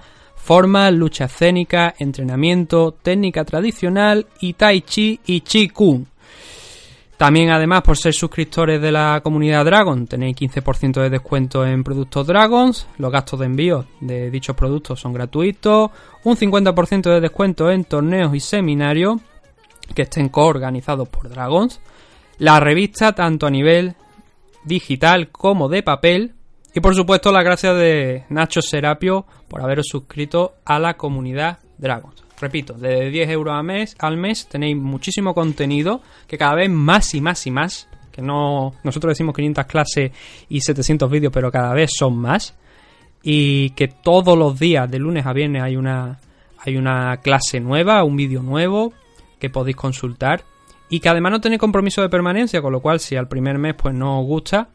[0.48, 6.06] formas, lucha escénica, entrenamiento, técnica tradicional y tai chi y chi kung.
[7.18, 12.26] También, además, por ser suscriptores de la comunidad Dragon, tenéis 15% de descuento en productos
[12.26, 12.86] Dragons.
[12.96, 15.90] Los gastos de envío de dichos productos son gratuitos.
[16.24, 19.20] Un 50% de descuento en torneos y seminarios
[19.94, 21.78] que estén coorganizados por Dragons.
[22.38, 23.96] La revista, tanto a nivel
[24.64, 26.37] digital como de papel.
[26.78, 32.22] Y por supuesto, la gracias de Nacho Serapio por haberos suscrito a la comunidad Dragons.
[32.40, 37.16] Repito, de 10 euros al mes, al mes tenéis muchísimo contenido que cada vez más
[37.16, 37.88] y más y más.
[38.12, 38.74] Que no.
[38.84, 40.12] Nosotros decimos 500 clases
[40.48, 42.54] y 700 vídeos, pero cada vez son más.
[43.24, 46.20] Y que todos los días, de lunes a viernes, hay una,
[46.60, 48.92] hay una clase nueva, un vídeo nuevo
[49.40, 50.44] que podéis consultar.
[50.88, 53.74] Y que además no tenéis compromiso de permanencia, con lo cual, si al primer mes
[53.74, 54.68] pues no os gusta,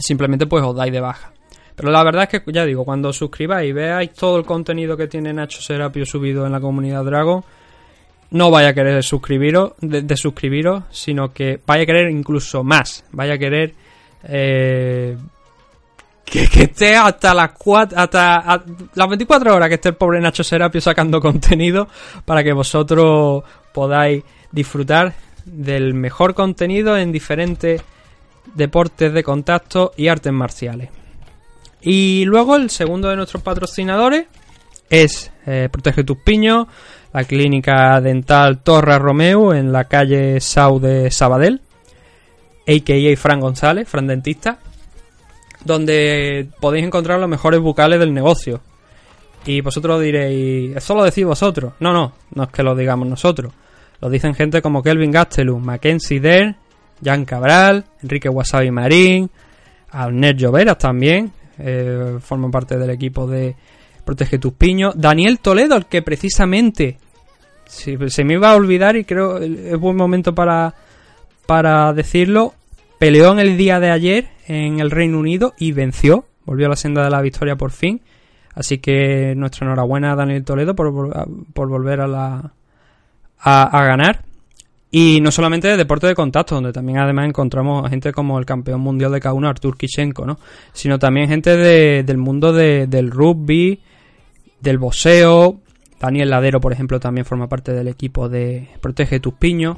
[0.00, 1.32] simplemente pues os dais de baja.
[1.74, 4.96] Pero la verdad es que, ya digo, cuando os suscribáis y veáis todo el contenido
[4.96, 7.42] que tiene Nacho Serapio subido en la comunidad Dragon,
[8.32, 13.04] no vaya a querer suscribiros, de, suscribiros, sino que vaya a querer incluso más.
[13.12, 13.74] Vaya a querer
[14.24, 15.16] eh,
[16.24, 17.52] que, esté hasta las
[17.96, 18.62] hasta
[18.94, 21.88] las 24 horas que esté el pobre Nacho Serapio sacando contenido
[22.24, 24.22] para que vosotros podáis
[24.52, 25.14] disfrutar
[25.44, 27.82] del mejor contenido en diferentes
[28.54, 30.90] deportes de contacto y artes marciales.
[31.82, 34.26] Y luego el segundo de nuestros patrocinadores
[34.88, 36.66] es eh, Protege tus piños,
[37.12, 41.60] la clínica dental Torra Romeo en la calle Sau de Sabadell,
[42.66, 43.16] a.k.a.
[43.16, 44.58] Fran González, Fran Dentista,
[45.64, 48.60] donde podéis encontrar los mejores bucales del negocio.
[49.46, 51.72] Y vosotros diréis, ¿eso lo decís vosotros?
[51.80, 53.52] No, no, no es que lo digamos nosotros.
[54.00, 56.56] Lo dicen gente como Kelvin Gastelum, Mackenzie Der,
[57.02, 59.30] Jan Cabral, Enrique Wasabi Marín,
[59.90, 63.56] Alner Lloveras también, eh, forman parte del equipo de
[64.04, 64.94] Protege tus piños.
[64.96, 66.98] Daniel Toledo, el que precisamente
[67.66, 70.74] se me iba a olvidar y creo es buen momento para,
[71.46, 72.54] para decirlo.
[72.98, 76.24] Peleó en el día de ayer en el Reino Unido y venció.
[76.44, 78.00] Volvió a la senda de la victoria por fin.
[78.54, 80.92] Así que nuestra enhorabuena a Daniel Toledo por,
[81.52, 82.52] por volver a la
[83.38, 84.24] a ganar.
[84.92, 88.80] Y no solamente de deporte de contacto, donde también además encontramos gente como el campeón
[88.80, 90.38] mundial de K1 Artur Kishenko, ¿no?
[90.72, 93.80] Sino también gente del mundo del rugby,
[94.60, 95.60] del boxeo.
[96.00, 99.76] Daniel Ladero, por ejemplo, también forma parte del equipo de Protege tus piños.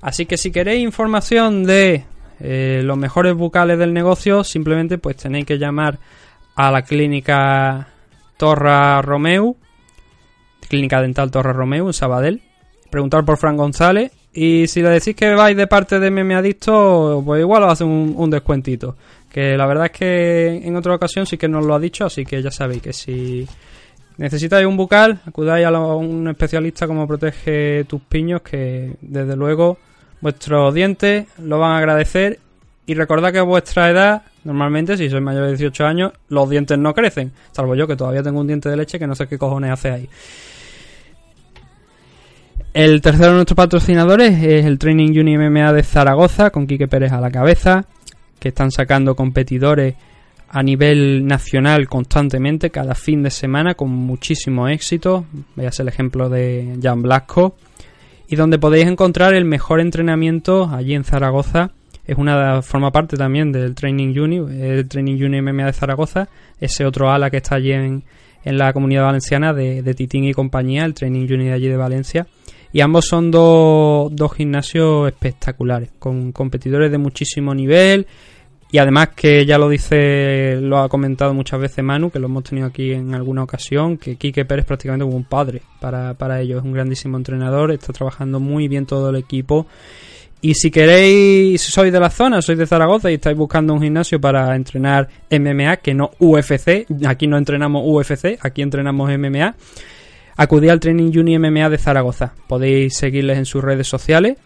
[0.00, 2.04] Así que si queréis información de
[2.40, 5.98] eh, los mejores bucales del negocio, simplemente pues tenéis que llamar
[6.56, 7.88] a la clínica
[8.36, 9.56] Torra Romeu,
[10.68, 12.42] clínica dental Torra Romeu en Sabadell,
[12.90, 17.22] preguntar por Fran González y si le decís que vais de parte de Meme Adicto,
[17.24, 18.96] pues igual os hace un, descuentito.
[19.30, 22.24] Que la verdad es que en otra ocasión sí que nos lo ha dicho, así
[22.24, 23.46] que ya sabéis que si
[24.16, 29.78] necesitáis un bucal, acudáis a un especialista como protege tus piños, que desde luego
[30.20, 32.40] vuestros dientes lo van a agradecer.
[32.86, 36.92] Y recordad que vuestra edad, normalmente, si sois mayor de 18 años, los dientes no
[36.92, 37.32] crecen.
[37.52, 39.90] Salvo yo, que todavía tengo un diente de leche que no sé qué cojones hace
[39.90, 40.08] ahí.
[42.74, 47.12] El tercero de nuestros patrocinadores es el Training Uni MMA de Zaragoza, con Quique Pérez
[47.12, 47.86] a la cabeza,
[48.40, 49.94] que están sacando competidores
[50.48, 55.24] a nivel nacional constantemente, cada fin de semana, con muchísimo éxito.
[55.54, 57.54] Veas el ejemplo de Jan Blasco.
[58.26, 61.70] Y donde podéis encontrar el mejor entrenamiento allí en Zaragoza.
[62.04, 66.28] Es una forma parte también del Training Uni, el Training MMA de Zaragoza,
[66.58, 68.02] ese otro ala que está allí en,
[68.42, 71.76] en la comunidad valenciana de, de Titín y compañía, el Training Uni de allí de
[71.76, 72.26] Valencia
[72.74, 78.04] y ambos son dos, gimnasios espectaculares, con competidores de muchísimo nivel.
[78.72, 82.42] Y además que ya lo dice, lo ha comentado muchas veces Manu, que lo hemos
[82.42, 86.58] tenido aquí en alguna ocasión, que Quique Pérez prácticamente como un padre para, para ellos.
[86.58, 89.68] Es un grandísimo entrenador, está trabajando muy bien todo el equipo.
[90.40, 93.82] Y si queréis, si sois de la zona, sois de Zaragoza y estáis buscando un
[93.82, 99.54] gimnasio para entrenar MMA, que no UFC, aquí no entrenamos UFC, aquí entrenamos MMA,
[100.36, 102.34] Acudí al Training Uni MMA de Zaragoza.
[102.48, 104.36] Podéis seguirles en sus redes sociales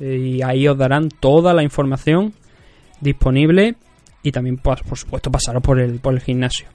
[0.00, 2.32] eh, y ahí os darán toda la información
[3.00, 3.76] disponible
[4.22, 6.66] y también, por supuesto, pasaros por el, por el gimnasio.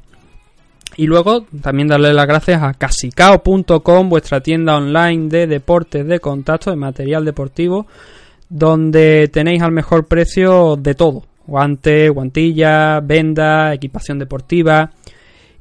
[0.97, 6.69] Y luego también darle las gracias a casicao.com, vuestra tienda online de deportes de contacto,
[6.69, 7.85] de material deportivo,
[8.47, 11.23] donde tenéis al mejor precio de todo.
[11.45, 14.91] Guantes, guantillas, vendas, equipación deportiva.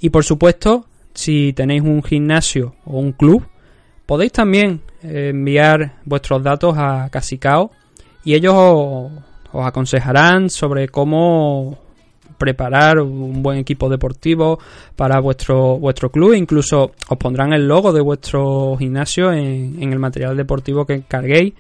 [0.01, 3.47] Y por supuesto, si tenéis un gimnasio o un club,
[4.05, 7.71] podéis también eh, enviar vuestros datos a Casicao
[8.25, 9.13] y ellos os,
[9.53, 11.79] aconsejarán sobre cómo
[12.39, 14.59] preparar un buen equipo deportivo
[14.97, 16.35] para vuestro vuestro club.
[16.35, 21.55] Incluso os pondrán el logo de vuestro gimnasio en, en el material deportivo que carguéis.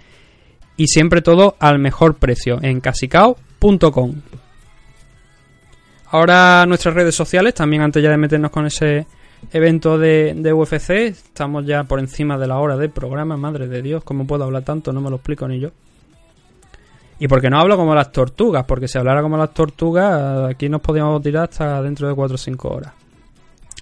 [0.76, 4.14] Y siempre todo al mejor precio en casicao.com
[6.14, 9.06] ahora nuestras redes sociales también antes ya de meternos con ese
[9.52, 13.82] evento de, de UFC estamos ya por encima de la hora del programa madre de
[13.82, 15.70] Dios cómo puedo hablar tanto no me lo explico ni yo.
[17.18, 20.80] Y porque no hablo como las tortugas, porque si hablara como las tortugas, aquí nos
[20.80, 22.92] podríamos tirar hasta dentro de 4 o 5 horas.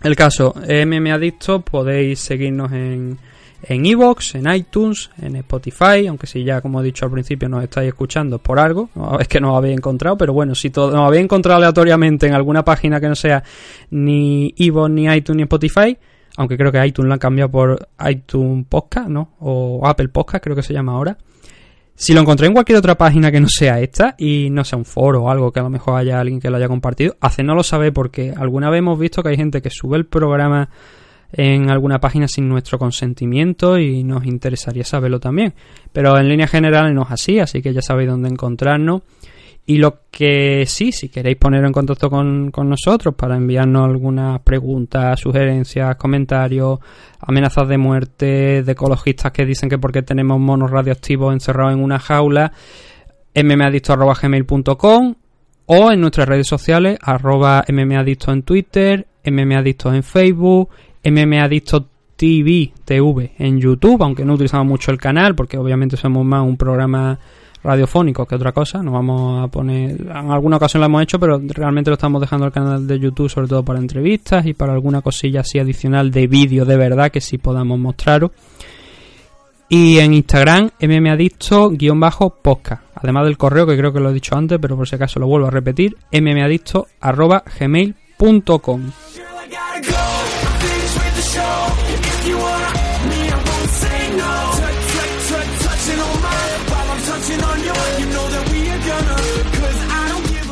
[0.03, 3.19] El caso, MM Adicto, podéis seguirnos en
[3.63, 7.63] en Evox, en iTunes, en Spotify, aunque si ya como he dicho al principio nos
[7.63, 8.91] estáis escuchando por algo,
[9.21, 12.35] es que no os habéis encontrado, pero bueno, si todo, nos habéis encontrado aleatoriamente en
[12.35, 13.43] alguna página que no sea
[13.91, 15.97] ni Evox, ni iTunes, ni Spotify,
[16.37, 19.35] aunque creo que iTunes lo han cambiado por iTunes Podcast, ¿no?
[19.41, 21.17] O Apple Podcast, creo que se llama ahora.
[21.95, 24.85] Si lo encontré en cualquier otra página que no sea esta y no sea un
[24.85, 27.93] foro o algo que a lo mejor haya alguien que lo haya compartido, hacednoslo saber
[27.93, 30.71] porque alguna vez hemos visto que hay gente que sube el programa
[31.33, 35.55] en alguna página sin nuestro consentimiento y nos interesaría saberlo también.
[35.93, 39.03] Pero en línea general no es así, así que ya sabéis dónde encontrarnos.
[39.65, 44.41] Y lo que sí, si queréis poner en contacto con, con nosotros para enviarnos algunas
[44.41, 46.81] preguntas, sugerencias, comentarios,
[47.21, 52.01] amenazas de muerte, de ecologistas que dicen que porque tenemos monos radioactivos encerrados en una
[52.01, 52.53] jaula,
[53.37, 55.15] mmadicto.gmail.com
[55.67, 60.71] o en nuestras redes sociales, arroba mmadicto en Twitter, mmadicto en Facebook,
[61.05, 66.47] mmadicto TV, TV en YouTube, aunque no utilizamos mucho el canal porque obviamente somos más
[66.47, 67.19] un programa
[67.65, 68.83] radiofónico que otra cosa.
[68.83, 70.01] Nos vamos a poner.
[70.01, 73.31] En alguna ocasión lo hemos hecho, pero realmente lo estamos dejando el canal de YouTube,
[73.31, 77.21] sobre todo para entrevistas y para alguna cosilla así adicional de vídeo de verdad que
[77.21, 78.31] sí podamos mostraros.
[79.69, 82.83] Y en Instagram, mmadicto-podcast.
[82.95, 85.27] Además del correo, que creo que lo he dicho antes, pero por si acaso lo
[85.27, 88.83] vuelvo a repetir, mmadicto.gmail.com.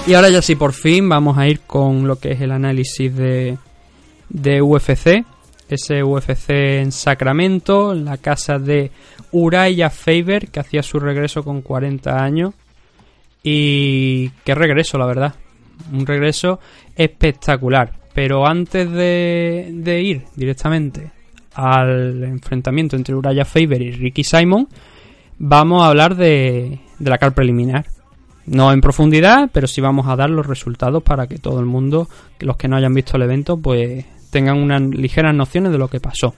[0.06, 3.14] Y ahora ya sí, por fin vamos a ir con lo que es el análisis
[3.14, 3.58] de,
[4.28, 5.24] de UFC.
[5.68, 8.90] Ese UFC en Sacramento, en la casa de
[9.30, 12.54] Uraya Faber, que hacía su regreso con 40 años.
[13.44, 15.34] Y qué regreso, la verdad.
[15.92, 16.58] Un regreso
[16.96, 17.99] espectacular.
[18.22, 21.10] Pero antes de, ir directamente
[21.54, 24.68] al enfrentamiento entre Uraya Faber y Ricky Simon,
[25.38, 27.86] vamos a hablar de, la car preliminar.
[28.44, 32.10] No en profundidad, pero sí vamos a dar los resultados para que todo el mundo,
[32.40, 36.00] los que no hayan visto el evento, pues tengan unas ligeras nociones de lo que
[36.00, 36.34] pasó.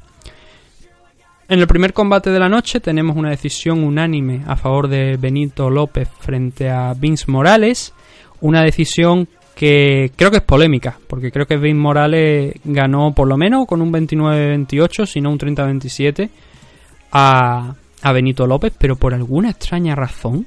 [1.48, 5.68] En el primer combate de la noche tenemos una decisión unánime a favor de Benito
[5.68, 7.92] López frente a Vince Morales.
[8.40, 13.36] Una decisión que creo que es polémica, porque creo que Vince Morales ganó por lo
[13.36, 16.30] menos con un 29-28, si no un 30-27
[17.12, 20.46] a, a Benito López, pero por alguna extraña razón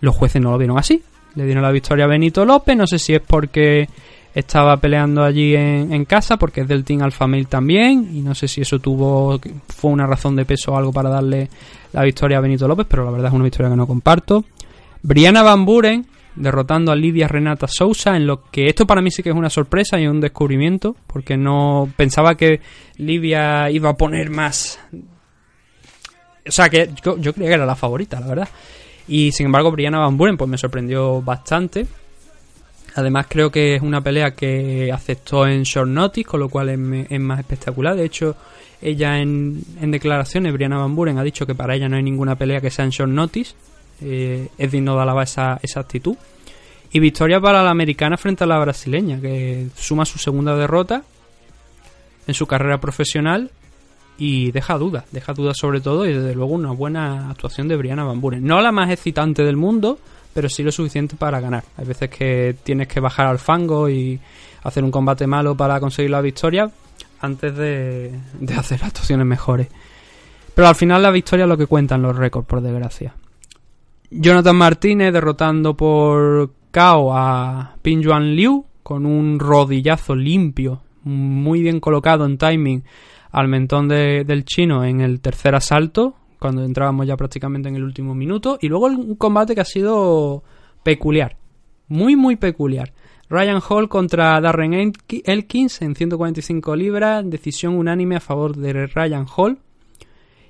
[0.00, 1.02] los jueces no lo vieron así.
[1.34, 3.88] Le dieron la victoria a Benito López, no sé si es porque
[4.34, 8.34] estaba peleando allí en, en casa, porque es del Team Alpha Male también, y no
[8.34, 11.48] sé si eso tuvo fue una razón de peso o algo para darle
[11.92, 14.44] la victoria a Benito López, pero la verdad es una victoria que no comparto.
[15.02, 16.06] Brianna Van Buren
[16.36, 19.50] derrotando a Lidia Renata Sousa en lo que esto para mí sí que es una
[19.50, 22.60] sorpresa y un descubrimiento porque no pensaba que
[22.96, 24.78] Lidia iba a poner más
[26.46, 28.48] o sea que yo, yo creía que era la favorita la verdad
[29.08, 31.86] y sin embargo, Brianna Van Buren pues me sorprendió bastante.
[32.94, 37.20] Además creo que es una pelea que aceptó en short notice, con lo cual es,
[37.20, 37.94] más espectacular.
[37.94, 38.36] De hecho,
[38.80, 42.36] ella en, en, declaraciones, Brianna Van Buren ha dicho que para ella no hay ninguna
[42.36, 43.54] pelea que sea en short notice.
[44.00, 46.16] Eh, es digno de alabar esa, esa actitud.
[46.92, 51.02] Y victoria para la americana frente a la brasileña, que suma su segunda derrota
[52.26, 53.50] en su carrera profesional
[54.18, 58.04] y deja dudas, deja dudas sobre todo y desde luego una buena actuación de Brianna
[58.04, 58.44] Van Buren.
[58.44, 59.98] No la más excitante del mundo,
[60.32, 61.64] pero sí lo suficiente para ganar.
[61.76, 64.18] Hay veces que tienes que bajar al fango y
[64.62, 66.70] hacer un combate malo para conseguir la victoria
[67.20, 69.68] antes de, de hacer actuaciones mejores.
[70.54, 73.12] Pero al final la victoria es lo que cuentan los récords, por desgracia.
[74.10, 81.80] Jonathan Martínez derrotando por KO a Pin Juan Liu con un rodillazo limpio, muy bien
[81.80, 82.84] colocado en timing
[83.32, 87.82] al mentón de, del chino en el tercer asalto, cuando entrábamos ya prácticamente en el
[87.82, 90.44] último minuto, y luego un combate que ha sido
[90.82, 91.36] peculiar,
[91.88, 92.92] muy muy peculiar.
[93.28, 94.92] Ryan Hall contra Darren
[95.24, 99.58] Elkins en 145 libras, decisión unánime a favor de Ryan Hall.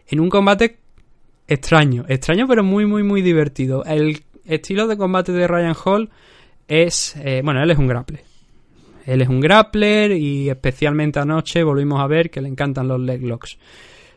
[0.09, 0.79] en un combate
[1.47, 3.85] extraño, extraño pero muy, muy, muy divertido.
[3.85, 6.11] El estilo de combate de Ryan Hall
[6.69, 8.25] es, eh, bueno, él es un grappler.
[9.05, 13.23] Él es un grappler y especialmente anoche volvimos a ver que le encantan los leg
[13.23, 13.57] locks,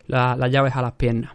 [0.07, 1.34] las llaves a las piernas.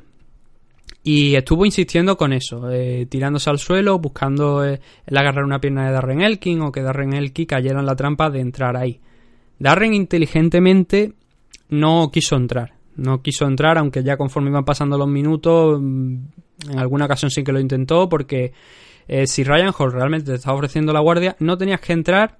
[1.06, 5.86] Y estuvo insistiendo con eso, eh, tirándose al suelo, buscando eh, el agarrar una pierna
[5.86, 9.00] de Darren Elkin o que Darren Elkin cayera en la trampa de entrar ahí.
[9.58, 11.12] Darren inteligentemente
[11.68, 12.73] no quiso entrar.
[12.96, 16.16] No quiso entrar, aunque ya conforme iban pasando los minutos, mm,
[16.70, 18.52] en alguna ocasión sí que lo intentó, porque
[19.08, 22.38] eh, si Ryan Hall realmente te estaba ofreciendo la guardia, no tenías que entrar,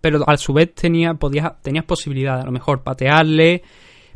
[0.00, 3.62] pero a su vez tenía, podías, tenías posibilidad, a lo mejor patearle,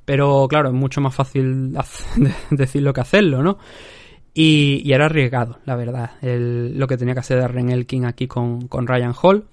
[0.05, 1.73] pero claro, es mucho más fácil
[2.51, 3.59] decirlo que hacerlo, ¿no?
[4.37, 8.87] Y, era arriesgado, la verdad, lo que tenía que hacer Darren Elkin aquí con, con
[8.87, 9.45] Ryan Hall.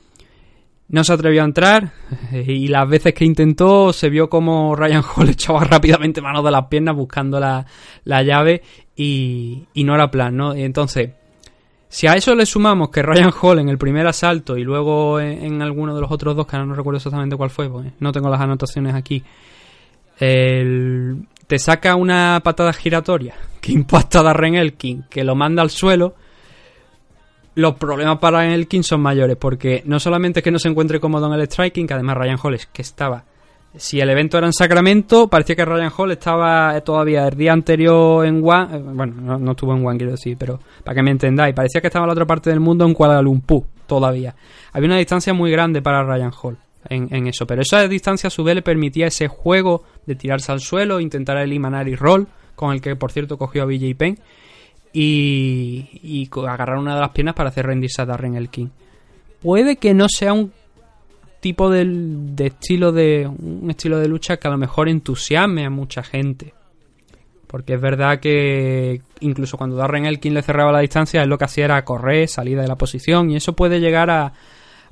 [0.91, 1.93] No se atrevió a entrar
[2.31, 6.65] y las veces que intentó se vio como Ryan Hall echaba rápidamente manos de las
[6.68, 7.65] piernas buscando la,
[8.03, 8.61] la llave
[8.95, 10.55] y, y, no era plan, ¿no?
[10.55, 11.11] Y entonces,
[11.91, 15.61] si a eso le sumamos que Ryan Hall en el primer asalto y luego en,
[15.61, 18.30] alguno de los otros dos, que ahora no recuerdo exactamente cuál fue, pues no tengo
[18.30, 19.23] las anotaciones aquí,
[20.18, 26.15] te saca una patada giratoria que impacta a Darren Elkin, que lo manda al suelo,
[27.56, 31.28] los problemas para Elkin son mayores, porque no solamente es que no se encuentre cómodo
[31.28, 33.26] en el striking, que además Ryan Hall es que estaba...
[33.76, 38.26] Si el evento era en Sacramento, parecía que Ryan Hall estaba todavía el día anterior
[38.26, 38.76] en One.
[38.76, 41.88] Eh, bueno, no, estuvo en One, quiero decir, pero para que me entendáis, parecía que
[41.88, 44.36] estaba en la otra parte del mundo en Kuala Lumpur todavía.
[44.73, 46.57] Había una distancia muy grande para Ryan Hall
[46.90, 47.45] en, eso.
[47.45, 51.38] Pero esa distancia a su vez le permitía ese juego de tirarse al suelo, intentar
[51.38, 54.19] el y Roll, con el que por cierto cogió a BJ Penn,
[54.93, 58.68] y, y agarrar una de las piernas para hacer rendirse a Darren el King.
[59.41, 60.51] Puede que no sea un
[61.39, 65.69] tipo de, de, estilo de un estilo de lucha que a lo mejor entusiasme a
[65.69, 66.53] mucha gente.
[67.47, 71.45] Porque es verdad que incluso cuando Darren Elkin le cerraba la distancia, él lo que
[71.45, 74.31] hacía era correr, salida de la posición, y eso puede llegar a,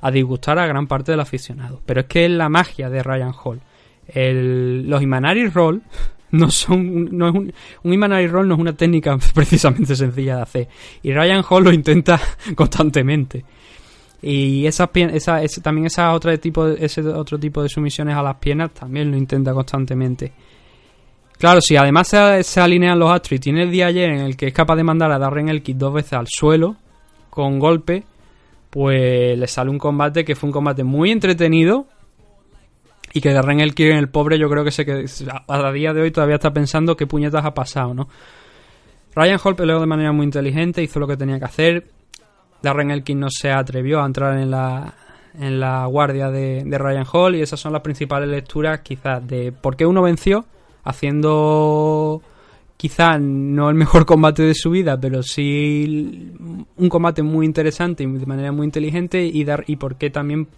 [0.00, 1.80] a disgustar a gran parte del aficionado.
[1.86, 3.60] Pero es que es la magia de Ryan Hall.
[4.14, 5.82] los Imanari Roll
[6.32, 7.52] no son no es un,
[7.82, 10.68] un Roll no es una técnica precisamente sencilla de hacer.
[11.02, 12.20] Y Ryan Hall lo intenta
[12.54, 13.44] constantemente.
[14.22, 18.72] Y esa, esa, también esa otra tipo ese otro tipo de sumisiones a las piernas
[18.72, 20.32] también lo intenta constantemente.
[21.38, 24.48] Claro si además se, alinean los astros y tiene el día ayer en el que
[24.48, 26.76] es capaz de mandar a Darren Elkis dos veces al suelo
[27.30, 28.04] con golpe
[28.68, 31.86] pues le sale un combate que fue un combate muy entretenido
[33.12, 35.04] y que Darren Elkin, el pobre, yo creo que se que
[35.48, 38.08] a día de hoy todavía está pensando qué puñetas ha pasado, ¿no?
[39.14, 41.86] Ryan Hall peleó de manera muy inteligente, hizo lo que tenía que hacer.
[42.62, 44.94] Darren Elkin no se atrevió a entrar en la,
[45.38, 49.50] en la guardia de, de Ryan Hall y esas son las principales lecturas quizás de
[49.50, 50.44] por qué uno venció
[50.84, 52.22] haciendo
[52.76, 56.32] quizá no el mejor combate de su vida, pero sí
[56.76, 60.48] un combate muy interesante y de manera muy inteligente y, dar, y por qué también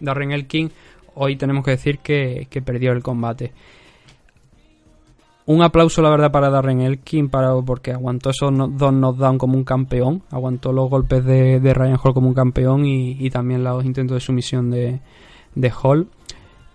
[0.00, 0.70] Darren Elkin
[1.14, 3.52] hoy tenemos que decir que, perdió el combate.
[5.46, 9.64] Un aplauso, la verdad, para Darren Elkin para, porque aguantó esos dos knockdowns como un
[9.64, 10.22] campeón.
[10.30, 14.70] Aguantó los golpes de, Ryan Hall como un campeón y, también los intentos de sumisión
[14.70, 15.00] de,
[15.54, 16.08] de Hall.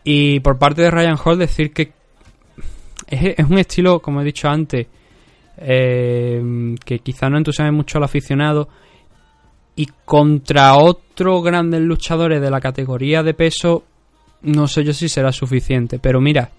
[0.03, 1.94] Y por parte de Ryan Hall decir que
[3.07, 4.88] es, un estilo, como he dicho antes,
[5.57, 8.68] eh, que quizá no entusiasme mucho al aficionado.
[9.76, 13.84] Y contra otros grandes luchadores de la categoría de peso,
[14.45, 15.99] no sé yo si será suficiente.
[15.99, 16.49] Pero mira,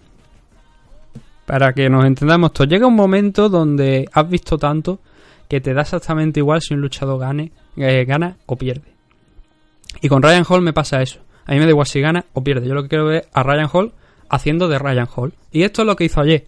[1.46, 5.00] para que nos entendamos, llega un momento donde has visto tanto
[5.48, 8.92] que te da exactamente igual si un luchador gane, eh, gana o pierde.
[10.02, 11.20] Y con Ryan Hall me pasa eso.
[11.46, 12.66] A mí me da igual si gana o pierde.
[12.66, 13.92] Yo lo que quiero ver a Ryan Hall
[14.28, 15.32] haciendo de Ryan Hall.
[15.52, 16.46] Y esto es lo que hizo ayer.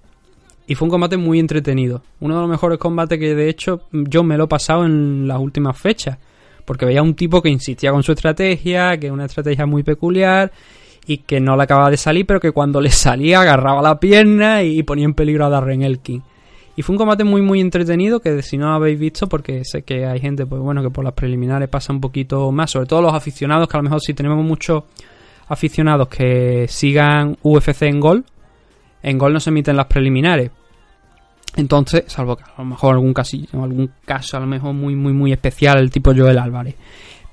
[0.67, 2.03] Y fue un combate muy entretenido.
[2.21, 5.39] Uno de los mejores combates que de hecho yo me lo he pasado en las
[5.39, 6.19] últimas fechas.
[6.65, 10.53] Porque veía un tipo que insistía con su estrategia, que es una estrategia muy peculiar
[11.09, 14.63] y que no le acababa de salir, pero que cuando le salía agarraba la pierna
[14.63, 16.23] y ponía en peligro a Darren Elkin.
[16.77, 20.07] Y fue un combate muy muy entretenido que si no habéis visto, porque sé que
[20.07, 23.15] hay gente, pues bueno, que por las preliminares pasa un poquito más, sobre todo los
[23.15, 24.85] aficionados, que a lo mejor si tenemos muchos
[25.49, 28.25] aficionados que sigan UFC en gol,
[29.03, 30.51] en gol no se emiten las preliminares.
[31.57, 35.15] Entonces, salvo que a lo mejor algún casillo, algún caso a lo mejor muy muy
[35.15, 36.77] muy especial, el tipo Joel Álvarez.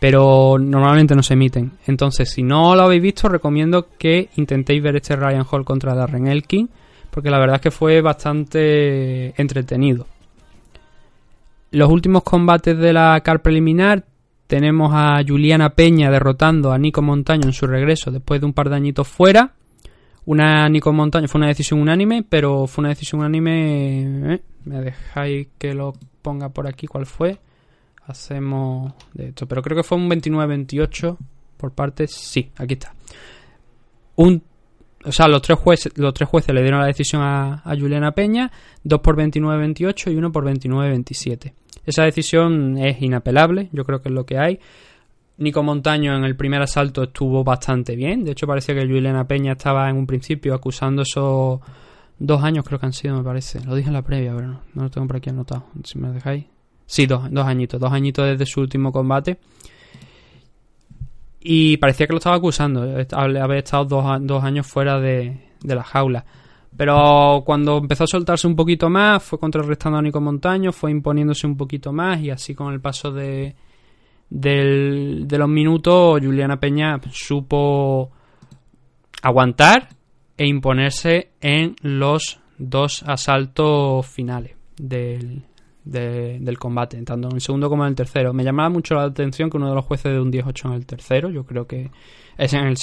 [0.08, 1.72] Pero normalmente no se emiten.
[1.88, 6.28] Entonces, si no lo habéis visto, recomiendo que intentéis ver este Ryan Hall contra Darren
[6.28, 6.70] Elkin,
[7.10, 10.06] porque la verdad es que fue bastante entretenido.
[11.72, 14.04] Los últimos combates de la car preliminar
[14.46, 18.70] tenemos a Juliana Peña derrotando a Nico Montaño en su regreso después de un par
[18.70, 19.54] de añitos fuera
[20.26, 24.36] Una Nico Montaño fue una decisión unánime, pero fue una decisión unánime.
[24.36, 27.40] eh, me dejáis que lo ponga por aquí cuál fue.
[28.08, 31.18] Hacemos de esto, pero creo que fue un 29-28
[31.58, 32.08] por parte.
[32.08, 32.94] Sí, aquí está.
[34.16, 34.44] Un,
[35.04, 38.52] o sea, los tres jueces, los tres jueces le dieron la decisión a, Juliana Peña,
[38.84, 41.54] dos por 29-28 y uno por 29-27.
[41.86, 44.60] Esa decisión es inapelable, yo creo que es lo que hay.
[45.38, 48.24] Nico Montaño en el primer asalto estuvo bastante bien.
[48.24, 51.60] De hecho, parecía que Juliana Peña estaba en un principio acusando esos
[52.18, 53.64] dos años, creo que han sido, me parece.
[53.66, 55.66] Lo dije en la previa, pero no, no lo tengo por aquí anotado.
[55.84, 56.46] Si me dejáis.
[56.86, 57.80] Sí, dos, dos añitos.
[57.80, 59.38] Dos añitos desde su último combate.
[61.40, 62.82] Y parecía que lo estaba acusando.
[63.12, 66.26] Haber estado dos, dos años fuera de, de la jaula.
[66.76, 71.48] Pero cuando empezó a soltarse un poquito más, fue contrarrestando a Nico Montaño, fue imponiéndose
[71.48, 73.56] un poquito más y así con el paso de,
[74.30, 78.12] del- de los minutos, Juliana Peña supo
[79.22, 79.88] aguantar
[80.38, 85.44] e imponerse en los dos asaltos finales del,
[85.86, 88.34] de- del combate, tanto en el segundo como en el tercero.
[88.34, 90.86] Me llamaba mucho la atención que uno de los jueces de un 10-8 en el
[90.86, 91.92] tercero, yo creo que
[92.38, 92.78] es en el,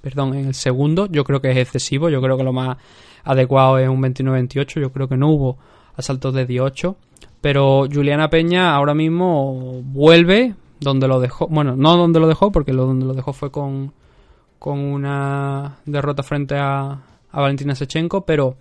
[0.00, 2.78] perdón, en el segundo, yo creo que es excesivo, yo creo que lo más
[3.24, 5.58] adecuado es un 29-28, yo creo que no hubo
[5.96, 6.96] asaltos de 18,
[7.40, 12.72] pero Juliana Peña ahora mismo vuelve donde lo dejó, bueno, no donde lo dejó, porque
[12.72, 13.92] lo donde lo dejó fue con,
[14.58, 16.98] con una derrota frente a,
[17.32, 18.56] a Valentina Sechenko, pero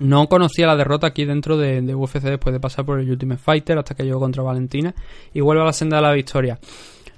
[0.00, 3.78] no conocía la derrota aquí dentro de, UFC después de pasar por el Ultimate Fighter
[3.78, 4.94] hasta que llegó contra Valentina
[5.32, 6.58] y vuelve a la senda de la victoria.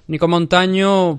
[0.09, 1.19] Nico Montaño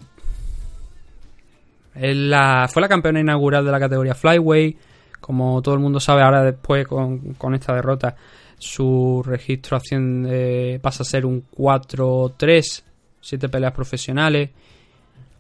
[1.94, 4.78] fue la campeona inaugural de la categoría Flyway.
[5.20, 8.16] Como todo el mundo sabe, ahora después con, esta derrota,
[8.60, 12.84] su registro asciende- pasa a ser un 4-3,
[13.20, 14.52] 7 peleas profesionales.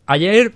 [0.07, 0.53] Ayer,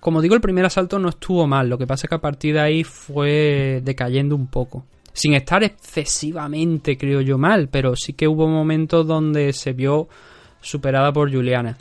[0.00, 1.68] como digo, el primer asalto no estuvo mal.
[1.68, 4.84] Lo que pasa es que a partir de ahí fue decayendo un poco.
[5.16, 10.08] Sin estar excesivamente, creo yo, mal, pero sí que hubo momentos donde se vio
[10.60, 11.78] superada por Juliana.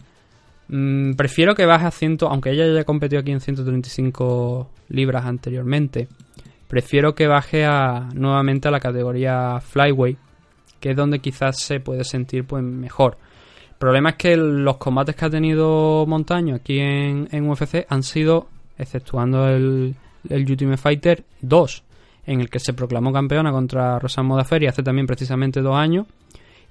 [0.69, 6.07] Mm, prefiero que baje a 100, aunque ella ya competió aquí en 135 libras anteriormente.
[6.69, 10.15] Prefiero que baje a, nuevamente a la categoría Flyway,
[10.79, 13.17] que es donde quizás se puede sentir pues mejor.
[13.71, 18.01] El problema es que los combates que ha tenido Montaño aquí en, en UFC han
[18.01, 18.47] sido,
[18.77, 19.93] exceptuando el,
[20.29, 21.83] el Ultimate Fighter, dos,
[22.25, 26.07] en el que se proclamó campeona contra Rosan Modafferi hace también precisamente dos años,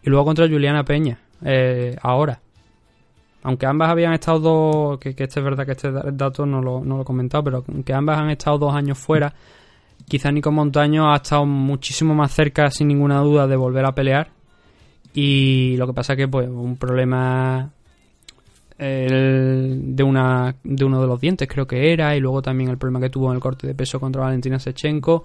[0.03, 2.41] y luego contra Juliana Peña, eh, ahora.
[3.43, 6.63] Aunque ambas habían estado dos, que, que este es verdad que este da- dato no
[6.63, 9.35] lo, no lo he comentado, pero aunque ambas han estado dos años fuera,
[10.09, 14.29] quizá Nico Montaño ha estado muchísimo más cerca, sin ninguna duda, de volver a pelear.
[15.13, 17.71] Y lo que pasa que, pues, un problema
[18.79, 23.01] de una de uno de los dientes creo que era y luego también el problema
[23.01, 25.25] que tuvo en el corte de peso contra Valentina Sechenko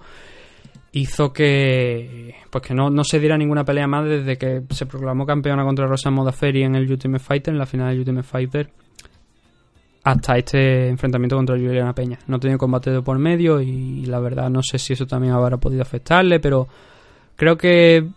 [0.92, 5.26] hizo que pues que no, no se diera ninguna pelea más desde que se proclamó
[5.26, 8.70] campeona contra Rosa Modafferi en el Ultimate Fighter en la final del Ultimate Fighter
[10.02, 12.18] hasta este enfrentamiento contra Juliana Peña.
[12.26, 15.34] No ha tenido combate de por medio y la verdad no sé si eso también
[15.34, 16.68] habrá podido afectarle pero
[17.36, 18.08] creo que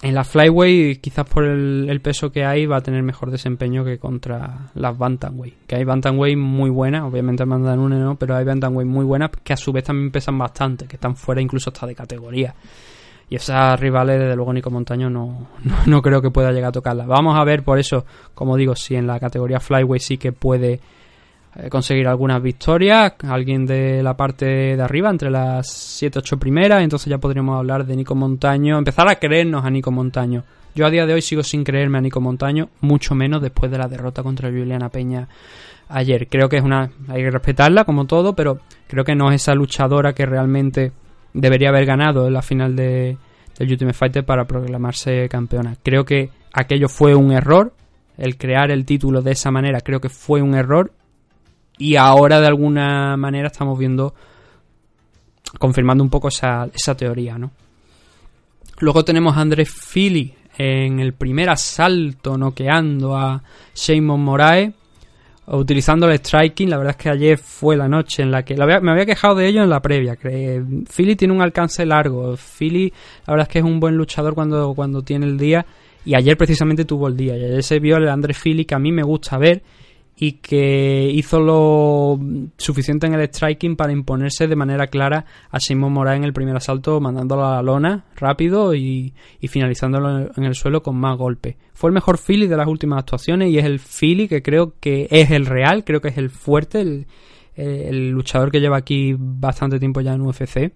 [0.00, 3.98] en la Flyway, quizás por el, peso que hay, va a tener mejor desempeño que
[3.98, 5.66] contra las Bantamweight.
[5.66, 9.52] Que hay Bantamweight muy buenas, obviamente Amanda Nunes no, pero hay Bantamweight muy buenas que
[9.52, 12.54] a su vez también pesan bastante, que están fuera incluso hasta de categoría.
[13.28, 15.48] Y esas rivales, desde luego, Nico Montaño no,
[15.86, 17.08] no, creo que pueda llegar a tocarlas.
[17.08, 20.80] Vamos a ver, por eso, como digo, si en la categoría Flyway sí que puede
[21.70, 24.46] conseguir algunas victorias, alguien de la parte
[24.76, 25.66] de arriba, entre las
[26.02, 30.44] 7-8 primeras, entonces ya podríamos hablar de Nico Montaño, empezar a creernos a Nico Montaño.
[30.74, 33.78] Yo a día de hoy sigo sin creerme a Nico Montaño, mucho menos después de
[33.78, 35.26] la derrota contra Juliana Peña
[35.88, 36.28] ayer.
[36.28, 39.54] Creo que es una, hay que respetarla como todo, pero creo que no es esa
[39.54, 40.92] luchadora que realmente
[41.32, 43.16] debería haber ganado en la final de,
[43.58, 45.76] del Ultimate Fighter para proclamarse campeona.
[45.82, 47.72] Creo que aquello fue un error,
[48.16, 50.92] el crear el título de esa manera creo que fue un error
[51.78, 54.14] y ahora de alguna manera estamos viendo
[55.58, 57.50] confirmando un poco esa, esa teoría, ¿no?
[58.80, 63.42] Luego tenemos a Andrés Fili en el primer asalto noqueando a
[63.74, 64.72] Shimon Moraes
[65.46, 66.68] utilizando el striking.
[66.68, 69.48] La verdad es que ayer fue la noche en la que me había quejado de
[69.48, 70.16] ello en la previa.
[70.16, 70.62] que
[70.94, 72.36] Philly tiene un alcance largo.
[72.36, 72.92] Philly,
[73.26, 75.64] la verdad es que es un buen luchador cuando, cuando tiene el día.
[76.04, 77.36] Y ayer precisamente tuvo el día.
[77.36, 79.62] Y ayer se vio el Andrés Philly que a mí me gusta ver
[80.20, 82.18] y que hizo lo
[82.56, 86.56] suficiente en el striking para imponerse de manera clara a Simón Morán en el primer
[86.56, 91.56] asalto, mandándolo a la lona rápido y, y finalizándolo en el suelo con más golpes.
[91.72, 95.06] Fue el mejor Philly de las últimas actuaciones y es el Philly que creo que
[95.08, 97.06] es el real, creo que es el fuerte, el,
[97.54, 100.72] el luchador que lleva aquí bastante tiempo ya en UFC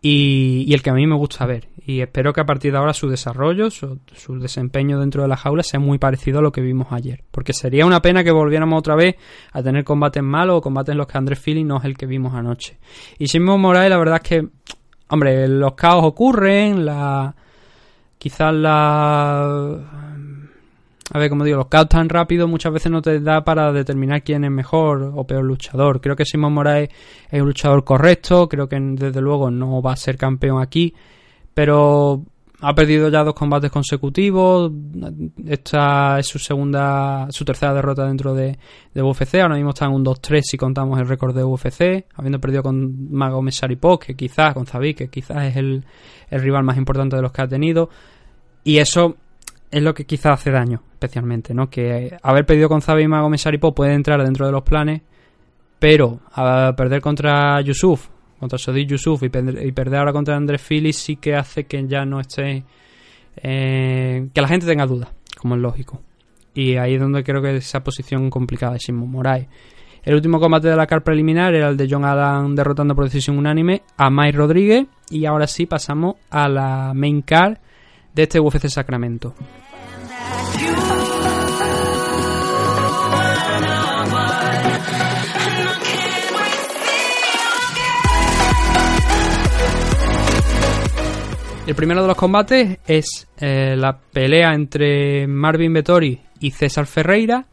[0.00, 1.68] y, y el que a mí me gusta ver.
[1.86, 5.36] Y espero que a partir de ahora su desarrollo, su, su desempeño dentro de la
[5.36, 7.24] jaula sea muy parecido a lo que vimos ayer.
[7.30, 9.16] Porque sería una pena que volviéramos otra vez
[9.52, 12.06] a tener combates malos o combates en los que Andrés Fili no es el que
[12.06, 12.78] vimos anoche.
[13.18, 14.48] Y Simón Moraes, la verdad es que,
[15.08, 17.34] hombre, los caos ocurren, la
[18.16, 20.14] quizás la
[21.12, 24.22] a ver, como digo, los caos tan rápidos muchas veces no te da para determinar
[24.22, 26.00] quién es mejor o peor luchador.
[26.00, 26.88] Creo que Simón Moraes
[27.30, 30.94] es un luchador correcto, creo que desde luego no va a ser campeón aquí,
[31.54, 32.24] pero
[32.66, 34.72] ha perdido ya dos combates consecutivos.
[35.46, 38.58] Esta es su segunda, su tercera derrota dentro de,
[38.94, 39.34] UFC.
[39.34, 43.12] Ahora mismo está en un 2-3 si contamos el récord de UFC, habiendo perdido con
[43.12, 45.84] Mago Mesaripov, que quizás, con Zabik, que quizás es el,
[46.30, 47.90] rival más importante de los que ha tenido.
[48.64, 49.16] Y eso
[49.70, 51.68] es lo que quizás hace daño, especialmente, ¿no?
[51.68, 55.02] Que haber perdido con Zabi y Mago Mesaripo puede entrar dentro de los planes,
[55.78, 58.08] pero a perder contra Yusuf,
[58.38, 62.04] contra Sodi Yusuf y, y perder ahora contra Andrés Fili sí que hace que ya
[62.04, 62.64] no esté.
[63.36, 66.00] eh, que la gente tenga dudas, como es lógico.
[66.54, 69.48] Y ahí es donde creo que esa posición complicada de Simon Moraes.
[70.04, 73.38] El último combate de la car preliminar era el de John Adam derrotando por decisión
[73.38, 74.86] unánime a Mike Rodríguez.
[75.10, 77.60] Y ahora sí pasamos a la main car
[78.14, 79.34] de este UFC Sacramento.
[91.66, 97.46] El primero de los combates es eh, la pelea entre Marvin Vettori y César Ferreira.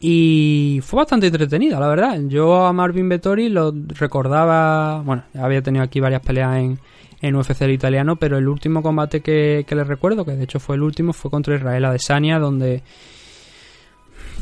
[0.00, 2.18] Y fue bastante entretenida, la verdad.
[2.26, 5.00] Yo a Marvin Vettori lo recordaba.
[5.02, 6.80] Bueno, había tenido aquí varias peleas en,
[7.20, 10.58] en UFC el italiano, pero el último combate que, que le recuerdo, que de hecho
[10.58, 12.82] fue el último, fue contra Israel Adesanya, donde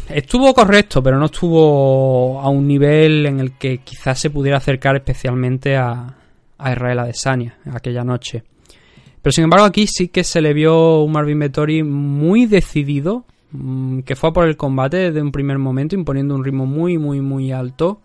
[0.09, 4.97] estuvo correcto, pero no estuvo a un nivel en el que quizás se pudiera acercar
[4.97, 6.17] especialmente a,
[6.57, 8.45] a Israel Adesanya aquella noche.
[9.29, 13.99] Pero sin embargo aquí sí que se le vio un Marvin Vettori muy decidido, mm,
[13.99, 17.21] que fue a por el combate desde un primer momento, imponiendo un ritmo muy, muy,
[17.21, 18.01] muy alto.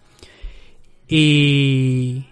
[1.08, 2.26] Y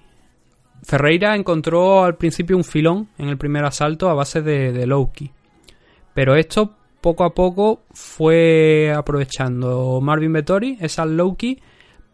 [0.84, 5.31] Ferreira encontró al principio un filón en el primer asalto a base de, de Loki.
[6.13, 11.61] Pero esto poco a poco fue aprovechando Marvin Vettori, esa Loki,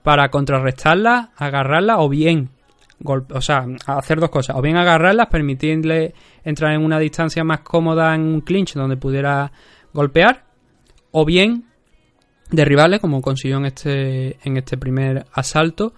[0.03, 2.51] para contrarrestarla, agarrarla o bien
[3.03, 6.13] o sea, hacer dos cosas, o bien agarrarlas, permitirle
[6.43, 9.51] entrar en una distancia más cómoda en un clinch donde pudiera
[9.93, 10.45] golpear,
[11.11, 11.65] o bien
[12.49, 15.93] derribarle como consiguió en este en este primer asalto,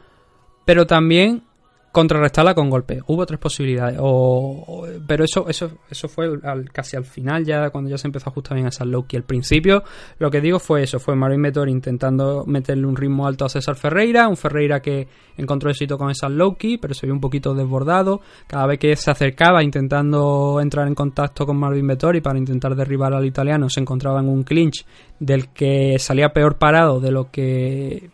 [0.66, 1.44] pero también
[1.92, 3.02] contrarrestarla con golpe.
[3.08, 6.30] Hubo tres posibilidades, o, pero eso eso eso fue
[6.72, 9.18] casi al final ya cuando ya se empezó a ajustar bien a esa Loki.
[9.18, 9.84] Al principio
[10.20, 13.76] lo que digo fue eso, fue Marvin Vettori intentando meterle un ritmo alto a César
[13.76, 15.08] Ferreira, un Ferreira que
[15.38, 18.22] encontró éxito con esa Loki, pero se vio un poquito desbordado.
[18.48, 23.14] Cada vez que se acercaba intentando entrar en contacto con Marvin Vettori para intentar derribar
[23.14, 24.86] al italiano, se encontraba en un clinch
[25.20, 28.10] del que salía peor parado de lo que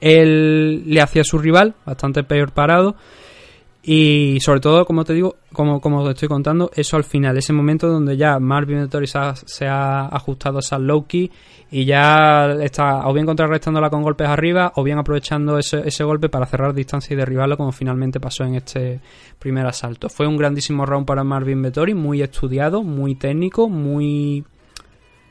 [0.00, 2.96] él le hacía a su rival, bastante peor parado.
[3.82, 7.54] Y sobre todo, como te digo, como, como te estoy contando, eso al final, ese
[7.54, 11.30] momento donde ya Marvin Vettori se ha, ajustado a esa Loki
[11.70, 16.28] y ya está o bien contrarrestándola con golpes arriba o bien aprovechando ese, ese golpe
[16.28, 19.00] para cerrar distancia y derribarlo como finalmente pasó en este
[19.38, 20.10] primer asalto.
[20.10, 24.44] Fue un grandísimo round para Marvin Vettori, muy estudiado, muy técnico, muy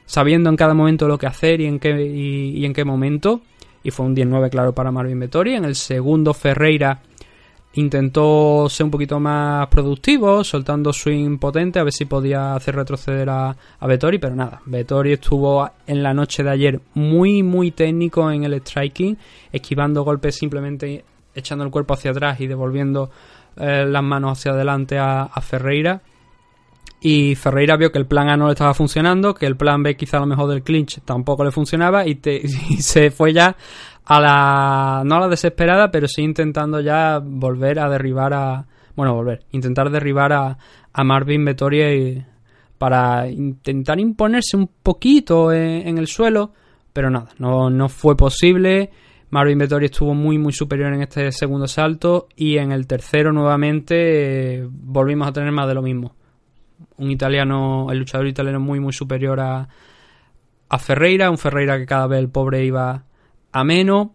[0.08, 3.41] sabiendo en cada momento lo que hacer y en qué, y en qué momento.
[3.84, 5.56] Y fue un 19 claro para Marvin Vettori.
[5.56, 7.01] En el segundo Ferreira
[7.73, 13.30] intentó ser un poquito más productivo, soltando swing potente, a ver si podía hacer retroceder
[13.30, 18.30] a, a Vettori, pero nada, Vettori estuvo en la noche de ayer muy, muy técnico
[18.31, 19.18] en el striking,
[19.51, 23.11] esquivando golpes simplemente echando el cuerpo hacia atrás y devolviendo
[23.56, 26.01] eh, las manos hacia adelante a, a Ferreira.
[27.01, 29.95] Y Ferreira vio que el plan A no le estaba funcionando, que el plan B
[29.95, 32.45] quizá a lo mejor del clinch tampoco le funcionaba y, te-
[32.80, 33.56] se fue ya
[34.06, 35.03] a la...
[35.06, 38.65] no a la desesperada, pero sí intentando ya volver a derribar a...
[38.95, 40.57] bueno, volver, intentar derribar a,
[40.91, 42.26] a Marvin Vettori y-
[42.77, 46.51] para intentar imponerse un poquito en, en el suelo,
[46.93, 48.89] pero nada, no, no fue posible.
[49.31, 53.95] Marvin Vettori estuvo muy muy superior en este segundo salto y en el tercero nuevamente
[54.60, 56.15] eh, volvimos a tener más de lo mismo
[56.99, 59.67] un italiano, el luchador italiano muy muy superior a,
[60.69, 63.03] a Ferreira, un Ferreira que cada vez el pobre iba
[63.51, 64.09] a menos,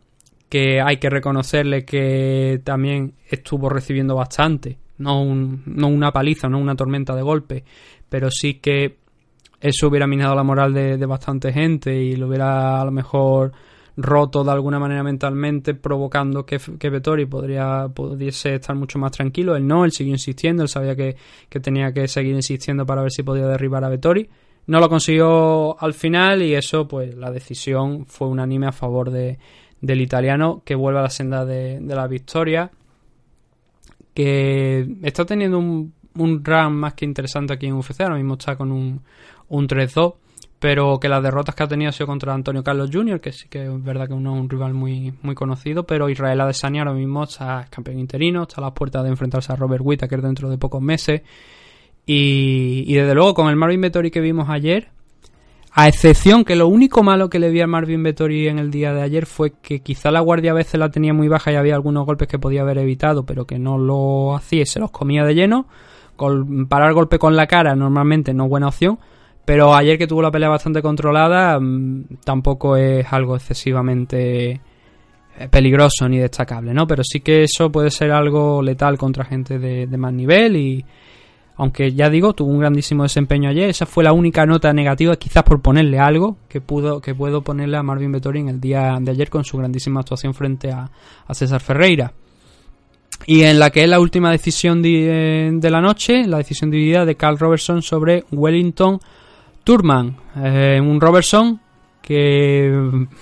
[0.49, 6.59] que hay que reconocerle que también estuvo recibiendo bastante, no, un- no una paliza, no
[6.59, 7.65] una tormenta de golpes,
[8.09, 8.99] pero sí que
[9.61, 13.53] eso hubiera minado la moral de, de bastante gente y lo hubiera a lo mejor
[13.97, 19.57] roto de alguna manera mentalmente, provocando que, que Vettori podría, pudiese estar mucho más tranquilo.
[19.57, 21.17] Él no, él siguió insistiendo, él sabía que,
[21.49, 24.29] que tenía que seguir insistiendo para ver si podía derribar a Vettori.
[24.67, 29.39] No lo consiguió al final y eso, pues la decisión fue unánime a favor de,
[29.81, 32.71] del italiano que vuelve a la senda de, de la victoria.
[34.15, 38.01] Que está teniendo un, un run más que interesante aquí en UFC.
[38.01, 39.03] Ahora mismo está con un,
[39.49, 40.15] un 3-2
[40.65, 43.49] pero que las derrotas que ha tenido ha sido contra Antonio Carlos Jr., que sí
[43.51, 46.95] que es verdad que uno es un rival muy, muy conocido, pero Israel Adesanya ahora
[46.95, 50.57] mismo está campeón interino, está a las puertas de enfrentarse a Robert Whittaker dentro de
[50.57, 51.21] pocos meses,
[52.07, 54.89] y, y desde luego con el Marvin Vettori que vimos ayer,
[55.71, 58.95] a excepción que lo único malo que le vi a Marvin Vettori en el día
[58.95, 61.75] de ayer fue que quizá la guardia a veces la tenía muy baja y había
[61.75, 65.27] algunos golpes que podía haber evitado, pero que no lo hacía y se los comía
[65.27, 65.67] de lleno.
[66.71, 68.99] parar golpe con la cara normalmente no es buena opción,
[69.45, 74.61] pero ayer que tuvo la pelea bastante controlada, mm, tampoco es algo excesivamente
[75.39, 76.87] eh, peligroso ni destacable, ¿no?
[76.87, 80.85] Pero sí que eso puede ser algo letal contra gente de, más nivel y
[81.57, 85.45] aunque ya digo, tuvo un grandísimo desempeño ayer, esa fue la única nota negativa, quizás
[85.45, 89.11] por ponerle algo que pudo que puedo ponerle a Marvin Vettori en el día de
[89.11, 90.91] ayer con su grandísima actuación frente a,
[91.33, 92.13] César Ferreira.
[93.27, 97.05] Y en la que es la última decisión de, de la noche, la decisión dividida
[97.05, 99.01] de Carl Robertson sobre Wellington
[99.65, 101.61] Turman, eh, un Robertson
[102.05, 102.67] que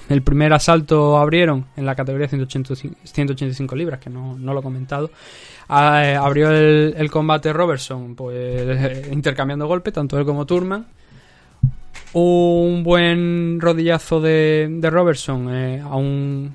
[0.08, 5.12] el primer asalto abrieron en la categoría 185 libras, que no, lo he comentado.
[5.68, 10.84] Ah, eh, abrió el, combate Robertson, pues intercambiando golpes, tanto él como Turman.
[12.14, 16.52] Un buen rodillazo de, Robertson eh, a, un,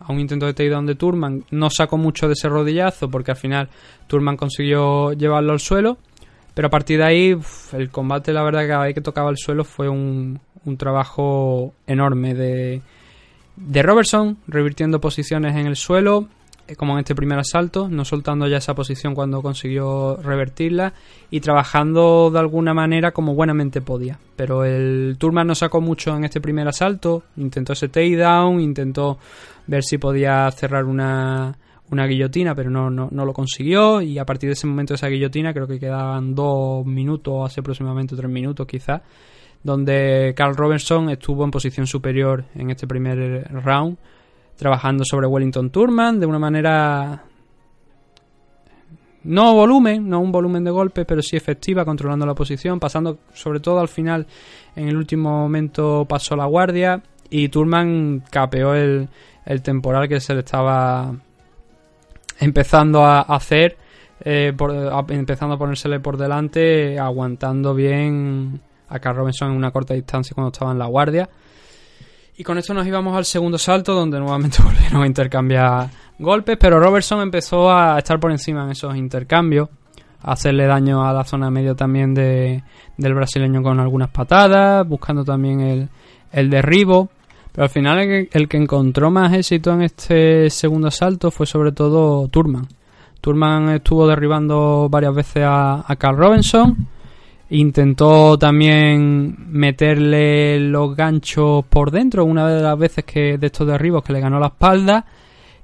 [0.00, 1.44] a un intento de takedown de Turman.
[1.50, 3.70] No sacó mucho de ese rodillazo porque al final
[4.06, 5.96] Turman consiguió llevarlo al suelo.
[6.54, 7.38] Pero a partir de ahí,
[7.72, 11.74] el combate, la verdad, que cada vez que tocaba el suelo fue un, un trabajo
[11.86, 12.82] enorme de,
[13.56, 16.28] de Robertson, revirtiendo posiciones en el suelo,
[16.70, 20.94] eh, como en este primer asalto, no soltando ya esa posición cuando consiguió revertirla
[21.30, 24.18] y trabajando de alguna manera como buenamente podía.
[24.36, 29.18] Pero el Turman no sacó mucho en este primer asalto, intentó ese takedown, intentó
[29.66, 31.56] ver si podía cerrar una,
[31.90, 34.00] una guillotina, pero no, no, no, lo consiguió.
[34.00, 37.60] Y a partir de ese momento de esa guillotina, creo que quedaban dos minutos, hace
[37.60, 39.02] aproximadamente tres minutos quizás,
[39.62, 43.98] donde Carl Robertson estuvo en posición superior en este primer round,
[44.56, 47.24] trabajando sobre Wellington Turman de una manera.
[49.22, 53.60] No volumen, no un volumen de golpe, pero sí efectiva, controlando la posición, pasando sobre
[53.60, 54.26] todo al final,
[54.74, 59.10] en el último momento pasó la guardia y Turman capeó el,
[59.44, 61.14] el temporal que se le estaba
[62.40, 63.76] empezando a hacer,
[64.20, 64.52] eh,
[65.10, 70.50] empezando a ponérsele por delante, aguantando bien a Carl Robinson en una corta distancia cuando
[70.50, 71.28] estaba en la guardia.
[72.36, 76.80] Y con esto nos íbamos al segundo salto, donde nuevamente volvieron a intercambiar golpes, pero
[76.80, 79.68] Robertson empezó a estar por encima en esos intercambios,
[80.22, 82.62] a hacerle daño a la zona medio también de,
[82.96, 85.88] del brasileño con algunas patadas, buscando también el,
[86.32, 87.10] el derribo.
[87.52, 92.28] Pero al final el que, encontró más éxito en este segundo asalto fue sobre todo
[92.28, 92.68] Turman.
[93.20, 96.86] Turman estuvo derribando varias veces a, Carl Robinson.
[97.50, 104.04] Intentó también meterle los ganchos por dentro, una de las veces que de estos derribos
[104.04, 105.04] que le ganó la espalda.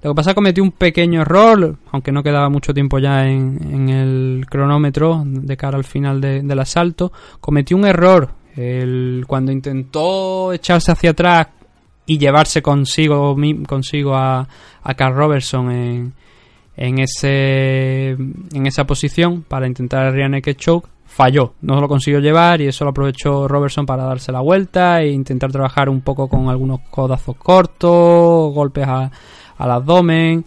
[0.03, 3.27] Lo que pasa es que cometió un pequeño error, aunque no quedaba mucho tiempo ya
[3.27, 7.13] en, el cronómetro de cara al final del asalto.
[7.41, 11.49] Cometió un error el, cuando intentó echarse hacia atrás
[12.07, 14.49] y llevarse consigo, consigo a,
[14.83, 16.13] a Carl Robertson en,
[16.77, 20.89] en, ese, en esa posición para intentar el rear choke.
[21.09, 25.11] Falló, no lo consiguió llevar y eso lo aprovechó Robertson para darse la vuelta e
[25.11, 29.11] intentar trabajar un poco con algunos codazos cortos, golpes a,
[29.57, 30.45] al abdomen,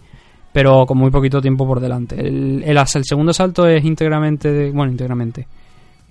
[0.52, 2.20] pero con muy poquito tiempo por delante.
[2.20, 5.48] El, el, el segundo salto es íntegramente, bueno, íntegramente,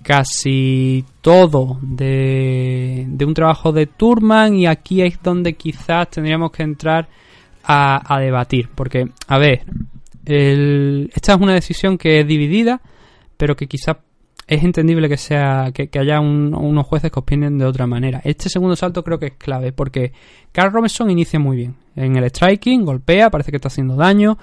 [0.02, 6.62] casi todo de, de, un trabajo de Turman y aquí es donde quizás tendríamos que
[6.62, 7.08] entrar
[7.62, 9.62] a, debatir porque a ver
[10.24, 12.80] esta es una decisión que es dividida
[13.36, 13.98] pero que quizás
[14.46, 18.20] es entendible que sea que, haya unos jueces que opinen de otra manera.
[18.24, 20.12] Este segundo salto creo que es clave porque
[20.50, 21.76] Carl Robinson inicia muy bien.
[21.94, 24.38] En el striking golpea parece que está haciendo daño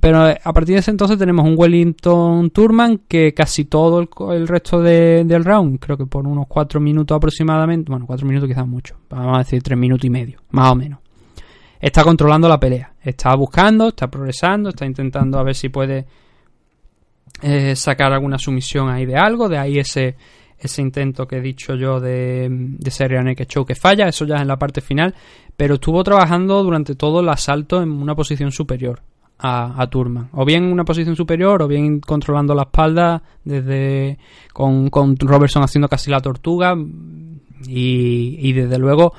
[0.00, 4.00] pero eh, a partir de ese entonces tenemos un Wellington Turman que casi todo
[4.32, 8.66] el, resto del round, creo que por unos 4 minutos aproximadamente, bueno, 4 minutos quizás
[8.66, 11.00] mucho, vamos a decir 3 minutos y medio, más o menos.
[11.78, 16.06] Está controlando la pelea, está buscando, está progresando, está intentando a ver si puede
[17.42, 20.16] eh, sacar alguna sumisión ahí de algo, de ahí ese,
[20.58, 24.24] ese intento que he dicho yo de, de ese rear naked choke que falla, eso
[24.24, 25.14] ya es en la parte final,
[25.54, 29.02] pero estuvo trabajando durante todo el asalto en una posición superior
[29.38, 30.30] a, a Turman.
[30.32, 34.18] O bien en una posición superior, o bien controlando la espalda, desde
[34.52, 36.76] con, con Robertson haciendo casi la tortuga,
[37.66, 39.12] y, y desde luego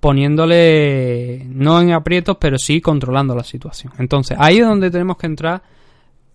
[0.00, 3.92] poniéndole no en aprietos, pero sí controlando la situación.
[3.98, 5.62] Entonces, ahí es donde tenemos que entrar,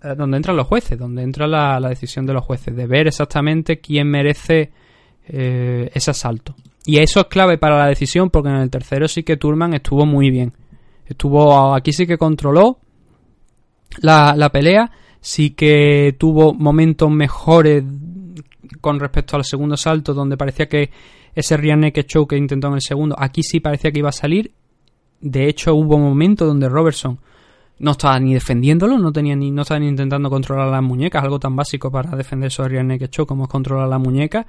[0.01, 3.07] eh, donde entran los jueces, donde entra la, la decisión de los jueces, de ver
[3.07, 4.71] exactamente quién merece
[5.27, 6.55] eh, ese asalto.
[6.85, 10.03] Y eso es clave para la decisión, porque en el tercero sí que Turman estuvo
[10.03, 10.51] muy bien.
[11.05, 12.79] Estuvo, aquí sí que controló
[14.01, 14.91] la, la pelea,
[15.21, 17.83] sí que tuvo momentos mejores
[18.81, 20.91] con respecto al segundo asalto, donde parecía que
[21.35, 24.13] ese rear naked choke que intentó en el segundo, aquí sí parecía que iba a
[24.13, 24.51] salir.
[25.21, 27.19] De hecho, hubo momentos donde Robertson
[27.79, 31.39] no estaba ni defendiéndolo, no tenía ni, no estaba ni intentando controlar las muñecas, algo
[31.39, 34.45] tan básico para defender esos rear naked choke como es controlar la muñeca.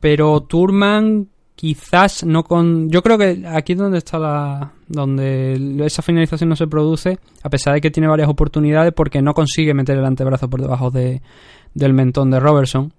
[0.00, 1.28] Pero Turman
[1.62, 6.56] quizás no con yo creo que aquí es donde está la donde esa finalización no
[6.56, 10.50] se produce a pesar de que tiene varias oportunidades porque no consigue meter el antebrazo
[10.50, 11.22] por debajo de,
[11.72, 12.92] del mentón de Robertson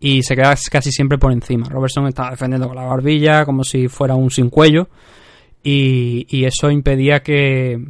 [0.00, 1.68] y se queda casi siempre por encima.
[1.68, 4.88] Robertson estaba defendiendo con la barbilla como si fuera un sin cuello
[5.62, 7.84] y, y eso impedía que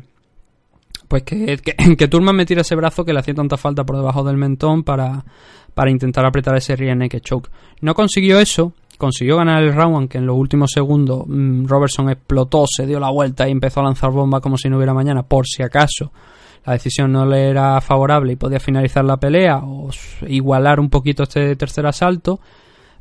[1.07, 4.39] pues que, que, Turman metiera ese brazo que le hacía tanta falta por debajo del
[4.39, 5.25] mentón para,
[5.73, 7.49] para intentar apretar ese rear naked choke.
[7.81, 12.65] No consiguió eso, consiguió ganar el round, aunque en los últimos segundos mmm, Robertson explotó,
[12.67, 15.47] se dio la vuelta y empezó a lanzar bomba como si no hubiera mañana, por
[15.47, 16.13] si acaso
[16.67, 19.91] la decisión no le era favorable y podía finalizar la pelea o
[20.27, 22.41] igualar un poquito este tercer asalto.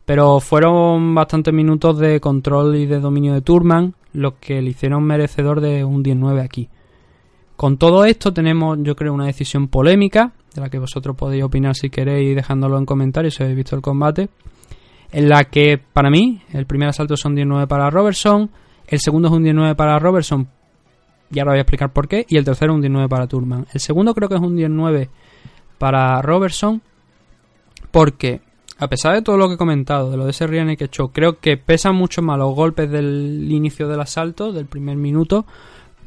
[0.05, 5.03] Pero fueron bastantes minutos de control y de dominio de Turman, lo que le hicieron
[5.03, 6.67] merecedor de un 19 aquí.
[7.55, 11.75] Con todo esto tenemos, yo creo, una decisión polémica, de la que vosotros podéis opinar
[11.75, 14.27] si queréis dejándolo en comentarios si habéis visto el combate,
[15.13, 18.49] en la que para mí el primer asalto son 19 para Robertson,
[18.87, 20.47] el segundo es un 19 para Robertson
[21.33, 22.25] y ahora voy a explicar por qué.
[22.29, 23.65] Y el tercero un 19 para Turman.
[23.73, 25.09] El segundo creo que es un 19
[25.77, 26.81] para Robertson.
[27.91, 28.41] Porque,
[28.77, 31.09] a pesar de todo lo que he comentado, de lo de ese Riane que echó,
[31.09, 35.45] creo que pesan mucho más los golpes del inicio del asalto, del primer minuto,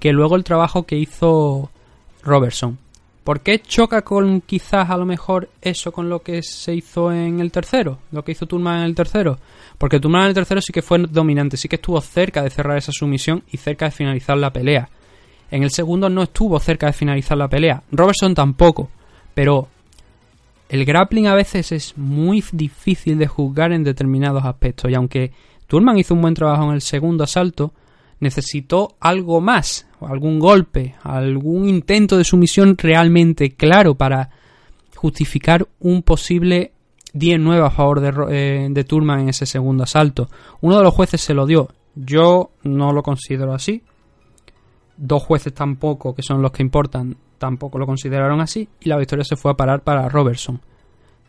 [0.01, 1.71] que luego el trabajo que hizo
[2.23, 2.79] Robertson.
[3.27, 7.41] ¿Por qué choca con quizás a lo mejor eso con lo que se hizo en
[7.41, 7.99] el tercero?
[8.13, 9.37] Lo que hizo Turman en el tercero.
[9.79, 12.79] Porque Turman en el tercero sí que fue dominante, sí que estuvo cerca de cerrar
[12.79, 14.89] esa sumisión y cerca de finalizar la pelea.
[15.51, 17.83] En el segundo no estuvo cerca de finalizar la pelea.
[17.91, 18.91] Robertson tampoco.
[19.35, 19.67] Pero
[20.69, 24.89] el grappling a veces es muy difícil de juzgar en determinados aspectos.
[24.89, 25.33] Y aunque
[25.67, 27.73] Turman hizo un buen trabajo en el segundo asalto,
[28.21, 34.31] necesitó algo más, algún golpe, algún intento de sumisión realmente claro para
[34.95, 36.73] justificar un posible
[37.15, 40.29] 10-9 a favor de, eh, de Turman en ese segundo asalto.
[40.61, 41.69] Uno de los jueces se lo dio.
[41.95, 43.83] Yo no lo considero así
[44.97, 49.25] dos jueces tampoco, que son los que importan, tampoco lo consideraron así, y la victoria
[49.25, 50.61] se fue a parar para Robertson.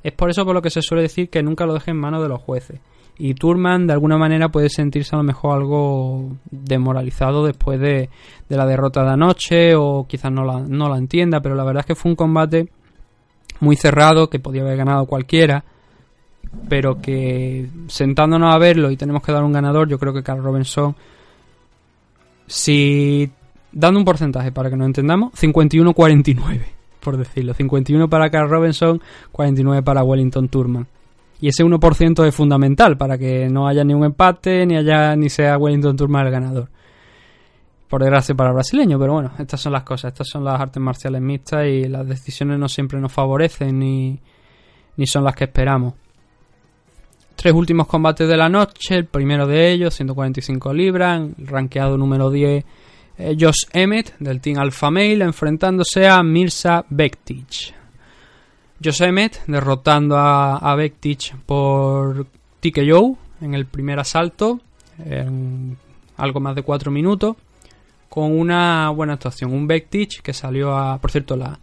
[0.03, 2.23] Es por eso por lo que se suele decir que nunca lo dejen en manos
[2.23, 2.79] de los jueces.
[3.19, 8.09] Y Turman de alguna manera puede sentirse a lo mejor algo demoralizado después de,
[8.47, 11.81] de la derrota de anoche o quizás no la, no la entienda, pero la verdad
[11.81, 12.69] es que fue un combate
[13.59, 15.63] muy cerrado que podía haber ganado cualquiera,
[16.69, 20.43] pero que sentándonos a verlo y tenemos que dar un ganador, yo creo que Carl
[20.43, 20.95] Robinson
[22.47, 23.29] si
[23.71, 26.61] dando un porcentaje para que nos entendamos, 51-49,
[27.01, 27.53] por decirlo.
[27.53, 30.87] 51 para Carl Robinson, 49 para Wellington Turman.
[31.39, 35.29] Y ese 1% es fundamental para que no haya ni un empate, ni haya ni
[35.29, 36.69] sea Wellington Turman el ganador.
[37.87, 40.81] Por desgracia para el brasileño, pero bueno, estas son las cosas, estas son las artes
[40.81, 44.19] marciales mixtas y las decisiones no siempre nos favorecen ni,
[44.97, 45.93] ni son las que esperamos.
[47.35, 52.31] Tres últimos combates de la noche, el primero de ellos, 145 libras, el rankeado número
[52.31, 52.65] 10
[53.17, 57.76] eh, Josh Emmett del Team Alpha Male enfrentándose a Mirza Bektic.
[58.83, 60.77] Josh Emmett derrotando a, a
[61.45, 62.27] por
[62.59, 64.59] TKO en el primer asalto,
[65.03, 65.77] en
[66.17, 67.35] algo más de 4 minutos,
[68.09, 69.53] con una buena actuación.
[69.53, 71.59] Un Bektic que salió a, por cierto, la,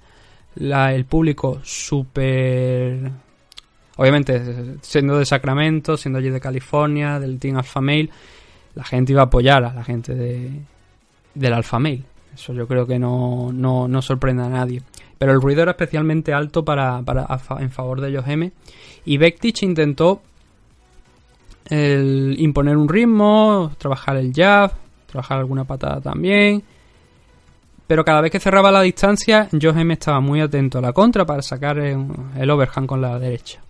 [0.57, 3.11] la, el público súper...
[3.97, 8.11] Obviamente, siendo de Sacramento, siendo allí de California, del Team Alpha Male,
[8.75, 10.51] la gente iba a apoyar a la gente de,
[11.35, 12.03] del Alpha Male.
[12.35, 14.83] Eso yo creo que no, no, no, sorprende a nadie.
[15.19, 17.27] Pero el ruido era especialmente alto para, para
[17.61, 18.25] en favor de ellos.
[19.05, 20.23] Y Bektic intentó
[21.71, 24.73] imponer un ritmo, trabajar el jab,
[25.07, 26.63] trabajar alguna patada también.
[27.87, 31.27] Pero cada vez que cerraba la distancia, Josh M estaba muy atento a la contra
[31.27, 33.61] para sacar el overhand con la derecha.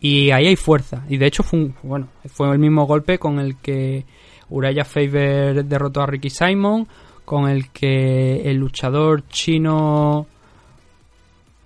[0.00, 1.04] Y ahí hay fuerza.
[1.08, 4.04] Y de hecho fue, bueno, fue el mismo golpe con el que
[4.50, 6.88] Uraya Faber derrotó a Ricky Simon,
[7.24, 10.26] con el que el luchador chino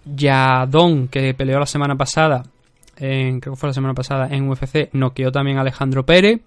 [0.06, 2.42] Yadon, que peleó la semana pasada,
[2.96, 6.40] en, creo que fue la semana pasada en UFC, noqueó también a Alejandro Pérez.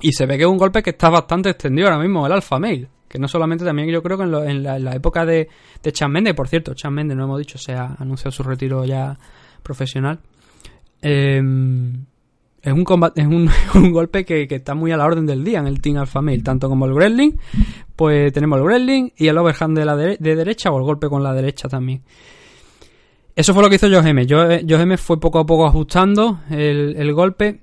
[0.00, 2.58] Y se ve que es un golpe que está bastante extendido ahora mismo, el Alpha
[2.58, 2.88] Male.
[3.08, 5.48] Que no solamente también yo creo que en, lo- en la, época de,
[5.82, 8.84] de Chan Mendes, por cierto, Chan Mendes, no hemos dicho, se ha anunciado su retiro
[8.84, 9.18] ya
[9.62, 10.20] profesional.
[11.00, 11.40] Eh,
[12.60, 15.66] es un combate, es un, golpe que, está muy a la orden del día en
[15.66, 17.32] el Team Alpha Male, tanto como el Wrestling,
[17.96, 21.22] pues tenemos el Wrestling y el overhand de la de derecha o el golpe con
[21.22, 22.02] la derecha también.
[23.38, 24.26] Eso fue lo que hizo Joe M.
[24.28, 27.60] Joe Joe M fue poco a poco ajustando el, golpe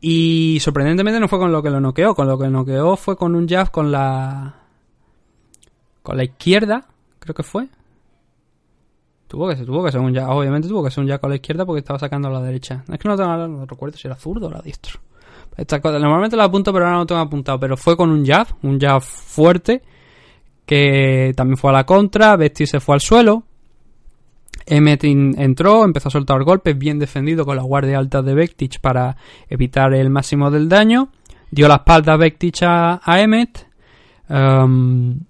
[0.00, 3.34] y sorprendentemente no fue con lo que lo noqueó, con lo que noqueó fue con
[3.34, 4.54] un jab con la
[6.02, 6.86] con la izquierda,
[7.18, 7.68] creo que fue.
[9.28, 11.28] Tuvo que ser, tuvo que ser un jab, obviamente tuvo que ser un jab con
[11.28, 12.82] la izquierda porque estaba sacando a la derecha.
[12.90, 15.00] Es que no, tengo, no recuerdo si era zurdo o era diestro.
[15.82, 17.60] Normalmente lo apunto, pero ahora no tengo apuntado.
[17.60, 19.82] Pero fue con un jab, un jab fuerte,
[20.64, 22.36] que también fue a la contra.
[22.36, 23.44] Bestie se fue al suelo.
[24.66, 29.16] Emmet entró, empezó a soltar golpes, bien defendido con la guardia alta de Bektic para
[29.48, 31.10] evitar el máximo del daño.
[31.50, 33.66] Dio la espalda Bektic a, a Emmet.
[34.28, 35.20] Um,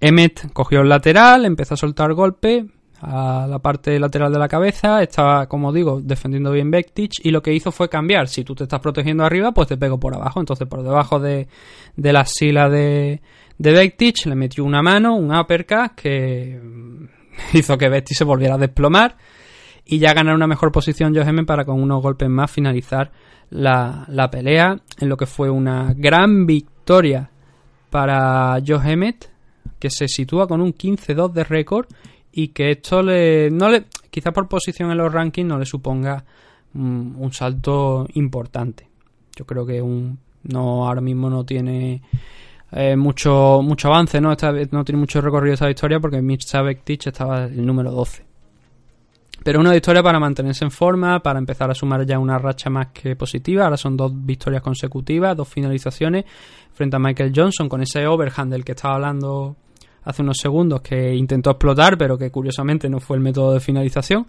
[0.00, 2.64] Emmet cogió el lateral, empezó a soltar golpes
[3.00, 5.02] a la parte lateral de la cabeza.
[5.02, 7.12] Estaba, como digo, defendiendo bien Bektic.
[7.24, 8.28] Y lo que hizo fue cambiar.
[8.28, 10.40] Si tú te estás protegiendo arriba, pues te pego por abajo.
[10.40, 11.48] Entonces, por debajo de,
[11.96, 13.20] de la sila de,
[13.58, 16.58] de Bektic, le metió una mano, un uppercut que
[17.52, 19.16] hizo que Betty se volviera a desplomar
[19.84, 23.12] y ya ganar una mejor posición Joe Emmett para con unos golpes más finalizar
[23.50, 27.30] la, la pelea en lo que fue una gran victoria
[27.90, 29.30] para Joe Emmett
[29.78, 31.86] que se sitúa con un 15-2 de récord
[32.32, 36.24] y que esto le, no le quizás por posición en los rankings no le suponga
[36.72, 38.88] mm, un salto importante.
[39.36, 42.02] Yo creo que un no ahora mismo no tiene
[42.72, 44.32] eh, mucho mucho avance, ¿no?
[44.32, 48.24] Esta no tiene mucho recorrido esta victoria porque Mirza Bektic estaba el número 12.
[49.44, 52.88] Pero una victoria para mantenerse en forma, para empezar a sumar ya una racha más
[52.88, 53.64] que positiva.
[53.64, 56.24] Ahora son dos victorias consecutivas, dos finalizaciones
[56.74, 59.54] frente a Michael Johnson con ese overhand del que estaba hablando
[60.02, 64.26] hace unos segundos que intentó explotar, pero que curiosamente no fue el método de finalización.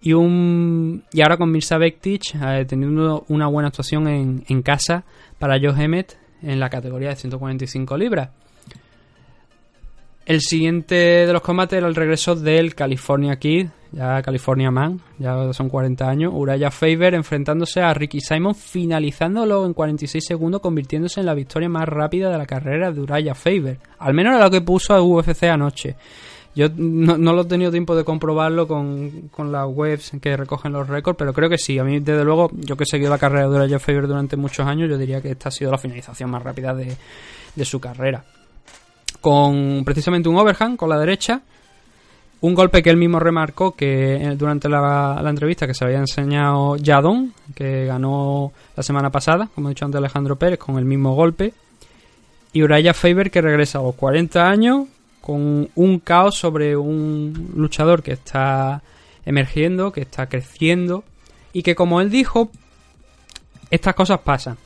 [0.00, 5.04] Y, un, y ahora con Mirza Bektic eh, teniendo una buena actuación en, en casa
[5.38, 8.30] para Joe Emmett en la categoría de 145 libras.
[10.26, 15.52] El siguiente de los combates era el regreso del California Kid, ya California Man, ya
[15.52, 21.26] son 40 años, Uraya Faber enfrentándose a Ricky Simon, finalizándolo en 46 segundos, convirtiéndose en
[21.26, 23.78] la victoria más rápida de la carrera de Uraya Faber.
[23.98, 25.94] Al menos era lo que puso a UFC anoche.
[26.54, 30.72] Yo no, no lo he tenido tiempo de comprobarlo con, con las webs que recogen
[30.72, 31.78] los récords, pero creo que sí.
[31.78, 34.66] A mí, desde luego, yo que he seguido la carrera de Uraya Faber durante muchos
[34.66, 36.96] años, yo diría que esta ha sido la finalización más rápida de,
[37.56, 38.24] de su carrera
[39.24, 41.40] con precisamente un overhand con la derecha.
[42.42, 45.96] Un golpe que él mismo remarcó que eh, durante la, la entrevista que se había
[45.96, 50.84] enseñado Yadon, que ganó la semana pasada, como he dicho antes Alejandro Pérez, con el
[50.84, 51.54] mismo golpe.
[52.52, 54.88] Y Uraya Faber que regresa a los 40 años
[55.24, 58.82] con un caos sobre un luchador que está
[59.24, 61.02] emergiendo, que está creciendo
[61.54, 62.50] y que como él dijo,
[63.70, 64.58] estas cosas pasan.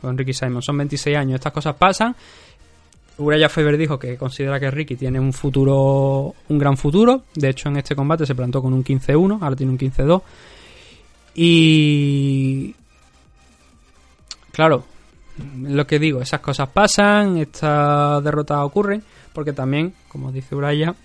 [0.00, 2.16] Con Ricky Simon, son 26 años, estas cosas pasan
[3.18, 7.24] Uraya Faber dijo que considera que Ricky tiene un futuro, un gran futuro.
[7.34, 10.22] De hecho, en este combate se plantó con un 15-1, ahora tiene un 15-2.
[11.34, 12.74] Y.
[14.52, 14.84] Claro,
[15.60, 19.02] lo que digo, esas cosas pasan, estas derrotas ocurren,
[19.38, 20.96] porque también, como dice Uraya,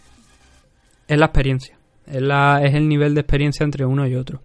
[1.07, 1.77] es la experiencia.
[2.07, 4.41] Es, la, es el nivel de experiencia entre uno y otro.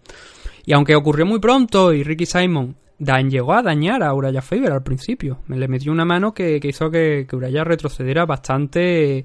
[0.66, 4.72] Y aunque ocurrió muy pronto y Ricky Simon Dan llegó a dañar a Uraya Faber
[4.72, 5.38] al principio.
[5.46, 9.24] Me le metió una mano que, que hizo que, que, Uraya retrocediera bastante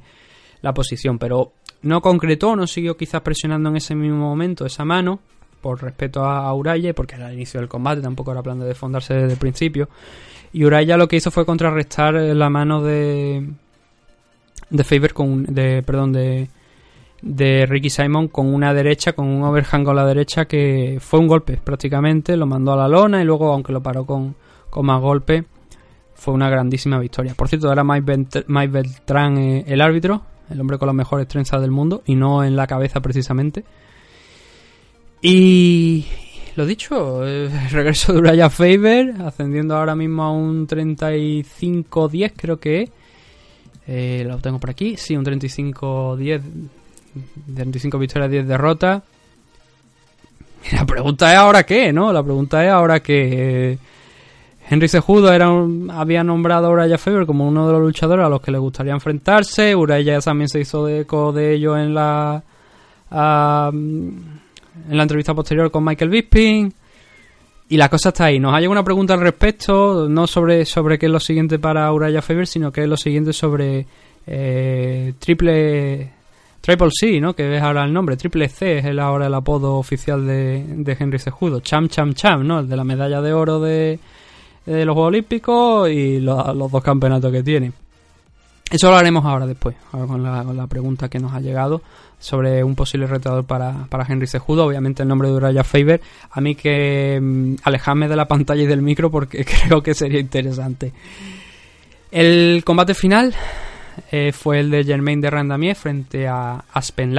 [0.61, 5.19] la posición, pero no concretó, no siguió quizás presionando en ese mismo momento esa mano,
[5.60, 8.68] por respeto a, a Uraya, porque era el inicio del combate, tampoco era plan de
[8.68, 9.90] desfondarse desde el principio.
[10.53, 13.45] Y Uraya lo que hizo fue contrarrestar la mano de
[14.74, 16.50] de Faber con de perdón de
[17.24, 21.28] de Ricky Simon con una derecha, con un overhand con la derecha que fue un
[21.28, 24.36] golpe prácticamente, lo mandó a la lona y luego, aunque lo paró con,
[24.70, 25.45] con más golpe,
[26.14, 27.34] fue una grandísima victoria.
[27.34, 31.62] Por cierto, era Mike, Mike Beltrán eh, el árbitro, el hombre con las mejores trenzas
[31.62, 33.64] del mundo y no en la cabeza precisamente.
[35.22, 36.06] Y
[36.58, 42.82] lo dicho, el regreso de Uraya Faber, ascendiendo ahora mismo a un 35-10 creo que
[42.82, 42.90] es.
[43.88, 46.41] Eh, lo tengo por aquí, sí, un 35-10
[47.55, 49.03] 35 victorias, 10 derrotas.
[50.72, 52.11] La pregunta es ahora qué, ¿no?
[52.14, 53.77] La pregunta es ahora que
[54.69, 58.30] Henry Cejudo era un- había nombrado a Uraya Faber como uno de los luchadores a
[58.30, 59.76] los que le gustaría enfrentarse.
[59.76, 62.41] Uraya también se hizo de eco de ello en la
[63.11, 66.73] ah, en la entrevista posterior con Michael Bisping.
[67.74, 68.40] Y la cosa está ahí.
[68.40, 71.91] Nos ha llegado una pregunta al respecto, no sobre, sobre qué es lo siguiente para
[71.91, 73.88] Uraya Faber, sino qué es lo siguiente sobre
[74.28, 76.12] eh, Triple
[76.62, 77.34] Triple C, ¿no?
[77.34, 78.16] Que es ahora el nombre.
[78.16, 81.62] Triple C es ahora el apodo oficial de, Henry Cejudo.
[81.62, 82.60] Cham Cham Cham, ¿no?
[82.60, 83.98] El de la medalla de oro de,
[84.68, 87.72] los Juegos Olímpicos y lo- los dos campeonatos que tiene.
[88.70, 91.82] Eso lo haremos ahora después, ahora con la pregunta que nos ha llegado
[92.24, 94.66] sobre un posible retador para, para Henry Cejudo.
[94.66, 96.00] Obviamente el nombre de Uraya Faber.
[96.32, 100.22] A mí que mm, alejarme de la pantalla y del micro porque creo que sería
[100.22, 100.94] interesante.
[102.12, 103.36] El combate final
[104.10, 107.14] eh, fue el de Germain de Randamier frente a Aspen.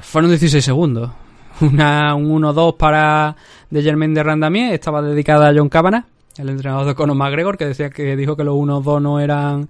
[0.00, 1.12] Fueron 16 segundos.
[1.60, 3.36] Una, un 1-2 para
[3.70, 4.74] de Germain de Randamier.
[4.74, 6.04] Estaba dedicada a John Cavanagh,
[6.36, 9.68] el entrenador de Conor McGregor, que decía que dijo que los 1-2 no eran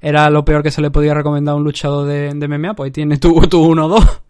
[0.00, 2.74] era lo peor que se le podía recomendar a un luchador de, de MMA.
[2.74, 4.20] Pues ahí tiene tu, tu 1-2.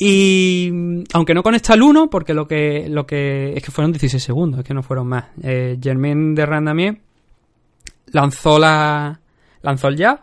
[0.00, 3.92] Y mm, aunque no conecta el 1, porque lo que, lo que es que fueron
[3.92, 5.26] 16 segundos, es que no fueron más.
[5.42, 7.00] Eh, Germain de Randamier
[8.12, 9.20] lanzó la
[9.62, 10.20] lanzó el jab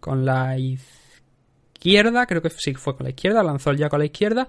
[0.00, 4.06] con la izquierda, creo que sí fue con la izquierda, lanzó el jab con la
[4.06, 4.48] izquierda,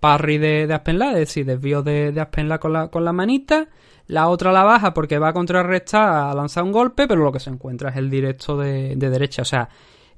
[0.00, 3.68] parry de, de Aspenla, es decir, desvío de, de Aspenla con la, con la manita,
[4.08, 7.40] la otra la baja porque va a contrarrestar a lanzar un golpe, pero lo que
[7.40, 9.68] se encuentra es el directo de, de derecha, o sea,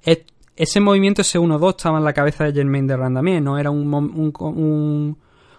[0.03, 0.25] es-
[0.57, 3.95] ese movimiento, ese 1-2 estaba en la cabeza de Germain de Randamier, no era un,
[3.95, 5.17] un,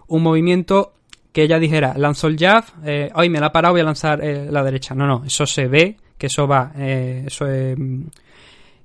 [0.08, 0.94] un, movimiento
[1.32, 4.24] que ella dijera, lanzo el jab, eh, hoy me la ha parado, voy a lanzar
[4.24, 4.94] eh, la derecha.
[4.96, 7.78] No, no, eso se ve, que eso va, eh, eso es...
[7.80, 8.02] mm,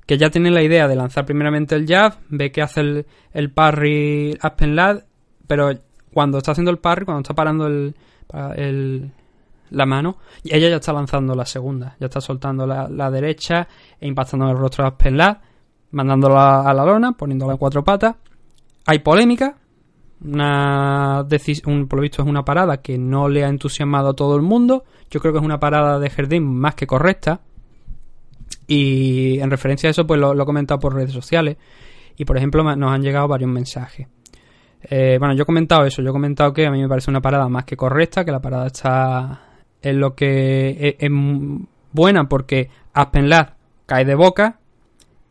[0.07, 3.51] Que ya tiene la idea de lanzar primeramente el jab, ve que hace el, el
[3.51, 5.01] parry Aspen Ladd,
[5.49, 5.73] pero
[6.13, 7.97] cuando está haciendo el parry, cuando está parando el,
[8.29, 9.11] pa- el-
[9.75, 13.69] la mano, y ella ya está lanzando la segunda, ya está soltando la, la derecha
[14.01, 15.39] e impactando el rostro de Aspen Ladd,
[15.91, 18.17] mandándola a la lona, poniéndola en cuatro patas.
[18.87, 19.57] Hay polémica,
[20.25, 21.27] una
[21.67, 24.43] un, por lo visto es una parada que no le ha entusiasmado a todo el
[24.43, 24.85] mundo.
[25.11, 27.41] Yo creo que es una parada de Jardín más que correcta.
[28.67, 31.59] Y en referencia a eso, pues lo, he comentado por redes sociales.
[32.17, 34.09] Y por ejemplo, nos han llegado varios mensajes.
[34.83, 36.01] Eh, bueno, yo he comentado eso.
[36.03, 38.41] Yo he comentado que a mí me parece una parada más que correcta, que la
[38.41, 39.44] parada está
[39.85, 41.11] en lo que es, es
[41.93, 43.55] buena porque Aspen Ladd
[43.87, 44.59] cae de boca.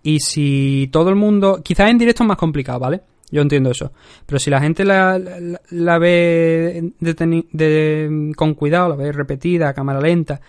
[0.01, 1.61] Y si todo el mundo.
[1.63, 3.01] Quizás en directo es más complicado, ¿vale?
[3.31, 3.91] Yo entiendo eso.
[4.25, 5.17] Pero si la gente la,
[5.97, 6.91] ve
[8.35, 10.39] con cuidado, la ve repetida, a cámara lenta,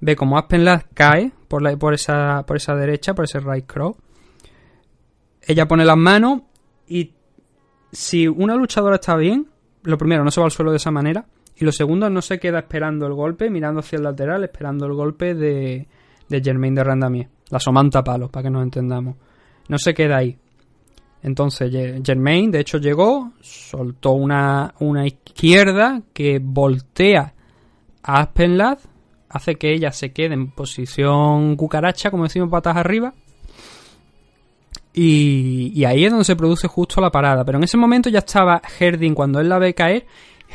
[0.00, 3.64] ve como Aspen Ladd cae por, la, por, esa, por esa derecha, por ese right
[3.66, 3.96] crow.
[5.40, 6.42] Ella pone las manos
[6.86, 7.12] y
[7.92, 9.48] si una luchadora está bien,
[9.82, 11.24] lo primero, no se va al suelo de esa manera.
[11.56, 14.94] Y lo segundo, no se queda esperando el golpe, mirando hacia el lateral, esperando el
[14.94, 15.86] golpe de,
[16.28, 17.28] de Germain de Randamier.
[17.50, 19.16] La somanta palos, para que nos entendamos.
[19.68, 20.36] No se queda ahí.
[21.22, 21.72] Entonces,
[22.04, 27.32] Germain, de hecho, llegó, soltó una, una izquierda que voltea
[28.02, 28.78] a Aspen Ladd,
[29.30, 33.14] hace que ella se quede en posición cucaracha, como decimos, patas arriba.
[34.92, 37.42] Y, y ahí es donde se produce justo la parada.
[37.44, 40.06] Pero en ese momento ya estaba Herdin, cuando él la ve caer,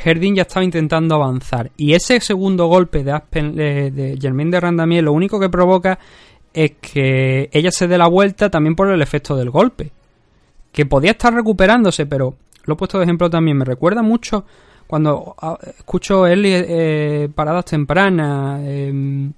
[0.02, 1.70] Herdin ya estaba intentando avanzar.
[1.76, 5.98] Y ese segundo golpe de, Aspen, de, de Germain de lo único que provoca
[6.52, 9.92] es que ella se dé la vuelta también por el efecto del golpe.
[10.72, 13.56] Que podía estar recuperándose, pero lo he puesto de ejemplo también.
[13.56, 14.44] Me recuerda mucho
[14.86, 18.60] cuando ah, escucho él eh, paradas tempranas.
[18.64, 19.30] eh,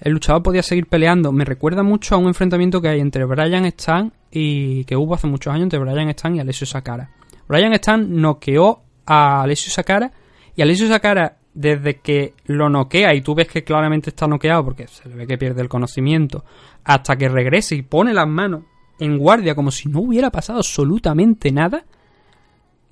[0.00, 1.30] el luchador podía seguir peleando.
[1.30, 5.26] Me recuerda mucho a un enfrentamiento que hay entre Brian Stan y que hubo hace
[5.26, 7.10] muchos años entre Brian Stan y Alessio Sakara.
[7.46, 8.80] Brian Stan noqueó
[9.12, 10.12] a Alessio Sakara
[10.54, 14.86] y Alessio Sakara desde que lo noquea y tú ves que claramente está noqueado porque
[14.86, 16.44] se le ve que pierde el conocimiento
[16.84, 18.62] hasta que regrese y pone las manos
[19.00, 21.84] en guardia como si no hubiera pasado absolutamente nada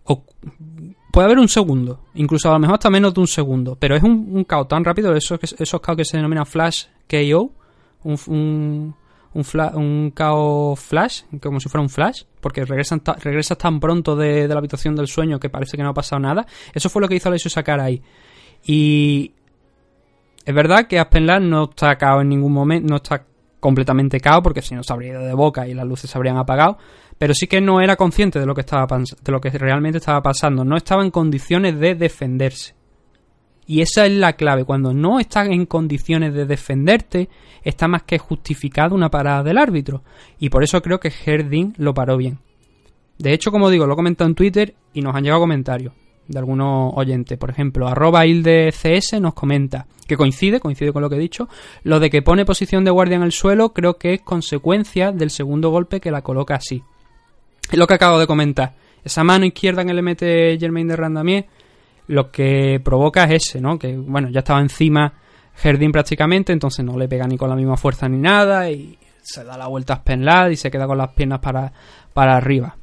[0.04, 0.24] o
[1.12, 4.02] puede haber un segundo, incluso a lo mejor hasta menos de un segundo, pero es
[4.02, 7.52] un, un tan rápido, esos, esos KO que se denomina Flash KO,
[8.02, 8.94] un,
[9.38, 14.48] un, KO Flash, como si fuera un Flash, porque regresan regresas tan pronto de, de
[14.48, 16.46] la habitación del sueño que parece que no ha pasado nada.
[16.72, 18.02] Eso fue lo que hizo Alessio Sakara ahí.
[18.64, 19.32] Y
[20.44, 23.24] es verdad que Aspen Ladd no está cao en ningún momento, no está
[23.60, 26.38] completamente cao, porque si no se habría ido de boca y las luces se habrían
[26.38, 26.78] apagado,
[27.18, 30.22] pero sí que no era consciente de lo que estaba de lo que realmente estaba
[30.22, 32.77] pasando, no estaba en condiciones de defenderse.
[33.68, 37.28] Y esa es la clave, cuando no estás en condiciones de defenderte,
[37.62, 40.02] está más que justificada una parada del árbitro.
[40.38, 42.38] Y por eso creo que Herdin lo paró bien.
[43.18, 45.92] De hecho, como digo, lo he comentado en Twitter y nos han llegado comentarios
[46.28, 47.36] de algunos oyentes.
[47.36, 51.50] Por ejemplo, arroba nos comenta que coincide, coincide con lo que he dicho,
[51.82, 55.28] lo de que pone posición de guardia en el suelo creo que es consecuencia del
[55.28, 56.82] segundo golpe que la coloca así.
[57.70, 58.76] Es lo que acabo de comentar.
[59.04, 61.46] Esa mano izquierda que le mete Germain de Randamier,
[62.08, 63.78] lo que provoca es ese, ¿no?
[63.78, 65.12] Que, bueno, ya estaba encima
[65.54, 69.44] Jardín prácticamente, entonces no le pega ni con la misma fuerza ni nada y se
[69.44, 71.72] da la vuelta a Spenlad y se queda con las piernas para,
[72.12, 72.76] para arriba.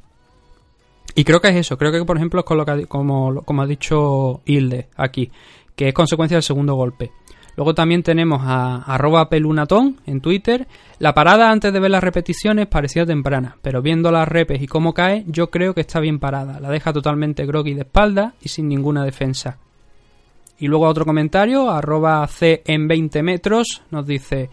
[1.14, 3.62] Y creo que es eso, creo que por ejemplo es con lo que, como, como
[3.62, 5.30] ha dicho Hilde aquí,
[5.74, 7.10] que es consecuencia del segundo golpe.
[7.56, 10.68] Luego también tenemos a arroba pelunatón en Twitter.
[10.98, 14.92] La parada antes de ver las repeticiones parecía temprana, pero viendo las repes y cómo
[14.92, 16.60] cae, yo creo que está bien parada.
[16.60, 19.58] La deja totalmente groggy de espalda y sin ninguna defensa.
[20.58, 24.50] Y luego otro comentario, arroba C en 20 metros, nos dice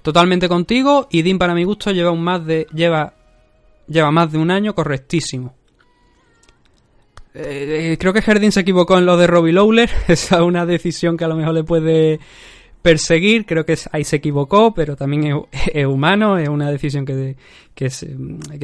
[0.00, 3.14] totalmente contigo y Dean para mi gusto lleva un más de lleva
[3.86, 5.57] lleva más de un año correctísimo.
[7.40, 9.88] Eh, creo que Herdin se equivocó en lo de Robbie Lowler.
[10.08, 12.18] Esa es una decisión que a lo mejor le puede
[12.82, 13.46] perseguir.
[13.46, 16.36] Creo que ahí se equivocó, pero también es, humano.
[16.36, 17.36] Es una decisión que,
[17.74, 17.90] que,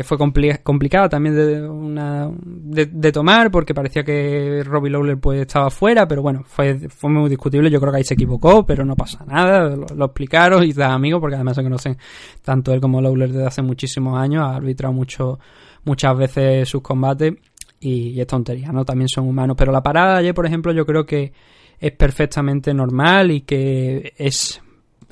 [0.02, 6.09] fue complicada también de, una, de, tomar porque parecía que Robbie Lowler pues, estaba fuera,
[6.09, 7.70] pero bueno, fue, fue muy discutible.
[7.70, 9.76] Yo creo que ahí se equivocó, pero no pasa nada.
[9.76, 11.96] Lo, explicaron y da amigos porque además se conocen
[12.42, 14.42] tanto él como Lowler desde hace muchísimos años.
[14.42, 15.38] Ha arbitrado mucho,
[15.84, 17.34] muchas veces sus combates
[17.80, 18.84] y, es tontería, ¿no?
[18.84, 19.56] También son humanos.
[19.59, 21.32] Pero la parada de ayer, por ejemplo, yo creo que
[21.78, 24.60] es perfectamente normal y que es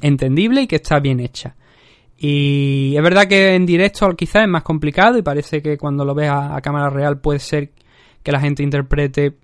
[0.00, 1.56] entendible y que está bien hecha.
[2.16, 6.14] Y es verdad que en directo quizás es más complicado y parece que cuando lo
[6.14, 7.72] ves a, cámara real puede ser
[8.22, 9.36] que la gente interprete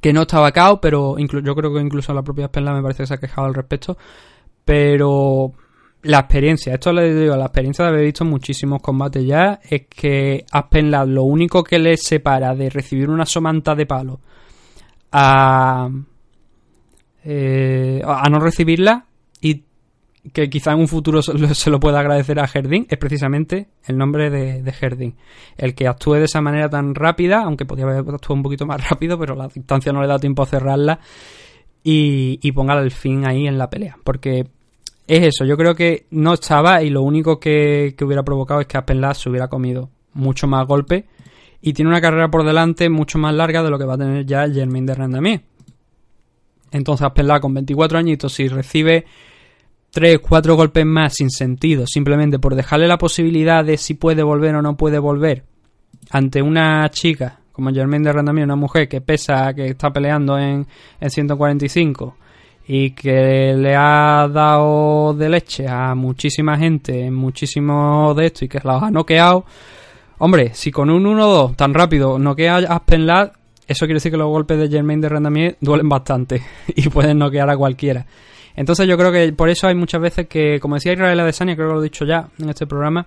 [0.00, 3.06] que no estaba cao, pero yo creo que incluso la propia Spenla me parece que
[3.06, 3.96] se ha quejado al respecto.
[4.64, 5.52] Pero
[6.06, 10.44] la experiencia, esto le digo, la experiencia de haber visto muchísimos combates ya, es que
[10.50, 14.20] Aspen lo único que le separa de recibir una somanta de palo
[15.12, 15.88] a,
[17.24, 19.06] eh, a no recibirla
[19.40, 19.64] y
[20.32, 24.30] que quizá en un futuro se lo pueda agradecer a Jardín, es precisamente el nombre
[24.30, 25.14] de, de.
[25.56, 28.80] El que actúe de esa manera tan rápida, aunque podría haber actuado un poquito más
[28.90, 31.00] rápido, pero la distancia no le da tiempo a cerrarla
[31.82, 33.96] y, y ponga el fin ahí en la pelea.
[34.02, 34.46] Porque
[35.06, 38.76] es eso, yo creo que no estaba y lo único que, hubiera provocado es que
[38.76, 41.06] Aspen se hubiera comido mucho más golpe
[41.60, 44.26] y tiene una carrera por delante mucho más larga de lo que va a tener
[44.26, 45.40] ya el Germain de Randamie.
[46.72, 49.06] Entonces Aspen con 24 añitos, si recibe
[49.90, 54.56] 3, 4 golpes más sin sentido, simplemente por dejarle la posibilidad de si puede volver
[54.56, 55.44] o no puede volver
[56.10, 60.66] ante una chica como Germain de Randamie, una mujer que pesa, que está peleando en,
[61.00, 62.16] en 145
[62.68, 68.60] y que le ha dado de leche a muchísima gente, muchísimo de esto y que
[68.62, 69.44] los ha noqueado.
[70.18, 73.32] Hombre, si con un 1-2 tan rápido noquea a Aspenlad,
[73.66, 76.42] eso quiere decir que los golpes de Germain de Randamier duelen bastante
[76.74, 78.06] y pueden noquear a cualquiera.
[78.56, 81.68] Entonces yo creo que por eso hay muchas veces que, como decía Israel Adesanya, creo
[81.68, 83.06] que lo he dicho ya en este programa,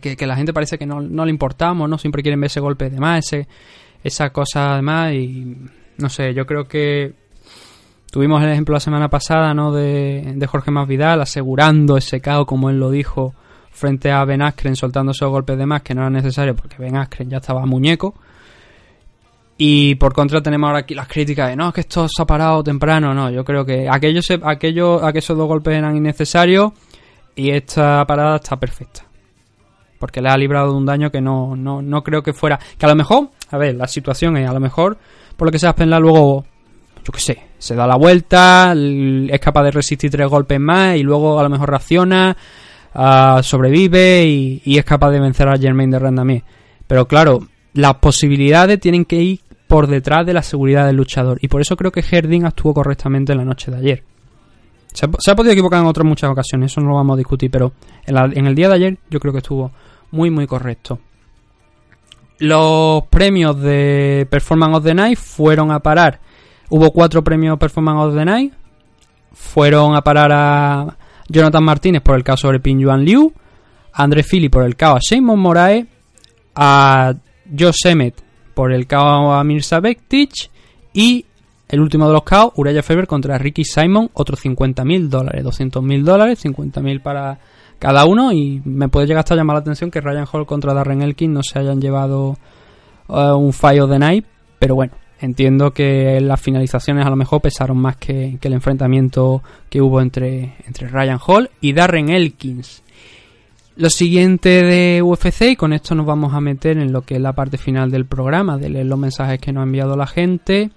[0.00, 1.98] que, la gente parece que no, le importamos, ¿no?
[1.98, 3.46] Siempre quieren ver ese golpe de más, ese,
[4.02, 5.56] esa cosa de más y
[5.98, 7.21] no sé, yo creo que
[8.12, 9.72] Tuvimos el ejemplo la semana pasada, ¿no?
[9.72, 13.32] De, Jorge Masvidal asegurando ese caos, como él lo dijo,
[13.70, 16.94] frente a Ben Askren, soltando esos golpes de más que no eran necesarios porque Ben
[16.94, 18.14] Askren ya estaba muñeco.
[19.56, 22.26] Y por contra tenemos ahora aquí las críticas de no, es que esto se ha
[22.26, 23.14] parado temprano.
[23.14, 26.72] No, yo creo que aquellos, aquellos, aquellos dos golpes eran innecesarios
[27.34, 29.06] y esta parada está perfecta.
[29.98, 32.60] Porque le ha librado de un daño que no, no, no creo que fuera.
[32.76, 34.98] Que a lo mejor, a ver, la situación es, a lo mejor,
[35.34, 36.44] por lo que sea, Penla luego
[37.04, 41.02] yo qué sé, se da la vuelta, es capaz de resistir tres golpes más y
[41.02, 42.36] luego a lo mejor reacciona,
[42.94, 46.44] ah, sobrevive y, es capaz de vencer a Germain de Randamie.
[46.86, 51.48] Pero claro, las posibilidades tienen que ir por detrás de la seguridad del luchador y
[51.48, 54.04] por eso creo que Herding actuó correctamente en la noche de ayer.
[54.92, 57.72] Se ha, podido equivocar en otras muchas ocasiones, eso no lo vamos a discutir, pero
[58.04, 59.72] en, en el día de ayer yo creo que estuvo
[60.10, 60.98] muy muy correcto.
[62.38, 66.20] Los premios de Performance of the Night fueron a parar
[66.74, 68.54] Hubo cuatro premios Performance of the Night.
[69.34, 70.96] Fueron a parar a
[71.28, 73.30] Jonathan Martínez por el caso de Pin Yuan Liu,
[73.92, 75.84] a André Philly por el caso a Shimon Moraes,
[76.54, 77.12] a
[77.58, 78.14] Joe Semet
[78.54, 80.32] por el caso a Mirza Bektic
[80.94, 81.26] y
[81.68, 86.42] el último de los caos, Uraya Feber contra Ricky Simon, otros 50.000 dólares, 200.000 dólares,
[86.42, 87.38] 50.000 para
[87.78, 91.02] cada uno y me puede llegar hasta llamar la atención que Ryan Hall contra Darren
[91.02, 92.38] Elkin no se hayan llevado
[93.08, 94.24] uh, un of the Night,
[94.58, 99.80] pero bueno, Entiendo que las finalizaciones a lo mejor pesaron más que, el enfrentamiento que
[99.80, 102.82] hubo entre, entre Ryan Hall y Darren Elkins.
[103.76, 107.20] Lo siguiente de UFC, y con esto nos vamos a meter en lo que es
[107.20, 110.70] la parte final del programa, de leer los mensajes que nos ha enviado la gente,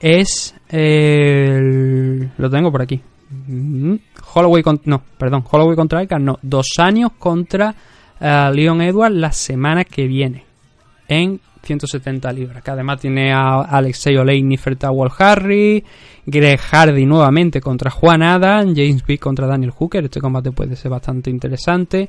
[0.00, 0.54] es...
[0.68, 3.00] el- lo tengo por aquí.
[3.46, 3.94] Mm,
[4.34, 7.74] Holloway con- no, perdón, Holloway contra Alcar, no, dos años contra
[8.20, 10.44] eh, Leon Edwards la semana que viene
[11.08, 15.84] en 170 libras, que además tiene a Alexei a Walt Harry,
[16.26, 20.90] Greg Hardy nuevamente contra Juan Adam, James B contra Daniel Hooker, este combate puede ser
[20.90, 22.08] bastante interesante.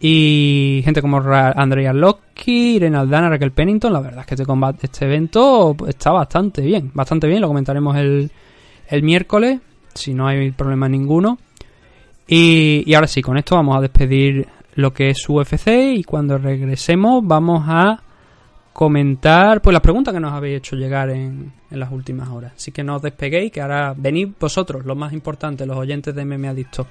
[0.00, 4.86] Y gente como Andrea Locke, Irene Aldana, Raquel Pennington, la verdad es que este combate,
[4.86, 8.30] este evento está bastante bien, bastante bien, lo comentaremos el,
[8.88, 9.60] el miércoles,
[9.94, 11.38] si no hay problema ninguno.
[12.26, 16.38] Y, y ahora sí, con esto vamos a despedir lo que es UFC y cuando
[16.38, 18.03] regresemos vamos a
[18.74, 22.52] comentar pues las preguntas que nos habéis hecho llegar en, en las últimas horas.
[22.56, 26.24] Así que no os despeguéis, que ahora venid vosotros, los más importantes, los oyentes de
[26.24, 26.86] MMA Adicto.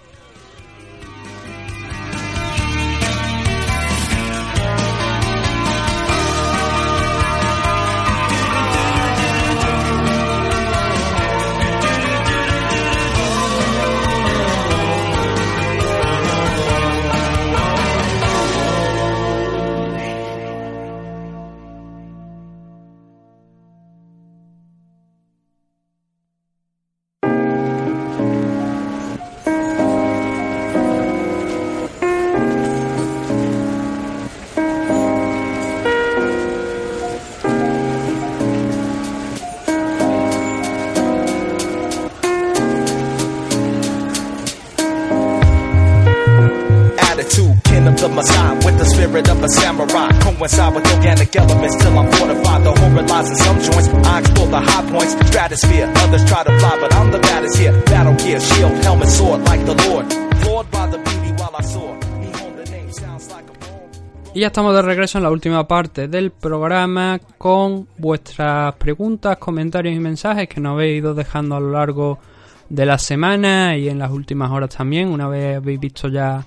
[64.44, 70.00] Ya estamos de regreso en la última parte del programa con vuestras preguntas, comentarios y
[70.02, 72.20] mensajes que nos habéis ido dejando a lo largo
[72.68, 76.46] de la semana y en las últimas horas también, una vez habéis visto ya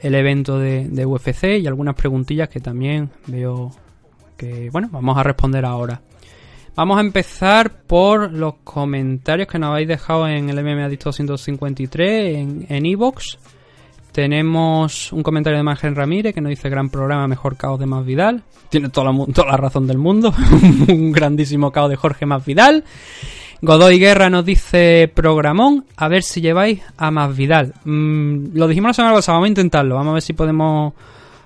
[0.00, 3.70] el evento de, UFC y algunas preguntillas que también veo
[4.36, 6.00] que, bueno, vamos a responder ahora.
[6.74, 12.38] Vamos a empezar por los comentarios que nos habéis dejado en el MMA Adicto 253
[12.38, 13.36] en en iVoox.
[14.16, 18.02] Tenemos un comentario de Margen Ramírez que nos dice gran programa, mejor caos de Más
[18.06, 18.42] Vidal.
[18.70, 20.32] Tiene toda la, toda la razón del mundo.
[20.88, 22.82] un grandísimo caos de Jorge Más Vidal.
[23.60, 27.74] Godoy Guerra nos dice programón, a ver si lleváis a Más Vidal.
[27.84, 29.96] Mm, lo dijimos la semana pasada, vamos a intentarlo.
[29.96, 30.94] Vamos a ver si podemos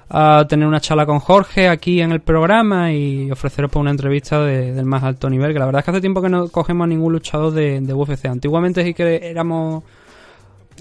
[0.09, 4.45] ah, tener una charla con Jorge aquí en el programa y ofreceros pues, una entrevista
[4.45, 5.53] de- del más alto nivel.
[5.53, 8.27] Que la verdad es que hace tiempo que no cogemos a ningún luchador de UFC.
[8.27, 9.83] Antiguamente sí que éramos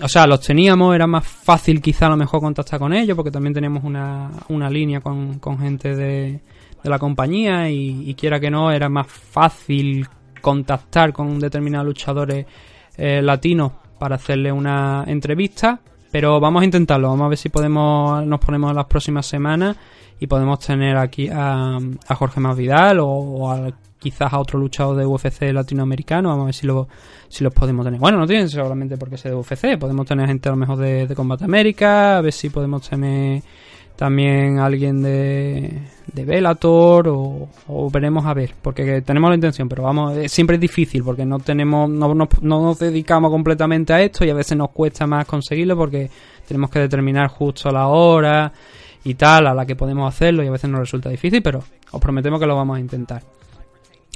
[0.01, 3.31] o sea, los teníamos, era más fácil quizá a lo mejor contactar con ellos, porque
[3.31, 6.41] también teníamos una, una línea con, con gente de,
[6.83, 10.07] de la compañía y, quiera que no, era más fácil
[10.41, 12.45] contactar con determinados luchadores
[12.97, 15.79] eh, latinos para hacerle una entrevista.
[16.11, 19.77] Pero vamos a intentarlo, vamos a ver si podemos, nos ponemos las próximas semanas
[20.19, 21.77] y podemos tener aquí a,
[22.07, 26.45] a Jorge Masvidal o, o a, quizás a otro luchador de UFC latinoamericano, vamos a
[26.45, 26.67] ver si
[27.27, 27.99] si los podemos tener.
[27.99, 31.05] Bueno, no tienen solamente porque sea de UFC, podemos tener gente a lo mejor de,
[31.05, 33.43] de Combate América, a ver si podemos tener
[33.99, 35.77] también alguien de,
[36.13, 40.55] de Bellator o, o veremos a ver, porque tenemos la intención, pero vamos, eh, siempre
[40.55, 44.33] es difícil porque no tenemos, no, no, no nos dedicamos completamente a esto y a
[44.33, 46.09] veces nos cuesta más conseguirlo porque
[46.47, 48.53] tenemos que determinar justo la hora
[49.03, 51.61] y tal a la que podemos hacerlo y a veces nos resulta difícil, pero
[51.91, 53.38] os prometemos que lo vamos a intentar.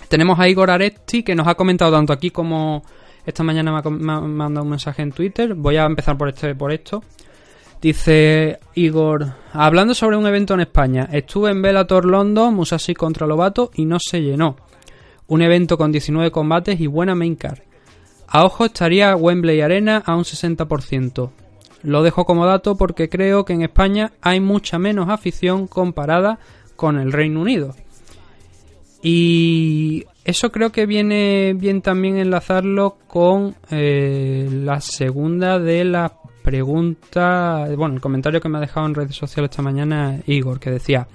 [0.07, 2.83] Tenemos a Igor Aresti que nos ha comentado tanto aquí como
[3.25, 5.53] esta mañana me ha, mandado un mensaje en Twitter.
[5.53, 7.03] Voy a empezar por este por esto.
[7.81, 13.71] Dice Igor, hablando sobre un evento en España, estuve en Bellator London, Musashi contra Lobato
[13.75, 14.55] y no se llenó.
[15.27, 17.59] Un evento con 19 combates y buena main card.
[18.27, 21.31] A ojo estaría Wembley Arena a un 60%.
[21.83, 26.39] Lo dejo como dato porque creo que en España hay mucha menos afición comparada
[26.77, 27.75] con el Reino Unido.
[29.03, 37.75] Y eso creo que viene bien también enlazarlo con eh, la segunda de las preguntas,
[37.75, 41.07] bueno, el comentario que me ha dejado en redes sociales esta mañana Igor, que decía,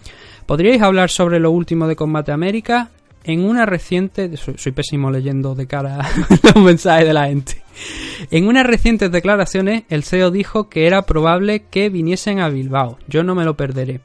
[0.47, 2.91] ¿podríais hablar sobre lo último de Combate América?
[3.25, 5.99] En una reciente, soy, pésimo leyendo de cara
[6.55, 7.63] los mensajes de la gente.
[8.31, 12.99] En unas recientes declaraciones, el CEO dijo que era probable que viniesen a Bilbao.
[13.07, 14.01] Yo no me lo perderé.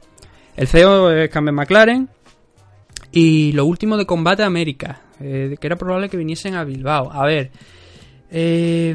[0.56, 2.08] El CEO es Cameron McLaren,
[3.14, 7.12] y lo último de Combate América, eh, que era probable que viniesen a Bilbao.
[7.12, 7.50] A ver,
[8.30, 8.94] eh,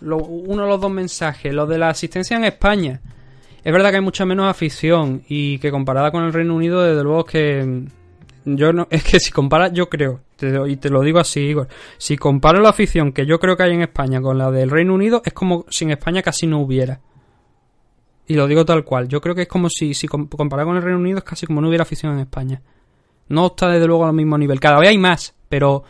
[0.00, 3.00] lo- uno de los dos mensajes, lo de la asistencia en España.
[3.62, 7.02] Es verdad que hay mucha menos afición y que comparada con el Reino Unido, desde
[7.02, 7.64] luego es que
[8.44, 11.40] mm, yo no, es que si comparas, yo creo, te y te lo digo así,
[11.40, 14.70] Igor, si comparo la afición que yo creo que hay en España con la del
[14.70, 17.00] Reino Unido, es como si en España casi no hubiera.
[18.26, 20.76] Y lo digo tal cual, yo creo que es como si, si com- comparado con
[20.76, 22.60] el Reino Unido, es casi como no hubiera afición en España.
[23.28, 25.84] No está desde luego al mismo nivel, cada vez hay más, pero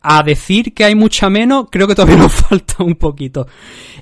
[0.00, 3.46] a decir que hay mucha menos, creo que todavía nos falta un poquito.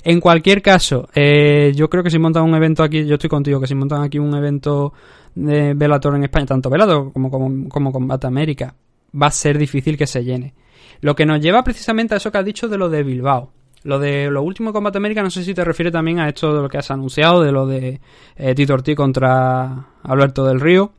[0.03, 3.59] En cualquier caso, eh, yo creo que si montan un evento aquí, yo estoy contigo,
[3.59, 4.93] que si montan aquí un evento
[5.35, 8.73] de Velator en España, tanto Velator como, como, como Combate América,
[9.19, 10.53] va a ser difícil que se llene.
[11.01, 13.51] Lo que nos lleva precisamente a eso que has dicho de lo de Bilbao.
[13.83, 16.61] Lo de lo último Combate América, no sé si te refiere también a esto de
[16.61, 18.01] lo que has anunciado, de lo de
[18.35, 20.91] eh, Tito Ortiz contra Alberto del Río,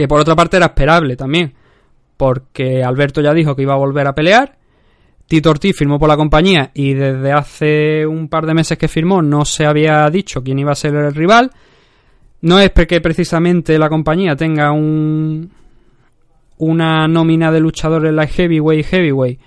[0.00, 1.52] que por otra parte era esperable también,
[2.16, 4.56] porque Alberto ya dijo que iba a volver a pelear,
[5.26, 9.22] Tito Ortiz firmó por la compañía y desde hace un par de meses que firmó
[9.22, 11.52] no se había dicho quién iba a ser el rival.
[12.40, 15.52] No es porque precisamente la compañía tenga un
[16.56, 19.40] una nómina de luchadores la heavyweight y heavyweight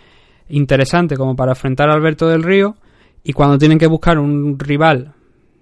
[0.50, 2.76] interesante como para enfrentar a Alberto del Río
[3.24, 5.14] y cuando tienen que buscar un rival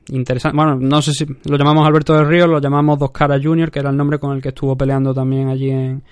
[0.09, 3.71] interesante, bueno, no sé si lo llamamos Alberto del Río, lo llamamos Dos Caras Junior,
[3.71, 6.03] que era el nombre con el que estuvo peleando también allí en,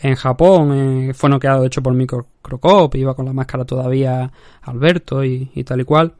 [0.00, 4.30] en Japón, eh, fue noqueado de hecho por Micro Crocop, iba con la máscara todavía
[4.62, 6.14] Alberto y, y tal y cual.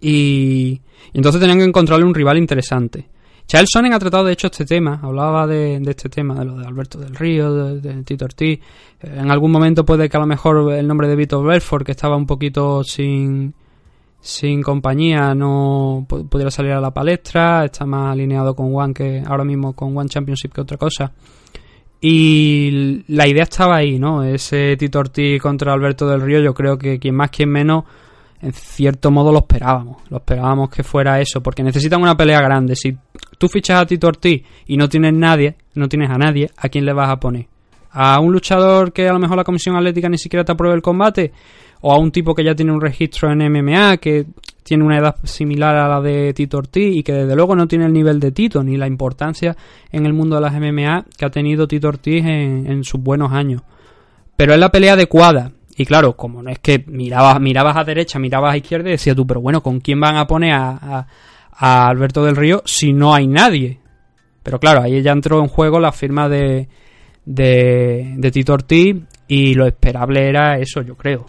[0.00, 0.80] Y,
[1.12, 3.08] entonces tenían que encontrarle un rival interesante.
[3.46, 6.56] Charles Sonnen ha tratado de hecho este tema, hablaba de, de este tema, de lo
[6.58, 8.58] de Alberto del Río, de, de Tito Ortiz.
[9.00, 11.92] Eh, En algún momento puede que a lo mejor el nombre de Vito Belfort, que
[11.92, 13.54] estaba un poquito sin,
[14.26, 19.22] sin compañía, no pu- pudiera salir a la palestra, está más alineado con One que
[19.26, 21.12] ahora mismo con One Championship que otra cosa.
[22.00, 24.22] Y la idea estaba ahí, ¿no?
[24.22, 27.84] Ese Tito Ortiz contra Alberto del Río, yo creo que quien más, quien menos,
[28.40, 29.98] en cierto modo lo esperábamos.
[30.10, 32.76] Lo esperábamos que fuera eso, porque necesitan una pelea grande.
[32.76, 32.96] Si
[33.38, 36.84] tú fichas a Tito Ortiz y no tienes nadie, no tienes a nadie, ¿a quién
[36.86, 37.46] le vas a poner?
[37.90, 40.82] ¿A un luchador que a lo mejor la Comisión Atlética ni siquiera te apruebe el
[40.82, 41.32] combate?
[41.86, 44.24] ¿O a un tipo que ya tiene un registro en MMA, que
[44.62, 47.84] tiene una edad similar a la de Tito Ortiz y que desde luego no tiene
[47.84, 49.54] el nivel de Tito ni la importancia
[49.92, 53.60] en el mundo de las MMA que ha tenido Tito Ortiz en, sus buenos años?
[54.34, 55.52] Pero es la pelea adecuada.
[55.76, 59.14] Y claro, como no es que mirabas, mirabas a derecha, mirabas a izquierda y decías
[59.14, 61.06] tú, pero bueno, ¿con quién van a poner a
[61.58, 63.78] Alberto del Río si no hay nadie?
[64.42, 66.66] Pero claro, ahí ya entró en juego la firma de,
[67.26, 68.96] de, de Tito Ortiz
[69.28, 71.26] y lo esperable era eso, yo creo.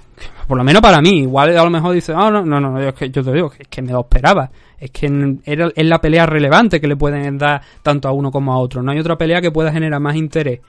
[0.48, 1.22] Por lo menos para mí.
[1.22, 3.68] Igual a lo mejor dice, ah, no, no, no, es que yo te digo es
[3.68, 4.50] que me lo esperaba.
[4.78, 8.54] Es que era, es la pelea relevante que le pueden dar tanto a uno como
[8.54, 8.82] a otro.
[8.84, 10.60] No hay otra pelea que pueda generar más interés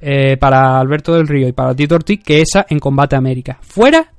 [0.00, 3.58] eh, para Alberto del Río y para Tito Ortiz que esa en Combate América.
[3.62, 4.12] Fuera,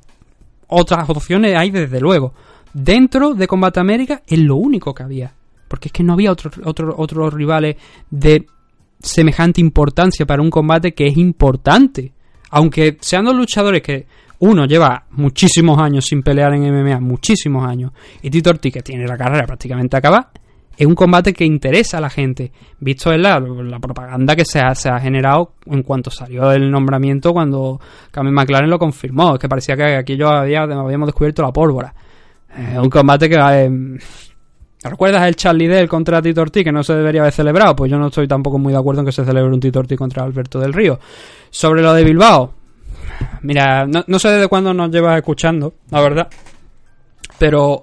[0.68, 2.34] otras opciones hay desde luego.
[2.74, 5.34] Dentro de Combate América es lo único que había.
[5.68, 7.76] Porque es que no había otros otro, otros rivales
[8.10, 8.46] de
[9.00, 12.14] semejante importancia para un combate que es importante.
[12.50, 14.08] Aunque sean dos luchadores que
[14.40, 17.92] uno lleva muchísimos años sin pelear en MMA, muchísimos años,
[18.22, 20.32] y Tito Ortiz, que tiene la carrera prácticamente acabada,
[20.78, 23.40] es un combate que interesa a la gente, visto en la,
[23.82, 29.34] propaganda que se ha, generado en cuanto salió el nombramiento cuando Cameron McLaren lo confirmó.
[29.34, 31.96] Es que parecía que aquí yo había, habíamos descubierto la pólvora.
[32.56, 33.36] Es un combate que...
[33.36, 33.98] eh,
[34.84, 37.76] ¿Recuerdas el Charlie Dell contra Tito Ortiz que no se debería haber celebrado?
[37.76, 39.98] Pues yo no estoy tampoco muy de acuerdo en que se celebre un Tito Ortiz
[39.98, 41.00] contra Alberto del Río.
[41.50, 42.54] Sobre lo de Bilbao,
[43.42, 46.28] mira, no, sé desde cuándo nos llevas escuchando, la verdad,
[47.38, 47.82] pero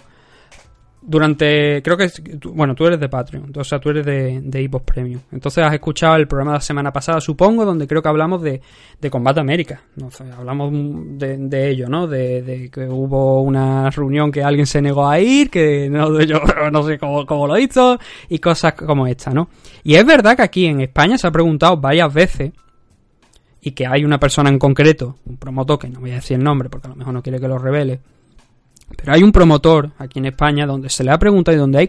[1.06, 2.10] durante, creo que,
[2.52, 5.20] bueno, tú eres de Patreon, o sea, tú eres de, de Ipos Premium.
[5.32, 8.60] Entonces has escuchado el programa de la semana pasada, supongo, donde creo que hablamos de,
[9.00, 9.82] de Combate América.
[9.96, 10.72] No sé, hablamos
[11.18, 12.06] de, de ello, ¿no?
[12.06, 16.40] De, de que hubo una reunión que alguien se negó a ir, que no, yo
[16.72, 19.48] no sé cómo, cómo lo hizo, y cosas como esta, ¿no?
[19.82, 22.52] Y es verdad que aquí en España se ha preguntado varias veces,
[23.66, 26.44] y que hay una persona en concreto, un promotor, que no voy a decir el
[26.44, 27.98] nombre porque a lo mejor no quiere que lo revele,
[28.96, 31.88] pero hay un promotor aquí en España donde se le ha preguntado y donde hay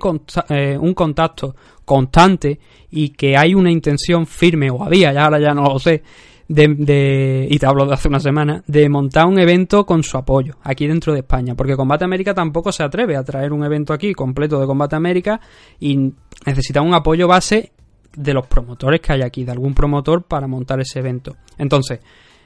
[0.49, 2.59] eh, un contacto constante
[2.91, 6.01] y que hay una intención firme, o había, ya ahora ya no lo sé,
[6.47, 10.15] de, de- y te hablo de hace una semana, de montar un evento con su
[10.17, 11.55] apoyo aquí dentro de España.
[11.55, 15.41] Porque Combate América tampoco se atreve a traer un evento aquí completo de Combate América
[15.79, 16.13] y
[16.45, 17.71] necesita un apoyo base
[18.15, 21.35] de los promotores que hay aquí, de algún promotor para montar ese evento.
[21.57, 21.99] Entonces,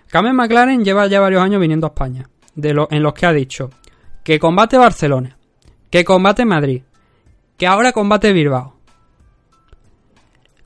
[0.08, 3.34] Cameron McLaren lleva ya varios años viniendo a España, de lo- en los que ha
[3.34, 3.70] dicho
[4.24, 5.38] que combate Barcelona,
[5.90, 6.82] que combate Madrid,
[7.58, 8.76] que ahora combate Bilbao.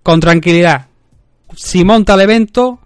[0.02, 0.88] Con tranquilidad.
[1.56, 2.80] Si monta el evento,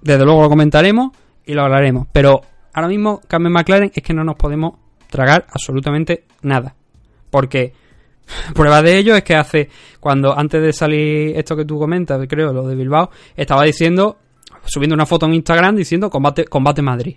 [0.00, 1.12] desde luego lo comentaremos
[1.46, 2.06] y lo hablaremos.
[2.12, 2.40] Pero
[2.72, 4.74] ahora mismo, Carmen McLaren, es que no nos podemos
[5.08, 6.74] tragar absolutamente nada.
[7.30, 7.72] Porque
[8.54, 9.68] Prueba de ello es que hace,
[9.98, 14.18] cuando antes de salir esto que tú comentas, creo, lo de Bilbao, estaba diciendo,
[14.64, 17.16] subiendo una foto en Instagram diciendo combate, combate Madrid.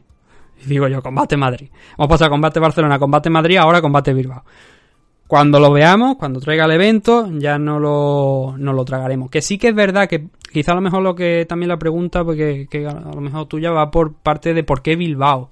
[0.64, 1.70] Y digo yo, combate Madrid.
[1.98, 4.44] Hemos pasado combate Barcelona, combate Madrid, ahora combate Bilbao.
[5.28, 9.30] Cuando lo veamos, cuando traiga el evento, ya no lo, no lo tragaremos.
[9.30, 12.24] Que sí que es verdad que quizá a lo mejor lo que también la pregunta,
[12.24, 15.50] porque que a lo mejor tuya va por parte de por qué Bilbao.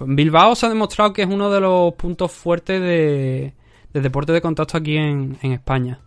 [0.00, 3.52] Bilbao se ha demostrado que es uno de los puntos fuertes de,
[3.92, 6.00] de deporte de contacto aquí en, en España.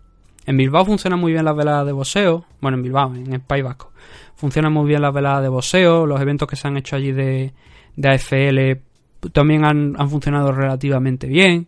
[0.45, 2.45] En Bilbao funcionan muy bien las veladas de boxeo.
[2.59, 3.91] Bueno, en Bilbao, en el País Vasco.
[4.35, 6.05] Funcionan muy bien las veladas de boxeo.
[6.05, 7.53] Los eventos que se han hecho allí de,
[7.95, 11.67] de AFL también han, han funcionado relativamente bien.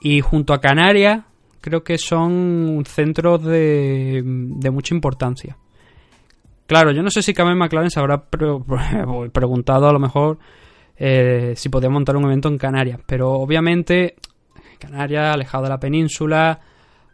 [0.00, 1.22] Y junto a Canarias,
[1.60, 5.56] creo que son centros de, de mucha importancia.
[6.66, 8.46] Claro, yo no sé si Cameron McLaren se habrá pre-
[9.32, 10.38] preguntado a lo mejor
[10.96, 14.14] eh, si podía montar un evento en Canarias, pero obviamente
[14.82, 16.58] Canarias, alejado de la península,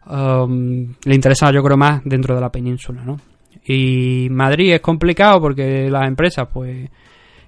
[0.07, 3.19] um, le interesa yo creo más dentro de la península, ¿no?
[3.65, 6.89] Y Madrid es complicado porque las empresas, pues,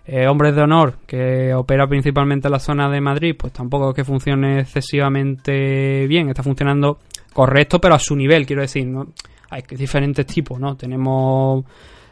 [0.06, 3.96] eh, hombres de honor que opera principalmente en la zona de Madrid, pues tampoco es
[3.96, 7.00] que funcione excesivamente bien, está funcionando
[7.34, 9.08] correcto, pero a su nivel, quiero decir, ¿no?
[9.50, 10.76] Hay diferentes tipos, ¿no?
[10.76, 11.66] Tenemos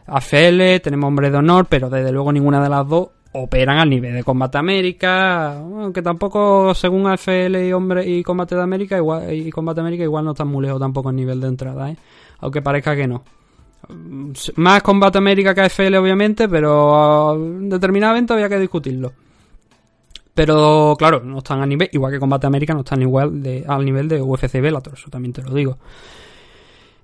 [0.06, 4.14] AFL, tenemos hombres de honor, pero desde luego ninguna de las dos operan al nivel
[4.14, 9.51] de Combate América, aunque tampoco según AFL y hombre y Combate de América igual y
[9.51, 11.98] Combate América igual no están muy lejos tampoco el nivel de entrada, ¿eh?
[12.40, 13.24] aunque parezca que no.
[13.88, 19.14] Mm, Más Combate América que AFL obviamente, pero en determinado evento había que discutirlo.
[20.33, 23.83] Pero claro, no están a nivel, igual que Combate América no están igual de, al
[23.83, 25.77] nivel de UFC Bellator, eso también te lo digo.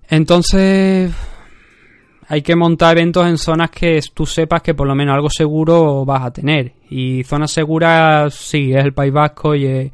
[0.07, 1.11] Entonces,
[2.27, 6.05] hay que montar eventos en zonas que tú sepas que por lo menos algo seguro
[6.05, 6.73] vas a tener.
[6.89, 9.91] Y zonas seguras, sí, es el País Vasco y es,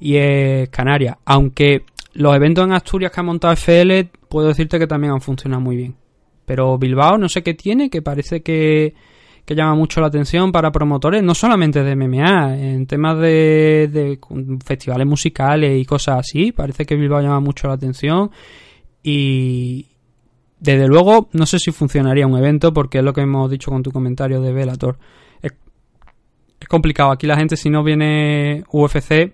[0.00, 1.16] y es Canarias.
[1.26, 5.60] Aunque los eventos en Asturias que ha montado FL, puedo decirte que también han funcionado
[5.60, 5.94] muy bien.
[6.46, 8.94] Pero Bilbao no sé qué tiene, que parece que,
[9.44, 14.18] que llama mucho la atención para promotores, no solamente de MMA, en temas de, de
[14.64, 16.52] festivales musicales y cosas así.
[16.52, 18.30] Parece que Bilbao llama mucho la atención.
[19.02, 19.97] Y,
[20.60, 23.82] desde luego, no sé si funcionaría un evento, porque es lo que hemos dicho con
[23.82, 24.98] tu comentario de Velator.
[25.40, 25.52] Es,
[26.68, 27.10] complicado.
[27.10, 29.32] Aquí la gente, si no viene UFC,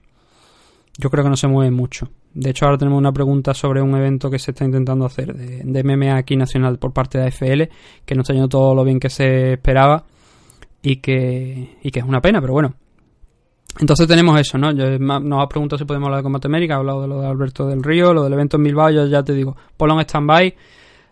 [0.99, 2.11] yo creo que no se mueve mucho.
[2.35, 5.63] De hecho, ahora tenemos una pregunta sobre un evento que se está intentando hacer de,
[5.65, 7.63] de MMA aquí nacional por parte de AFL,
[8.05, 10.05] que no está yendo todo lo bien que se esperaba
[10.83, 12.75] y que, y que es una pena, pero bueno.
[13.81, 14.71] Entonces tenemos eso, ¿no?
[14.73, 17.27] Yo, nos ha preguntado si podemos hablar de Combate América, ha hablado de lo de
[17.27, 20.55] Alberto del Río, lo del evento en Bilbao, yo ya te digo, ponlo en stand-by,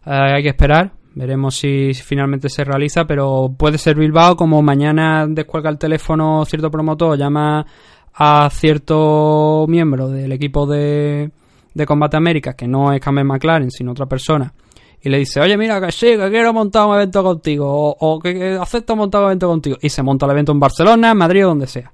[0.05, 5.27] hay que esperar, veremos si, si, finalmente se realiza, pero puede ser Bilbao como mañana
[5.29, 7.67] descuelga el teléfono cierto promotor, llama
[8.15, 11.31] a cierto miembro del equipo de,
[11.75, 14.53] de Combate América, que no es Cameron McLaren, sino otra persona,
[15.01, 18.21] y le dice, oye, mira, que sí, que quiero montar un evento contigo, o, o
[18.21, 21.19] que, que, acepto montar un evento contigo, y se monta el evento en Barcelona, en
[21.19, 21.93] Madrid o donde sea.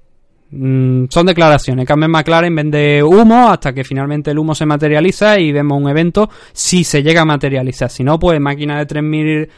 [0.51, 1.85] Mm, son declaraciones.
[1.85, 6.29] Cameron McLaren vende humo hasta que finalmente el humo se materializa y vemos un evento
[6.53, 7.89] si se llega a materializar.
[7.89, 9.49] Si no, pues máquina de 3000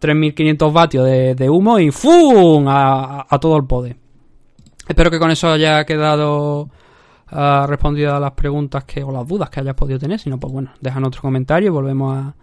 [0.00, 2.66] 3.500 vatios de, de, humo y ¡fum!
[2.68, 3.96] A, todo el poder.
[4.86, 6.70] Espero que con eso haya quedado
[7.32, 10.18] uh, respondido a las preguntas que, o las dudas que hayas podido tener.
[10.18, 12.34] Si no, pues bueno, dejan otro comentario y volvemos a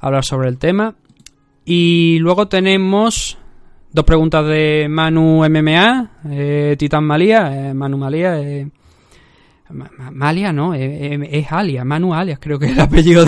[0.00, 0.94] hablar sobre el tema.
[1.64, 3.38] Y luego tenemos
[3.92, 8.66] Dos preguntas de Manu MMA, eh, Titan Malia, eh, Manu Malia, eh,
[9.68, 13.24] Malia no, es Alia, Manu Alias creo que es el apellido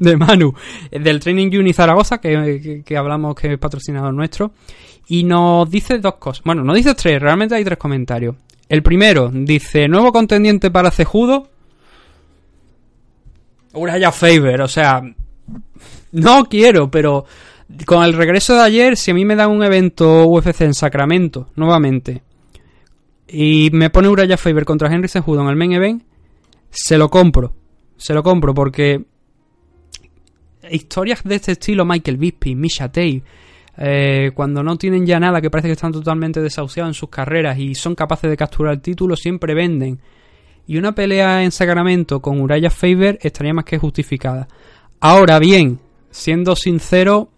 [0.00, 0.52] de, Manu,
[0.90, 4.52] del Training Uni Zaragoza, que, que, que, hablamos que es patrocinador nuestro,
[5.06, 8.34] y nos dice dos cosas, bueno, nos dice tres, realmente hay tres comentarios.
[8.68, 11.50] El primero dice, nuevo contendiente para Cejudo,
[13.74, 15.02] Uraya Faber, o sea,
[16.12, 17.26] no quiero, pero
[17.86, 21.48] con el regreso de ayer, si a mí me dan un evento UFC en Sacramento,
[21.56, 22.22] nuevamente,
[23.28, 26.02] y me pone Uraya Faber contra Henry Cejudo en el main event,
[26.70, 27.54] se lo compro.
[27.96, 29.04] Se lo compro porque
[30.70, 33.22] historias de este estilo, Michael Bisping, Misha Tate,
[33.76, 37.58] eh, cuando no tienen ya nada, que parece que están totalmente desahuciados en sus carreras
[37.58, 39.98] y son capaces de capturar el título, siempre venden.
[40.66, 44.48] Y una pelea en Sacramento con Uraya Faber estaría más que justificada.
[45.00, 45.78] Ahora bien,
[46.10, 47.30] siendo sincero,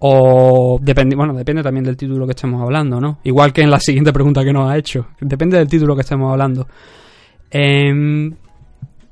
[0.00, 3.18] o depende, bueno, depende también del título que estemos hablando, ¿no?
[3.22, 5.08] Igual que en la siguiente pregunta que nos ha hecho.
[5.20, 6.66] Depende del título que estemos hablando.
[7.50, 8.36] En,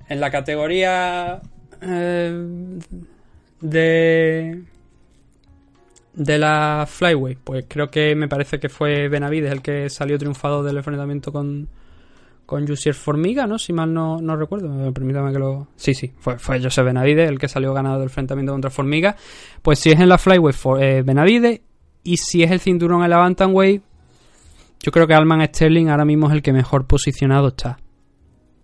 [0.08, 1.40] en la categoría
[1.82, 2.78] eh,
[3.60, 4.62] de
[6.14, 10.64] de la Flyway, pues creo que me parece que fue Benavides el que salió triunfado
[10.64, 11.68] del enfrentamiento con
[12.48, 13.58] con Jussier Formiga, ¿no?
[13.58, 15.68] Si mal no, no recuerdo, permítame que lo...
[15.76, 19.16] Sí, sí, fue, fue José el que salió ganado del enfrentamiento contra Formiga.
[19.60, 21.60] Pues si es en la Flyweight, for, eh, Benavide,
[22.04, 23.82] y si es el cinturón en la Bantamweight,
[24.80, 27.80] yo creo que Alman Sterling ahora mismo es el que mejor posicionado está.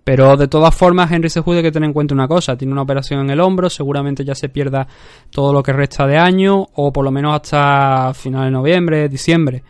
[0.02, 2.82] Pero de todas formas, Henry Sejude hay que tener en cuenta una cosa: tiene una
[2.82, 4.88] operación en el hombro, seguramente ya se pierda
[5.28, 9.62] todo lo que resta de año, o por lo menos hasta final de noviembre, diciembre.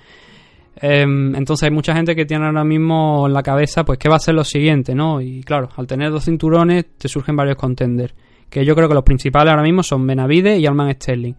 [0.77, 4.17] Em, entonces hay mucha gente que tiene ahora mismo en la cabeza, pues, qué va
[4.17, 5.21] a ser lo siguiente, ¿no?
[5.21, 8.15] Y claro, al tener dos cinturones, te surgen varios contenders.
[8.51, 11.35] Que yo creo que los principales ahora mismo son Benavide y Alman Sterling.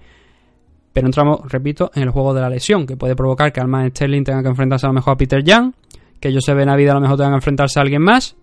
[0.91, 4.23] Pero entramos, repito, en el juego de la lesión, que puede provocar que Alman Sterling
[4.23, 5.73] tenga que enfrentarse a lo mejor a Peter Young,
[6.19, 8.35] que Joseph Benavide a lo mejor tenga que enfrentarse a alguien más,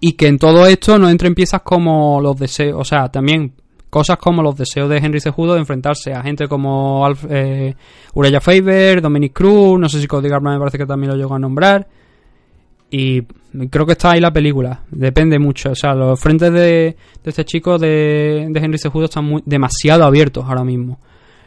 [0.00, 3.52] y que en todo esto no entren piezas como los deseos, o sea, también
[3.92, 7.74] cosas como los deseos de Henry Cejudo de enfrentarse a gente como Alf, eh,
[8.14, 11.34] Ureya Faber, Dominic Cruz, no sé si Cody Garbrandt me parece que también lo llegó
[11.34, 11.86] a nombrar.
[12.90, 13.20] Y
[13.68, 15.72] creo que está ahí la película, depende mucho.
[15.72, 20.04] O sea, los frentes de, de este chico de, de Henry Cejudo están muy, demasiado
[20.04, 20.98] abiertos ahora mismo.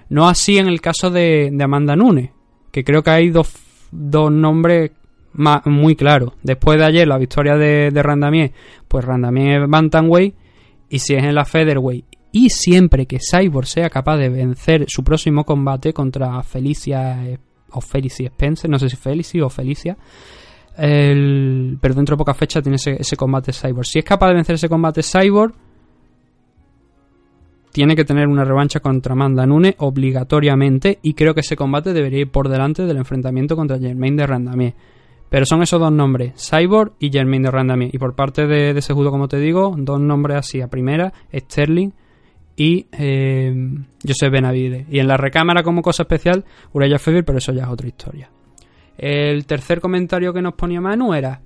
[0.10, 2.30] No así en el caso de, Amanda Nunes,
[2.72, 3.56] que creo que hay dos,
[3.90, 4.92] dos nombres
[5.34, 6.36] muy claro.
[6.44, 8.52] Después de ayer, la victoria de, de Randamier,
[8.88, 10.36] pues Randamier es Bantamweight.
[10.88, 12.06] Y si es en la Featherweight,
[12.38, 17.40] y siempre que Cyborg sea capaz de vencer su próximo combate contra Felicia eh,
[17.72, 19.98] o Felicia Spencer, no sé si Felicia o Felicia,
[20.78, 23.86] el, pero dentro de poca fecha tiene ese, ese combate Cyborg.
[23.86, 25.54] Si es capaz de vencer ese combate Cyborg,
[27.72, 32.20] tiene que tener una revancha contra Amanda Nunes obligatoriamente y creo que ese combate debería
[32.20, 34.74] ir por delante del enfrentamiento contra Germain de Randamier.
[35.30, 37.96] Pero son esos dos nombres, Cyborg y Germain de Randamier.
[37.96, 40.60] Y por parte de, de judo como te digo, dos nombres así.
[40.60, 41.94] A primera, Sterling
[42.56, 43.54] y eh,
[44.06, 44.86] Joseph Benavide.
[44.90, 48.30] Y en la recámara, como cosa especial, Urella Fever, pero eso ya es otra historia.
[48.98, 51.42] El tercer comentario que nos ponía Manu era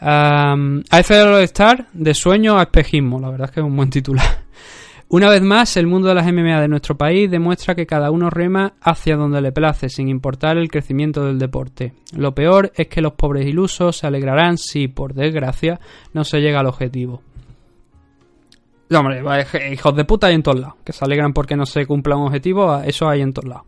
[0.00, 3.20] um, AFL Star de sueño a espejismo.
[3.20, 4.44] La verdad es que es un buen titular.
[5.08, 8.30] Una vez más, el mundo de las MMA de nuestro país demuestra que cada uno
[8.30, 11.92] rema hacia donde le place, sin importar el crecimiento del deporte.
[12.16, 15.78] Lo peor es que los pobres ilusos se alegrarán si, por desgracia,
[16.14, 17.22] no se llega al objetivo.
[18.88, 19.22] No, hombre,
[19.72, 20.76] hijos de puta hay en todos lados.
[20.84, 23.64] Que se alegran porque no se cumpla un objetivo, eso hay en todos lados.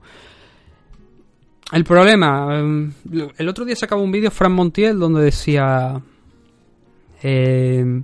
[1.73, 2.93] El problema, em,
[3.37, 6.01] el otro día sacaba un vídeo Fran Montiel donde decía...
[7.23, 8.03] Eh,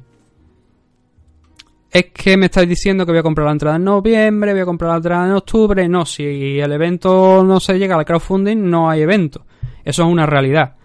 [1.92, 4.64] es que me estáis diciendo que voy a comprar la entrada en noviembre, voy a
[4.64, 5.86] comprar la entrada en octubre.
[5.90, 9.44] No, si el evento no se llega al crowdfunding, no hay evento.
[9.84, 10.76] Eso es una realidad.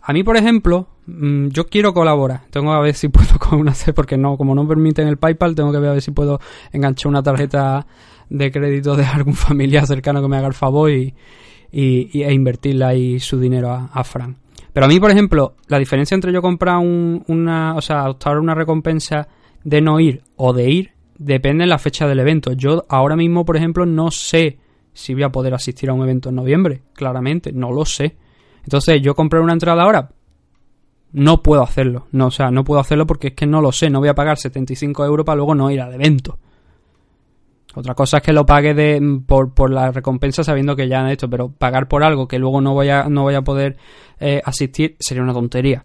[0.00, 2.42] A mí, por ejemplo, mm, yo quiero colaborar.
[2.50, 5.72] Tengo que ver si puedo con una porque no, como no permiten el PayPal, tengo
[5.72, 6.40] que ver a ver si puedo
[6.72, 7.86] enganchar una tarjeta
[8.28, 11.14] de crédito de algún familiar cercano que me haga el favor y,
[11.72, 14.36] e invertirle ahí su dinero a, a Fran.
[14.72, 18.38] Pero a mí, por ejemplo, la diferencia entre yo comprar un, una, o sea, optar
[18.38, 19.28] una recompensa
[19.64, 22.52] de no ir o de ir depende de la fecha del evento.
[22.52, 24.58] Yo ahora mismo, por ejemplo, no sé
[24.92, 26.82] si voy a poder asistir a un evento en noviembre.
[26.94, 28.16] Claramente, no lo sé.
[28.64, 30.10] Entonces, yo compré una entrada ahora.
[31.12, 32.06] No puedo hacerlo.
[32.12, 33.90] No, o sea, no puedo hacerlo porque es que no lo sé.
[33.90, 36.38] No voy a pagar 75 euros para luego no ir al evento.
[37.74, 41.08] Otra cosa es que lo pague de, por, por la recompensa sabiendo que ya han
[41.08, 43.76] hecho, pero pagar por algo que luego no voy a, no voy a poder
[44.20, 45.84] eh, asistir sería una tontería.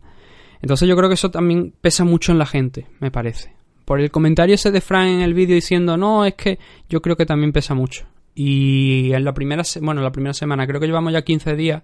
[0.61, 3.57] Entonces yo creo que eso también pesa mucho en la gente, me parece
[3.87, 7.15] por el comentario ese de Frank en el vídeo diciendo, no, es que yo creo
[7.15, 8.05] que también pesa mucho.
[8.35, 11.83] Y en la primera, bueno, la primera semana, creo que llevamos ya 15 días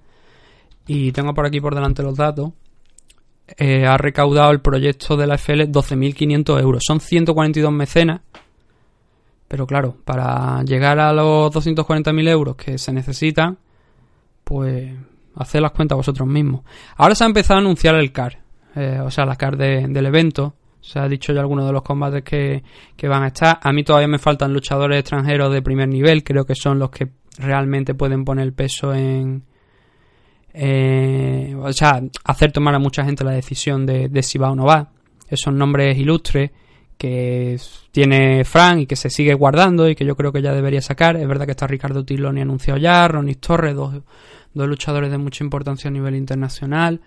[0.85, 2.51] y tengo por aquí por delante los datos.
[3.47, 6.83] Eh, ha recaudado el proyecto de la FL 12.500 euros.
[6.85, 8.21] Son 142 mecenas.
[9.47, 13.57] Pero claro, para llegar a los 240.000 euros que se necesitan,
[14.43, 14.93] pues
[15.35, 16.63] haced las cuentas vosotros mismos.
[16.97, 18.39] Ahora se ha empezado a anunciar el CAR,
[18.75, 20.55] eh, o sea, la CAR del evento.
[20.81, 22.63] Se ha dicho ya algunos de los combates que,
[23.07, 23.59] van a estar.
[23.61, 26.23] A mí todavía me faltan luchadores extranjeros de primer nivel.
[26.23, 29.43] Creo que son los que realmente pueden poner el peso en.
[30.55, 34.89] O sea, hacer tomar a mucha gente la decisión de, si va o no va.
[35.27, 36.51] Esos nombres ilustres
[36.97, 37.59] que
[37.91, 41.17] tiene Frank y que se sigue guardando y que yo creo que ya debería sacar.
[41.17, 43.95] Es verdad que está Ricardo Tiloni anunciado ya, Ronnie Torres, dos,
[44.53, 47.01] dos luchadores de mucha importancia a nivel internacional.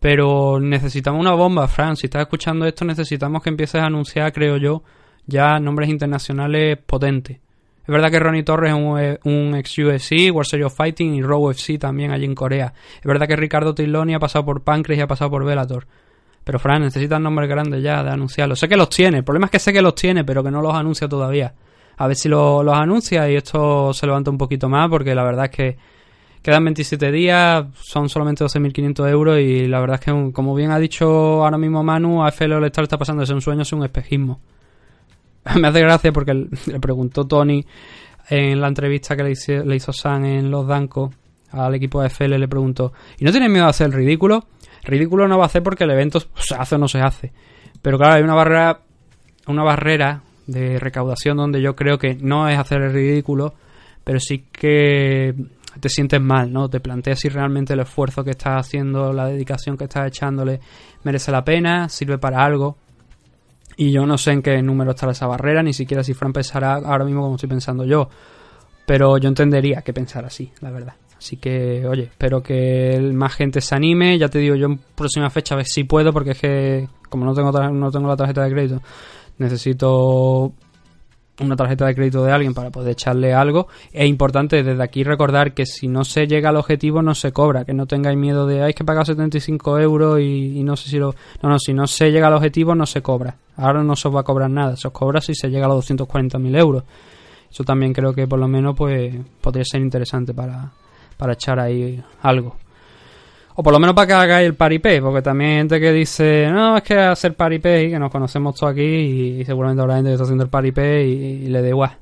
[0.00, 1.96] Pero necesitamos una bomba, Fran.
[1.96, 4.84] Si estás escuchando esto, necesitamos que empieces a anunciar, creo yo,
[5.26, 7.38] ya nombres internacionales potentes.
[7.88, 11.22] Es verdad que Ronnie Torres es un, un ex UFC, World Series of Fighting y
[11.22, 12.74] Raw UFC también allí en Corea.
[12.96, 15.86] Es verdad que Ricardo Tiloni ha pasado por Pancras y ha pasado por Bellator.
[16.44, 18.58] Pero Fran, necesitas nombres grandes ya de anunciarlos.
[18.58, 20.60] Sé que los tiene, el problema es que sé que los tiene, pero que no
[20.60, 21.54] los anuncia todavía.
[21.96, 25.46] A ver si los anuncia y esto se levanta un poquito más, porque la verdad
[25.46, 25.78] es que
[26.42, 30.78] Quedan 27 días, son solamente 12.500 euros y la verdad es que, como bien ha
[30.78, 34.40] dicho ahora mismo Manu, a FL está pasando de un sueño a ser un espejismo.
[35.60, 37.64] Me hace gracia porque le preguntó Tony
[38.28, 41.14] en la entrevista que le hizo, le hizo San en Los Dancos
[41.50, 44.44] al equipo de FL, le preguntó, ¿y no tienes miedo de hacer el ridículo?
[44.84, 47.32] Ridículo no va a hacer porque el evento se hace o no se hace.
[47.80, 48.80] Pero claro, hay una barrera,
[49.46, 53.54] una barrera de recaudación donde yo creo que no es hacer el ridículo,
[54.04, 55.34] pero sí que
[55.80, 56.68] te sientes mal, ¿no?
[56.68, 60.60] Te planteas si realmente el esfuerzo que estás haciendo, la dedicación que estás echándole,
[61.04, 62.78] merece la pena, sirve para algo.
[63.78, 66.74] Y yo no sé en qué número estará esa barrera, ni siquiera si Fran pensará
[66.74, 68.08] ahora mismo como estoy pensando yo.
[68.84, 70.94] Pero yo entendería que pensara así, la verdad.
[71.16, 74.18] Así que, oye, espero que más gente se anime.
[74.18, 77.24] Ya te digo, yo en próxima fecha a ver si puedo, porque es que, como
[77.24, 78.82] no tengo, no tengo la tarjeta de crédito,
[79.38, 80.52] necesito
[81.40, 83.68] una tarjeta de crédito de alguien para poder echarle algo.
[83.92, 87.64] Es importante desde aquí recordar que si no se llega al objetivo no se cobra,
[87.64, 90.98] que no tengáis miedo de hay que pagar 75 euros y, y, no sé si
[90.98, 91.14] lo...
[91.42, 93.36] No, no, si no se llega al objetivo no se cobra.
[93.56, 95.68] Ahora no se os va a cobrar nada, se os cobra si se llega a
[95.68, 96.84] los 240.000 euros.
[97.50, 100.72] Eso también creo que por lo menos pues podría ser interesante para,
[101.16, 102.56] para echar ahí algo.
[103.60, 106.46] O por lo menos para que hagáis el paripé, porque también hay gente que dice,
[106.48, 110.10] no, es que hacer paripé, y que nos conocemos todos aquí, y, seguramente habrá gente
[110.10, 111.98] que está haciendo el paripé y, y, le da igual.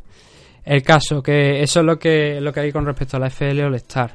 [0.66, 3.58] El caso, que eso es lo que, lo que hay con respecto a la FL
[3.62, 4.12] All Star.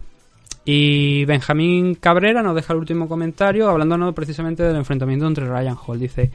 [0.65, 5.99] Y Benjamín Cabrera nos deja el último comentario hablándonos precisamente del enfrentamiento entre Ryan Hall.
[5.99, 6.29] Dice,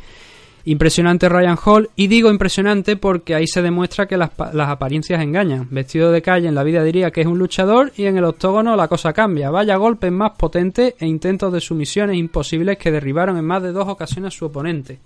[0.69, 5.69] Impresionante Ryan Hall, y digo impresionante porque ahí se demuestra que las, las, apariencias engañan.
[5.71, 8.75] Vestido de calle en la vida diría que es un luchador y en el octógono
[8.75, 9.49] la cosa cambia.
[9.51, 13.87] Vaya golpes más potentes e intentos de sumisiones imposibles que derribaron en más de dos
[13.87, 14.99] ocasiones a su oponente.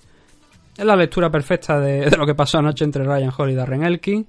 [0.78, 3.84] Es la lectura perfecta de, de lo que pasó anoche entre Ryan Hall y Darren
[3.84, 4.26] Elkin.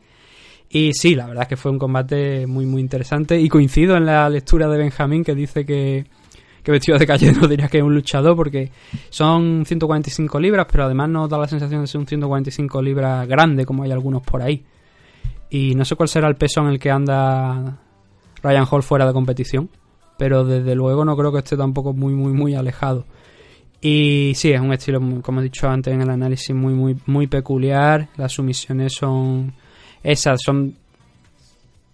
[0.70, 4.06] Y sí, la verdad es que fue un combate muy muy interesante y coincido en
[4.06, 6.08] la lectura de Benjamín que dice que
[6.64, 8.72] que vestido de calle no diría que es un luchador porque
[9.10, 13.66] son 145 libras, pero además nos da la sensación de ser un 145 libras grande,
[13.66, 14.64] como hay algunos por ahí.
[15.50, 17.78] Y no sé cuál será el peso en el que anda
[18.42, 19.70] Ryan Hall fuera de competición,
[20.18, 23.06] pero desde luego no creo que esté tampoco muy, muy, muy alejado.
[23.82, 27.28] Y sí, es un estilo, como he dicho antes en el análisis, muy, muy, muy
[27.28, 28.10] peculiar.
[28.16, 29.54] Las sumisiones son
[30.04, 30.76] esas, son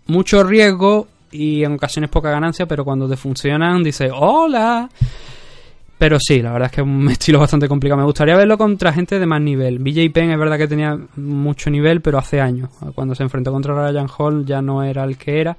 [0.05, 4.89] mucho riesgo y en ocasiones poca ganancia, pero cuando te funcionan dices ¡Hola!
[5.97, 7.99] Pero sí, la verdad es que es un estilo bastante complicado.
[7.99, 9.79] Me gustaría verlo contra gente de más nivel.
[9.79, 12.69] BJ Penn es verdad que tenía mucho nivel, pero hace años.
[12.93, 15.57] Cuando se enfrentó contra Ryan Hall ya no era el que era,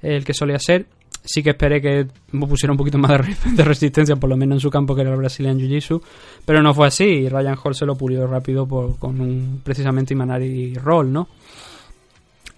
[0.00, 0.86] el que solía ser.
[1.24, 3.10] Sí que esperé que pusiera un poquito más
[3.56, 6.00] de resistencia, por lo menos en su campo, que era el Brazilian Jiu-Jitsu.
[6.44, 7.28] Pero no fue así.
[7.28, 11.28] Ryan Hall se lo pulió rápido por, con un precisamente Imanari Roll, ¿no?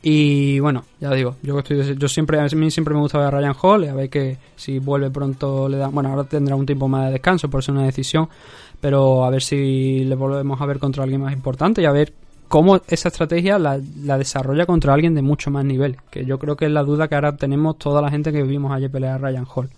[0.06, 3.30] Y bueno, ya digo, yo estoy yo siempre a mí siempre me gusta ver a
[3.30, 6.88] Ryan Hall, a ver que si vuelve pronto le da, bueno, ahora tendrá un tiempo
[6.88, 8.28] más de descanso por ser una decisión,
[8.82, 12.12] pero a ver si le volvemos a ver contra alguien más importante y a ver
[12.48, 16.54] cómo esa estrategia la, la desarrolla contra alguien de mucho más nivel, que yo creo
[16.54, 19.30] que es la duda que ahora tenemos toda la gente que vimos ayer pelear a
[19.30, 19.70] Ryan Hall.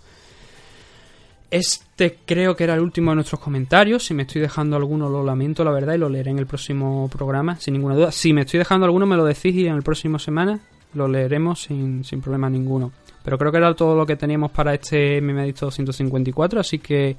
[1.49, 4.05] Este creo que era el último de nuestros comentarios.
[4.05, 7.09] Si me estoy dejando alguno, lo lamento, la verdad, y lo leeré en el próximo
[7.09, 8.11] programa, sin ninguna duda.
[8.11, 10.59] Si me estoy dejando alguno, me lo decís y en el próximo semana
[10.93, 12.91] lo leeremos sin, sin problema ninguno.
[13.23, 17.15] Pero creo que era todo lo que teníamos para este MMAdicto 254, así que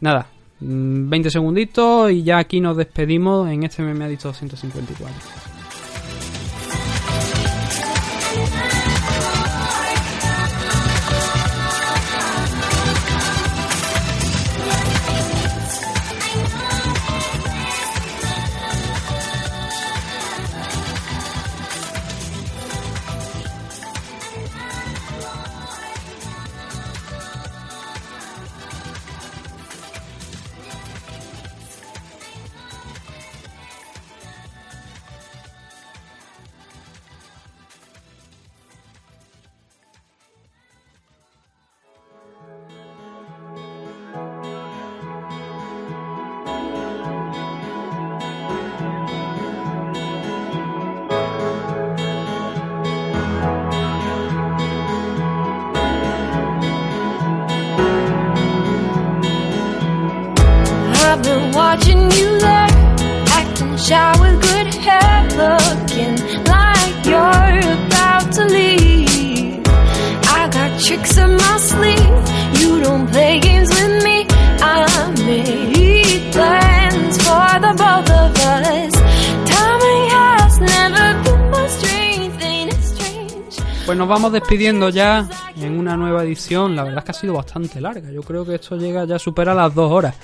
[0.00, 0.28] nada,
[0.60, 5.51] 20 segunditos y ya aquí nos despedimos en este MMAdicto 254.
[84.12, 85.26] Vamos despidiendo ya
[85.56, 86.76] en una nueva edición.
[86.76, 88.10] La verdad es que ha sido bastante larga.
[88.10, 90.14] Yo creo que esto llega ya supera las dos horas.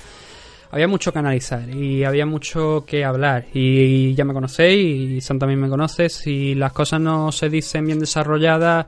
[0.69, 3.45] Había mucho que analizar y había mucho que hablar.
[3.51, 6.07] Y ya me conocéis y Sam también me conoce.
[6.07, 8.85] Si las cosas no se dicen bien desarrolladas,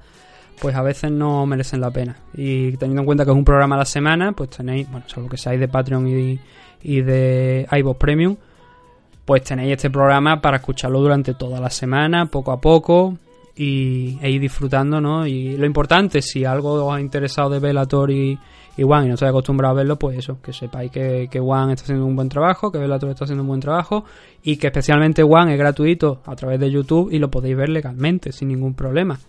[0.59, 2.17] pues a veces no merecen la pena.
[2.35, 5.29] Y teniendo en cuenta que es un programa a la semana, pues tenéis, bueno, salvo
[5.29, 6.39] que seáis de Patreon y,
[6.83, 8.37] y de iVoox Premium,
[9.25, 13.17] pues tenéis este programa para escucharlo durante toda la semana, poco a poco,
[13.55, 15.25] y, e ir disfrutando, ¿no?
[15.27, 18.37] Y lo importante, si algo os ha interesado de Velator y,
[18.77, 21.73] y One y no estáis acostumbrado a verlo, pues eso, que sepáis que, que One
[21.73, 24.05] está haciendo un buen trabajo, que Velator está haciendo un buen trabajo
[24.43, 28.31] y que especialmente One es gratuito a través de YouTube y lo podéis ver legalmente,
[28.31, 29.19] sin ningún problema.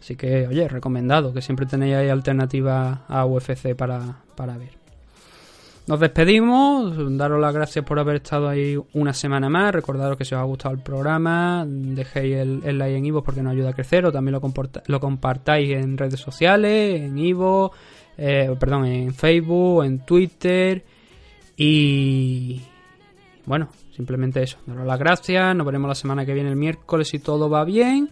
[0.00, 4.81] Así que, oye, recomendado, que siempre tenéis ahí alternativa a UFC para, para ver.
[5.84, 10.32] Nos despedimos, daros las gracias por haber estado ahí una semana más, recordaros que si
[10.32, 14.06] os ha gustado el programa, dejéis el, like en Ivo porque nos ayuda a crecer
[14.06, 14.52] o también lo,
[14.86, 17.72] lo compartáis en redes sociales, en Ivo,
[18.16, 20.84] eh, perdón, en Facebook, en Twitter
[21.56, 22.62] y
[23.44, 27.18] bueno, simplemente eso, daros las gracias, nos veremos la semana que viene el miércoles si
[27.18, 28.10] todo va bien.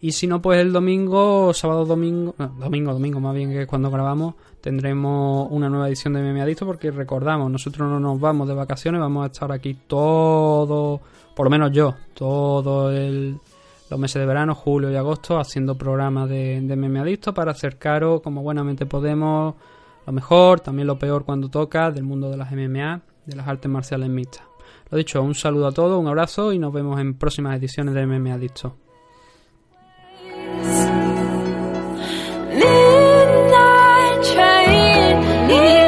[0.00, 3.66] Y si no, pues el domingo, sábado, domingo, no, domingo, domingo más bien que es
[3.66, 4.34] cuando grabamos,
[4.68, 9.00] tendremos una nueva edición de Meme Adicto porque recordamos, nosotros no nos vamos de vacaciones,
[9.00, 11.00] vamos a estar aquí todo,
[11.34, 13.38] por lo menos yo, todo el,
[13.88, 18.20] los meses de verano, julio y agosto, haciendo programas de, de Meme Adicto para acercaros
[18.20, 19.54] como buenamente podemos
[20.04, 23.70] lo mejor, también lo peor cuando toca del mundo de las MMA, de las artes
[23.70, 24.44] marciales mixtas.
[24.90, 28.04] Lo dicho, un saludo a todos, un abrazo y nos vemos en próximas ediciones de
[28.04, 28.76] MMA Adicto.
[35.48, 35.87] you.